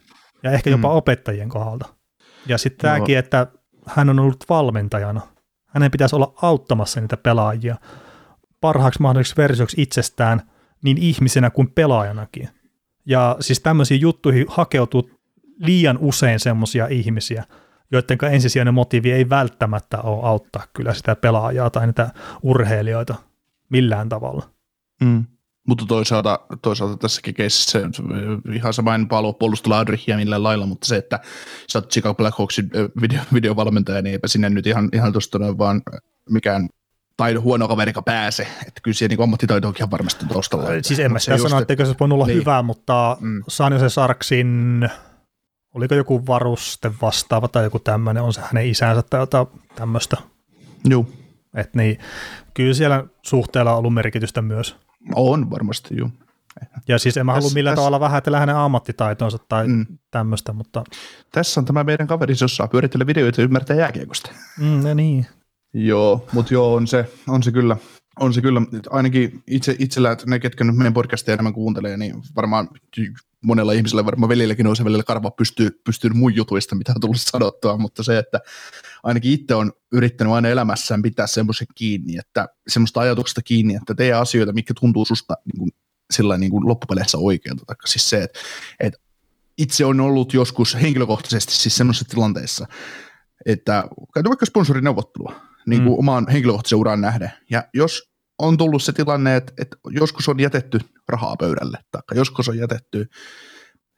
ja 0.43 0.51
ehkä 0.51 0.69
jopa 0.69 0.87
mm. 0.87 0.95
opettajien 0.95 1.49
kohdalta. 1.49 1.85
Ja 2.47 2.57
sitten 2.57 2.89
tämäkin, 2.89 3.13
no. 3.13 3.19
että 3.19 3.47
hän 3.85 4.09
on 4.09 4.19
ollut 4.19 4.45
valmentajana. 4.49 5.21
Hänen 5.67 5.91
pitäisi 5.91 6.15
olla 6.15 6.33
auttamassa 6.41 7.01
niitä 7.01 7.17
pelaajia 7.17 7.75
parhaaksi 8.61 9.01
mahdolliseksi 9.01 9.37
versioksi 9.37 9.81
itsestään 9.81 10.41
niin 10.83 10.97
ihmisenä 10.97 11.49
kuin 11.49 11.71
pelaajanakin. 11.71 12.49
Ja 13.05 13.37
siis 13.39 13.59
tämmöisiin 13.59 14.01
juttuihin 14.01 14.45
hakeutuu 14.49 15.09
liian 15.57 15.97
usein 16.01 16.39
semmoisia 16.39 16.87
ihmisiä, 16.87 17.43
joiden 17.95 18.33
ensisijainen 18.33 18.73
motiivi 18.73 19.11
ei 19.11 19.29
välttämättä 19.29 20.01
ole 20.01 20.27
auttaa 20.27 20.63
kyllä 20.73 20.93
sitä 20.93 21.15
pelaajaa 21.15 21.69
tai 21.69 21.87
niitä 21.87 22.09
urheilijoita 22.43 23.15
millään 23.69 24.09
tavalla. 24.09 24.49
Mm. 25.03 25.25
Mutta 25.67 25.85
toisaalta, 25.87 26.39
toisaalta 26.61 26.97
tässäkin 26.97 27.33
keississä 27.33 27.79
ihan 28.53 28.73
sama 28.73 28.95
en 28.95 29.07
palua 29.07 29.33
puolustella 29.33 29.79
Adrichia 29.79 30.17
millään 30.17 30.43
lailla, 30.43 30.65
mutta 30.65 30.87
se, 30.87 30.95
että 30.95 31.19
sä 31.69 31.79
oot 31.79 31.91
Chicago 31.91 32.15
Blackhawksin 32.15 32.69
video, 33.01 33.21
videovalmentaja, 33.33 34.01
niin 34.01 34.11
eipä 34.11 34.27
sinne 34.27 34.49
nyt 34.49 34.67
ihan, 34.67 34.89
ihan 34.93 35.11
tuosta 35.11 35.39
vaan 35.39 35.81
mikään 36.29 36.69
taidon 37.17 37.43
huono 37.43 37.67
kaverika 37.67 38.01
pääse. 38.01 38.47
Että 38.67 38.81
kyllä 38.83 38.95
siellä 38.95 39.15
niin 39.15 39.23
ammattitaito 39.23 39.67
onkin 39.67 39.81
ihan 39.81 39.91
varmasti 39.91 40.25
taustalla. 40.25 40.65
Siis 40.81 40.99
en 40.99 41.11
mä 41.11 41.19
sitä 41.19 41.37
sano, 41.37 41.59
etteikö 41.59 41.85
se 41.85 41.95
voi 41.99 42.09
olla 42.11 42.25
niin. 42.25 42.37
hyvä, 42.39 42.61
mutta 42.61 43.17
mm. 43.19 43.43
Sanjose 43.47 43.89
Sarksin, 43.89 44.89
oliko 45.75 45.95
joku 45.95 46.27
varuste 46.27 46.91
vastaava 47.01 47.47
tai 47.47 47.63
joku 47.63 47.79
tämmöinen, 47.79 48.23
on 48.23 48.33
se 48.33 48.41
hänen 48.41 48.67
isänsä 48.67 49.01
tai 49.01 49.19
jotain 49.19 49.47
tämmöistä. 49.75 50.17
Joo. 50.85 51.05
Et 51.55 51.75
niin, 51.75 51.99
kyllä 52.53 52.73
siellä 52.73 53.03
suhteella 53.21 53.71
on 53.71 53.77
ollut 53.77 53.93
merkitystä 53.93 54.41
myös. 54.41 54.75
On 55.15 55.49
varmasti, 55.49 55.97
joo. 55.97 56.09
Ja 56.87 56.99
siis 56.99 57.17
en 57.17 57.25
mä 57.25 57.33
halua 57.33 57.49
millään 57.53 57.75
täs, 57.75 57.79
tavalla 57.79 57.99
vähätellä 57.99 58.39
hänen 58.39 58.55
ammattitaitonsa 58.55 59.37
tai 59.49 59.67
mm. 59.67 59.85
tämmöistä, 60.11 60.53
mutta... 60.53 60.83
Tässä 61.31 61.61
on 61.61 61.65
tämä 61.65 61.83
meidän 61.83 62.07
kaveri, 62.07 62.33
jos 62.41 62.55
saa 62.55 62.67
pyöritellä 62.67 63.07
videoita 63.07 63.41
ja 63.41 63.45
ymmärtää 63.45 63.75
jääkiekosta. 63.75 64.31
Mm, 64.59 64.85
ja 64.87 64.95
niin. 64.95 65.25
Joo, 65.73 66.27
mutta 66.33 66.53
joo, 66.53 66.75
on 66.75 66.87
se, 66.87 67.11
on 67.27 67.43
se 67.43 67.51
kyllä, 67.51 67.77
on 68.19 68.33
se 68.33 68.41
kyllä, 68.41 68.61
ainakin 68.89 69.43
itse, 69.47 69.75
itsellä, 69.79 70.11
että 70.11 70.25
ne, 70.27 70.39
ketkä 70.39 70.63
nyt 70.63 70.75
meidän 70.75 70.93
podcastia 70.93 71.33
enemmän 71.33 71.53
kuuntelee, 71.53 71.97
niin 71.97 72.15
varmaan 72.35 72.69
monella 73.41 73.71
ihmisellä, 73.71 74.05
varmaan 74.05 74.29
velilläkin 74.29 74.67
on 74.67 74.75
se 74.75 74.85
välillä 74.85 75.03
karva 75.03 75.31
pystyy, 75.31 75.81
pystyy 75.83 76.09
muun 76.09 76.35
jutuista, 76.35 76.75
mitä 76.75 76.91
on 76.95 77.01
tullut 77.01 77.21
sanottua, 77.21 77.77
mutta 77.77 78.03
se, 78.03 78.17
että 78.17 78.39
ainakin 79.03 79.31
itse 79.31 79.55
on 79.55 79.73
yrittänyt 79.91 80.33
aina 80.33 80.49
elämässään 80.49 81.01
pitää 81.01 81.27
semmoisen 81.27 81.67
kiinni, 81.75 82.17
että 82.17 82.47
semmoista 82.67 82.99
ajatuksesta 82.99 83.41
kiinni, 83.41 83.75
että 83.75 83.95
tee 83.95 84.13
asioita, 84.13 84.53
mikä 84.53 84.73
tuntuu 84.79 85.05
susta 85.05 85.37
niin 85.45 85.59
kuin, 85.59 85.71
sillä 86.11 86.37
niin 86.37 86.51
kuin 86.51 86.67
loppupeleissä 86.67 87.17
oikealta. 87.17 87.65
Tai 87.65 87.75
siis 87.85 88.09
se, 88.09 88.23
että, 88.23 88.39
että 88.79 88.99
itse 89.57 89.85
on 89.85 89.99
ollut 89.99 90.33
joskus 90.33 90.75
henkilökohtaisesti 90.75 91.53
siis 91.53 91.77
semmoisessa 91.77 92.09
tilanteessa, 92.09 92.67
että 93.45 93.83
käytä 94.13 94.29
vaikka 94.29 94.45
sponsorineuvottelua 94.45 95.41
niin 95.67 95.83
kuin 95.83 95.93
mm. 95.93 95.99
omaan 95.99 96.27
henkilökohtaisen 96.31 96.77
uraan 96.77 97.01
nähden. 97.01 97.31
Ja 97.49 97.63
jos 97.73 98.03
on 98.39 98.57
tullut 98.57 98.83
se 98.83 98.93
tilanne, 98.93 99.35
että, 99.35 99.53
että 99.57 99.77
joskus 99.89 100.29
on 100.29 100.39
jätetty 100.39 100.79
rahaa 101.07 101.35
pöydälle, 101.35 101.77
tai 101.91 102.17
joskus 102.17 102.49
on 102.49 102.57
jätetty 102.57 103.07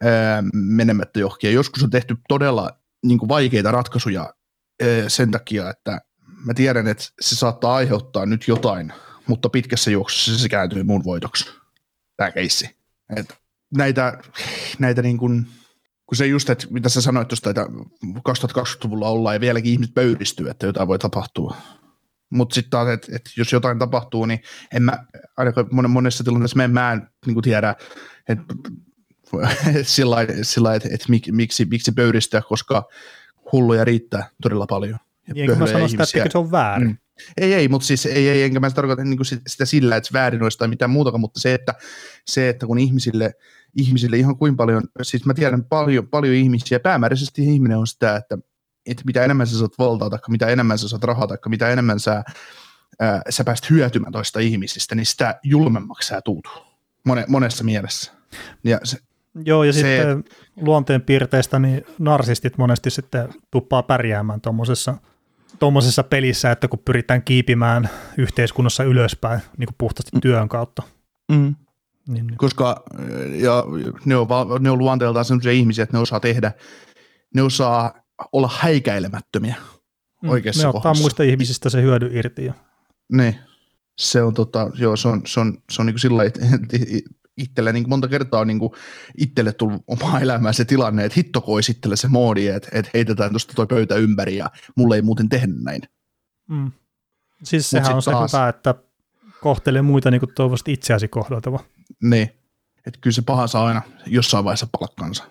ää, 0.03 0.43
menemättä 0.53 1.20
johonkin, 1.20 1.47
ja 1.47 1.53
joskus 1.53 1.84
on 1.84 1.89
tehty 1.89 2.15
todella 2.28 2.80
niin 3.05 3.20
kuin 3.20 3.30
vaikeita 3.30 3.72
ratkaisuja 3.72 4.22
ää, 4.22 4.88
sen 5.09 5.32
takia, 5.32 5.70
että 5.70 6.01
mä 6.45 6.53
tiedän, 6.53 6.88
että 6.88 7.03
se 7.22 7.36
saattaa 7.36 7.76
aiheuttaa 7.76 8.26
nyt 8.26 8.47
jotain, 8.47 8.93
mutta 9.28 9.49
pitkässä 9.49 9.91
juoksussa 9.91 10.41
se 10.41 10.49
kääntyy 10.49 10.84
mun 10.84 11.03
voitoksi, 11.03 11.45
tämä 12.18 12.32
keissi. 12.32 12.78
Et 13.15 13.36
näitä, 13.76 14.20
näitä 14.80 15.01
niin 15.01 15.18
kuin, 15.18 15.47
kun 16.08 16.18
se 16.18 16.28
just, 16.28 16.49
että 16.49 16.68
mitä 16.70 16.89
sä 16.89 17.01
sanoit 17.01 17.28
tuosta, 17.28 17.49
että 17.49 17.66
2020-luvulla 18.05 19.10
ollaan 19.10 19.36
ja 19.36 19.39
vieläkin 19.39 19.72
ihmiset 19.72 19.93
pöyristyy, 19.93 20.49
että 20.49 20.66
jotain 20.66 20.88
voi 20.88 20.99
tapahtua. 20.99 21.55
Mutta 22.30 22.55
sitten 22.55 22.70
taas, 22.70 22.89
että 22.89 23.16
et 23.16 23.32
jos 23.38 23.53
jotain 23.53 23.80
tapahtuu, 23.80 24.26
niin 24.26 24.39
en 24.74 24.84
mä, 24.84 25.05
ainakaan 25.38 25.68
monessa 25.89 26.24
tilanteessa 26.24 26.58
mä 26.58 26.64
en, 26.64 26.72
mä 26.72 26.91
en 26.91 27.10
niin 27.26 27.41
tiedä, 27.41 27.76
että 28.30 28.43
sillä 30.41 30.76
että 30.76 30.89
et 30.91 31.05
mik, 31.10 31.28
miksi, 31.32 31.66
miksi 31.66 31.91
pöyristyä, 31.91 32.41
koska 32.41 32.88
hulluja 33.51 33.86
riittää 33.86 34.30
todella 34.41 34.66
paljon. 34.68 34.99
Ja 35.28 35.34
niin, 35.34 35.49
enkä 35.49 35.60
mä 35.60 35.68
sano 35.68 35.88
sitä, 35.88 36.03
että 36.03 36.30
se 36.32 36.38
on 36.38 36.51
väärin. 36.51 36.88
Mm. 36.88 36.97
Ei, 37.38 37.53
ei, 37.53 37.68
mutta 37.68 37.88
siis 37.88 38.05
ei, 38.05 38.30
ei 38.30 38.43
enkä 38.43 38.60
mä 38.60 38.70
tarkoita 38.72 39.03
niin 39.03 39.20
sitä 39.47 39.66
sillä, 39.66 39.95
että 39.95 40.10
väärin 40.14 40.43
olisi 40.43 40.58
tai 40.58 40.68
mitään 40.68 40.91
muutakaan, 40.91 41.22
mutta 41.22 41.39
se, 41.39 41.53
että, 41.53 41.74
se, 42.26 42.49
että 42.49 42.66
kun 42.68 42.80
ihmisille, 42.80 43.34
ihmisille 43.76 44.18
ihan 44.18 44.38
kuin 44.38 44.57
paljon, 44.57 44.84
siis 45.01 45.26
mä 45.26 45.34
tiedän 45.34 45.63
paljon, 45.63 46.07
paljon 46.07 46.34
ihmisiä, 46.34 46.80
päämääräisesti 46.80 47.43
ihminen 47.43 47.78
on 47.78 47.88
sitä, 47.88 48.15
että, 48.15 48.38
että 48.86 49.03
mitä 49.05 49.24
enemmän 49.24 49.47
sä 49.47 49.57
saat 49.57 49.80
valtaa, 49.80 50.09
tai 50.09 50.20
mitä 50.30 50.47
enemmän 50.47 50.78
sä 50.78 50.88
saat 50.88 51.03
rahaa, 51.03 51.28
tai 51.28 51.38
mitä 51.47 51.70
enemmän 51.70 51.99
sä, 51.99 52.24
ää, 52.99 53.22
sä 53.30 53.43
pääst 53.43 53.70
hyötymään 53.70 54.13
toista 54.13 54.39
ihmisistä, 54.39 54.95
niin 54.95 55.05
sitä 55.05 55.39
julmemmaksi 55.43 56.07
sä 56.07 56.22
tuut 56.22 56.47
Mone, 57.05 57.26
monessa 57.28 57.63
mielessä. 57.63 58.11
Ja 58.63 58.80
se, 58.84 58.97
Joo, 59.45 59.63
ja 59.63 59.74
se, 59.74 59.80
sitten 59.80 60.24
luonteen 60.55 61.01
piirteistä 61.01 61.59
niin 61.59 61.86
narsistit 61.99 62.57
monesti 62.57 62.89
sitten 62.89 63.30
tuppaa 63.51 63.84
pärjäämään 63.84 64.41
tuommoisessa 64.41 64.97
tuommoisessa 65.59 66.03
pelissä, 66.03 66.51
että 66.51 66.68
kun 66.68 66.80
pyritään 66.80 67.24
kiipimään 67.24 67.89
yhteiskunnassa 68.18 68.84
ylöspäin 68.84 69.39
niin 69.57 69.68
kuin 69.68 69.76
puhtaasti 69.78 70.11
mm. 70.18 70.22
työn 70.22 70.49
kautta. 70.49 70.84
Mm. 71.32 71.55
Niin, 72.08 72.28
niin. 72.28 72.38
Koska 72.38 72.84
ja 73.32 73.64
ne, 74.05 74.16
on, 74.16 74.28
ne 74.60 74.70
on 74.70 74.78
luonteeltaan 74.78 75.26
sellaisia 75.26 75.51
ihmisiä, 75.51 75.84
että 75.84 75.97
ne 75.97 76.01
osaa 76.01 76.20
tehdä, 76.20 76.51
ne 77.36 77.41
osaa 77.41 77.93
olla 78.32 78.49
häikäilemättömiä 78.60 79.55
mm. 80.24 80.30
oikeassa 80.30 80.64
Ne 80.64 80.68
ottaa 80.76 80.93
muista 80.93 81.24
ihmisistä 81.24 81.70
se 81.70 81.82
hyödy 81.82 82.10
irti. 82.14 82.45
Ja. 82.45 82.53
Niin. 83.12 83.36
Se 83.97 84.24
on, 84.24 84.34
tota, 84.34 84.72
joo, 84.80 84.95
se 84.95 85.08
on, 85.08 85.22
se 85.26 85.39
on, 85.39 85.58
se 85.72 85.82
on 85.82 85.86
niin 85.86 85.93
kuin 85.93 86.01
sillä 86.01 86.24
itselle 87.38 87.74
niin 87.74 87.89
monta 87.89 88.08
kertaa 88.08 88.39
on 88.39 88.47
niin 88.47 88.60
kuin 88.60 88.72
itselle 89.18 89.53
tullut 89.53 89.84
omaa 89.88 90.20
elämää 90.20 90.53
se 90.53 90.66
tilanne, 90.66 91.05
että 91.05 91.14
hitto 91.18 91.41
kois 91.41 91.70
itselle 91.70 91.95
se 91.95 92.08
moodi, 92.08 92.47
että, 92.47 92.70
että 92.72 92.91
heitetään 92.93 93.30
tuosta 93.30 93.53
toi 93.53 93.68
pöytä 93.68 93.95
ympäri 93.95 94.38
ja 94.38 94.49
mulle 94.76 94.95
ei 94.95 95.01
muuten 95.01 95.30
tehdä 95.30 95.47
näin. 95.64 95.82
Mm. 96.49 96.72
Siis 97.43 97.70
sehän 97.70 97.95
on 97.95 98.01
se 98.01 98.12
taas... 98.12 98.34
hyvä, 98.34 98.49
että 98.49 98.76
kohtelee 99.41 99.82
muita 99.82 100.12
niin 100.12 100.20
kuin 100.20 100.34
toivottavasti 100.36 100.74
itseäsi 100.74 101.08
kohdaltava. 101.08 101.60
Niin, 102.03 102.29
että 102.85 102.99
kyllä 103.01 103.13
se 103.13 103.21
paha 103.21 103.47
saa 103.47 103.65
aina 103.65 103.81
jossain 104.05 104.45
vaiheessa 104.45 104.67
palkkansa. 104.79 105.23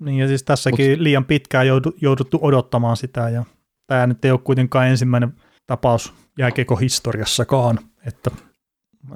Niin 0.00 0.18
ja 0.18 0.28
siis 0.28 0.42
tässäkin 0.42 0.90
Mut... 0.90 1.00
liian 1.00 1.24
pitkään 1.24 1.66
jouduttu 2.00 2.38
odottamaan 2.42 2.96
sitä 2.96 3.28
ja 3.28 3.44
tämä 3.86 4.06
nyt 4.06 4.24
ei 4.24 4.30
ole 4.30 4.40
kuitenkaan 4.44 4.88
ensimmäinen 4.88 5.34
tapaus 5.66 6.14
jääkekohistoriassakaan, 6.38 7.78
että 8.06 8.30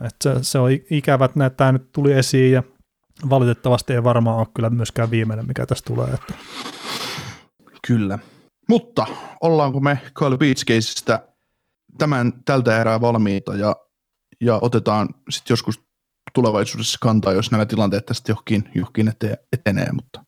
että 0.02 0.16
se, 0.22 0.34
se 0.42 0.58
on 0.58 0.70
ikävä, 0.90 1.24
että 1.24 1.50
tämä 1.50 1.72
nyt 1.72 1.92
tuli 1.92 2.12
esiin 2.12 2.52
ja 2.52 2.62
valitettavasti 3.30 3.92
ei 3.92 4.04
varmaan 4.04 4.38
ole 4.38 4.46
kyllä 4.54 4.70
myöskään 4.70 5.10
viimeinen, 5.10 5.46
mikä 5.46 5.66
tästä 5.66 5.94
tulee. 5.94 6.08
Että. 6.14 6.34
Kyllä. 7.86 8.18
Mutta 8.68 9.06
ollaanko 9.40 9.80
me 9.80 9.98
Call 10.14 10.36
Beach 10.36 10.64
Caseista 10.64 11.20
tämän 11.98 12.32
tältä 12.44 12.80
erää 12.80 13.00
valmiita 13.00 13.56
ja, 13.56 13.76
ja 14.40 14.58
otetaan 14.62 15.08
sitten 15.30 15.52
joskus 15.52 15.87
tulevaisuudessa 16.34 16.98
kantaa, 17.00 17.32
jos 17.32 17.50
nämä 17.50 17.66
tilanteet 17.66 18.06
tästä 18.06 18.32
johonkin, 18.32 18.70
johonkin 18.74 19.12
etenee. 19.52 19.92
Mutta. 19.92 20.24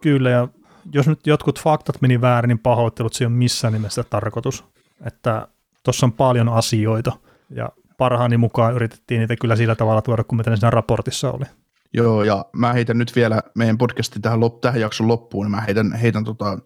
Kyllä, 0.00 0.30
ja 0.30 0.48
jos 0.92 1.08
nyt 1.08 1.26
jotkut 1.26 1.60
faktat 1.60 2.02
meni 2.02 2.20
väärin, 2.20 2.48
niin 2.48 2.58
pahoittelut 2.58 3.12
se 3.12 3.26
ole 3.26 3.32
missään 3.34 3.72
nimessä 3.72 4.02
tarkoitus. 4.02 4.64
Että 5.06 5.48
tuossa 5.82 6.06
on 6.06 6.12
paljon 6.12 6.48
asioita, 6.48 7.12
ja 7.50 7.68
parhaani 7.98 8.36
mukaan 8.36 8.74
yritettiin 8.74 9.18
niitä 9.18 9.36
kyllä 9.36 9.56
sillä 9.56 9.74
tavalla 9.74 10.02
tuoda, 10.02 10.24
kuin 10.24 10.36
mitä 10.36 10.50
ne 10.50 10.56
siinä 10.56 10.70
raportissa 10.70 11.30
oli. 11.30 11.44
Joo, 11.94 12.24
ja 12.24 12.44
mä 12.52 12.72
heitän 12.72 12.98
nyt 12.98 13.16
vielä 13.16 13.42
meidän 13.54 13.78
podcastin 13.78 14.22
tähän, 14.22 14.40
lop, 14.40 14.60
tähän 14.60 14.80
jakson 14.80 15.08
loppuun, 15.08 15.46
niin 15.46 15.50
mä 15.50 15.60
heitän, 15.60 15.92
heitän 15.92 16.24
tota, 16.24 16.58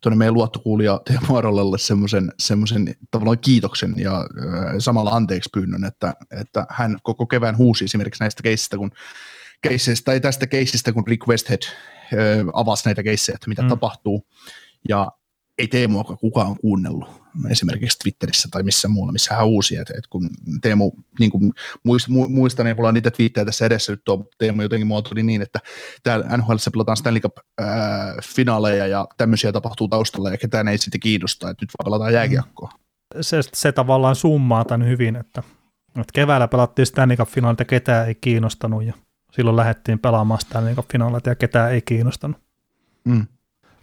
tuonne 0.00 0.16
meidän 0.16 0.34
luottokuulija 0.34 1.00
Teemu 1.04 1.36
Arolelle 1.36 1.78
semmoisen, 1.78 2.32
semmoisen 2.38 2.94
tavallaan 3.10 3.38
kiitoksen 3.38 3.94
ja 3.96 4.18
äh, 4.18 4.74
samalla 4.78 5.10
anteeksi 5.10 5.50
pyynnön, 5.52 5.84
että, 5.84 6.14
että 6.40 6.66
hän 6.70 6.98
koko 7.02 7.26
kevään 7.26 7.56
huusi 7.56 7.84
esimerkiksi 7.84 8.22
näistä 8.22 8.42
keissistä, 8.42 8.76
kun 8.76 8.90
keisseistä, 9.62 10.04
tai 10.04 10.20
tästä 10.20 10.46
keissistä, 10.46 10.92
kun 10.92 11.06
Rick 11.06 11.28
Westhead 11.28 11.62
äh, 11.62 11.70
avasi 12.52 12.84
näitä 12.84 13.02
keissejä, 13.02 13.34
että 13.34 13.48
mitä 13.48 13.62
mm. 13.62 13.68
tapahtuu, 13.68 14.26
ja 14.88 15.08
ei 15.58 15.68
Teemua 15.68 16.04
kukaan 16.04 16.56
kuunnellut 16.56 17.24
esimerkiksi 17.50 17.98
Twitterissä 17.98 18.48
tai 18.50 18.62
missä 18.62 18.88
muualla, 18.88 19.12
missä 19.12 19.34
hän 19.34 19.46
uusi, 19.46 19.76
että, 19.76 19.94
että 19.98 20.10
kun 20.10 20.30
Teemu, 20.62 20.92
niin 21.20 21.30
kuin 21.30 21.52
muist, 21.84 22.08
muistan, 22.08 22.66
niin 22.66 22.76
mulla 22.76 22.88
on 22.88 22.94
niitä 22.94 23.10
twiittejä 23.10 23.44
tässä 23.44 23.66
edessä, 23.66 23.92
nyt 23.92 24.04
tuo 24.04 24.28
Teemu 24.38 24.62
jotenkin 24.62 24.86
muotoili 24.86 25.22
niin, 25.22 25.42
että 25.42 25.58
täällä 26.02 26.36
NHL 26.36 26.54
pelataan 26.72 26.96
Stanley 26.96 27.20
Cup-finaaleja 27.20 28.86
ja 28.86 29.06
tämmöisiä 29.16 29.52
tapahtuu 29.52 29.88
taustalla 29.88 30.30
ja 30.30 30.38
ketään 30.38 30.68
ei 30.68 30.78
sitten 30.78 31.00
kiinnosta, 31.00 31.50
että 31.50 31.62
nyt 31.62 31.70
vaan 31.78 31.84
pelataan 31.84 32.10
mm. 32.10 32.14
jääkiekkoa. 32.14 32.70
Se, 33.20 33.40
se 33.54 33.72
tavallaan 33.72 34.16
summaa 34.16 34.64
tämän 34.64 34.88
hyvin, 34.88 35.16
että, 35.16 35.42
että 35.88 36.12
keväällä 36.12 36.48
pelattiin 36.48 36.86
Stanley 36.86 37.16
Cup-finaalit 37.16 37.58
ja 37.58 37.64
ketään 37.64 38.08
ei 38.08 38.14
kiinnostanut 38.14 38.84
ja 38.84 38.94
silloin 39.32 39.56
lähdettiin 39.56 39.98
pelaamaan 39.98 40.40
Stanley 40.40 40.74
Cup-finaalit 40.74 41.26
ja 41.26 41.34
ketään 41.34 41.72
ei 41.72 41.82
kiinnostanut. 41.82 42.36
Mm. 43.04 43.26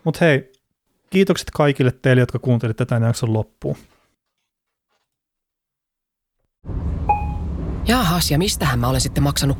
Mutta 0.03 0.25
hei, 0.25 0.50
Kiitokset 1.11 1.51
kaikille 1.51 1.91
teille, 1.91 2.21
jotka 2.21 2.39
kuuntelitte 2.39 2.85
tämän 2.85 3.03
jakson 3.03 3.33
loppuun. 3.33 3.77
Jaahas, 7.87 8.31
ja 8.31 8.37
mistähän 8.37 8.79
mä 8.79 8.87
olen 8.87 9.01
sitten 9.01 9.23
maksanut 9.23 9.57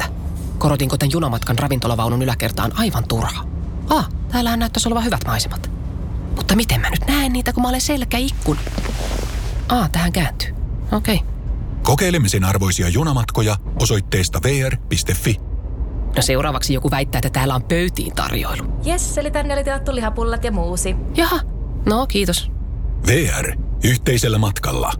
3,90? 0.00 0.04
Korotinko 0.58 0.96
tämän 0.96 1.12
junamatkan 1.12 1.58
ravintolavaunun 1.58 2.22
yläkertaan 2.22 2.72
aivan 2.74 3.04
turha? 3.08 3.44
Ah, 3.90 4.08
täällähän 4.32 4.58
näyttäisi 4.58 4.88
olevan 4.88 5.04
hyvät 5.04 5.24
maisemat. 5.26 5.70
Mutta 6.36 6.56
miten 6.56 6.80
mä 6.80 6.90
nyt 6.90 7.06
näen 7.08 7.32
niitä, 7.32 7.52
kun 7.52 7.62
mä 7.62 7.68
olen 7.68 7.80
selkä 7.80 8.18
ikkun? 8.18 8.58
Ah, 9.68 9.90
tähän 9.90 10.12
kääntyy. 10.12 10.54
Okei. 10.92 11.14
Okay. 11.14 11.28
Kokeilemisen 11.82 12.44
arvoisia 12.44 12.88
junamatkoja 12.88 13.56
osoitteesta 13.80 14.40
vr.fi. 14.42 15.53
No 16.16 16.22
seuraavaksi 16.22 16.74
joku 16.74 16.90
väittää, 16.90 17.18
että 17.18 17.30
täällä 17.30 17.54
on 17.54 17.62
pöytiin 17.62 18.14
tarjoilu. 18.14 18.64
Jes, 18.84 19.18
eli 19.18 19.30
tänne 19.30 19.54
oli 19.54 19.64
tilattu 19.64 19.94
lihapullat 19.94 20.44
ja 20.44 20.52
muusi. 20.52 20.96
Jaha, 21.14 21.40
no 21.86 22.06
kiitos. 22.06 22.50
VR. 23.06 23.52
Yhteisellä 23.84 24.38
matkalla. 24.38 24.92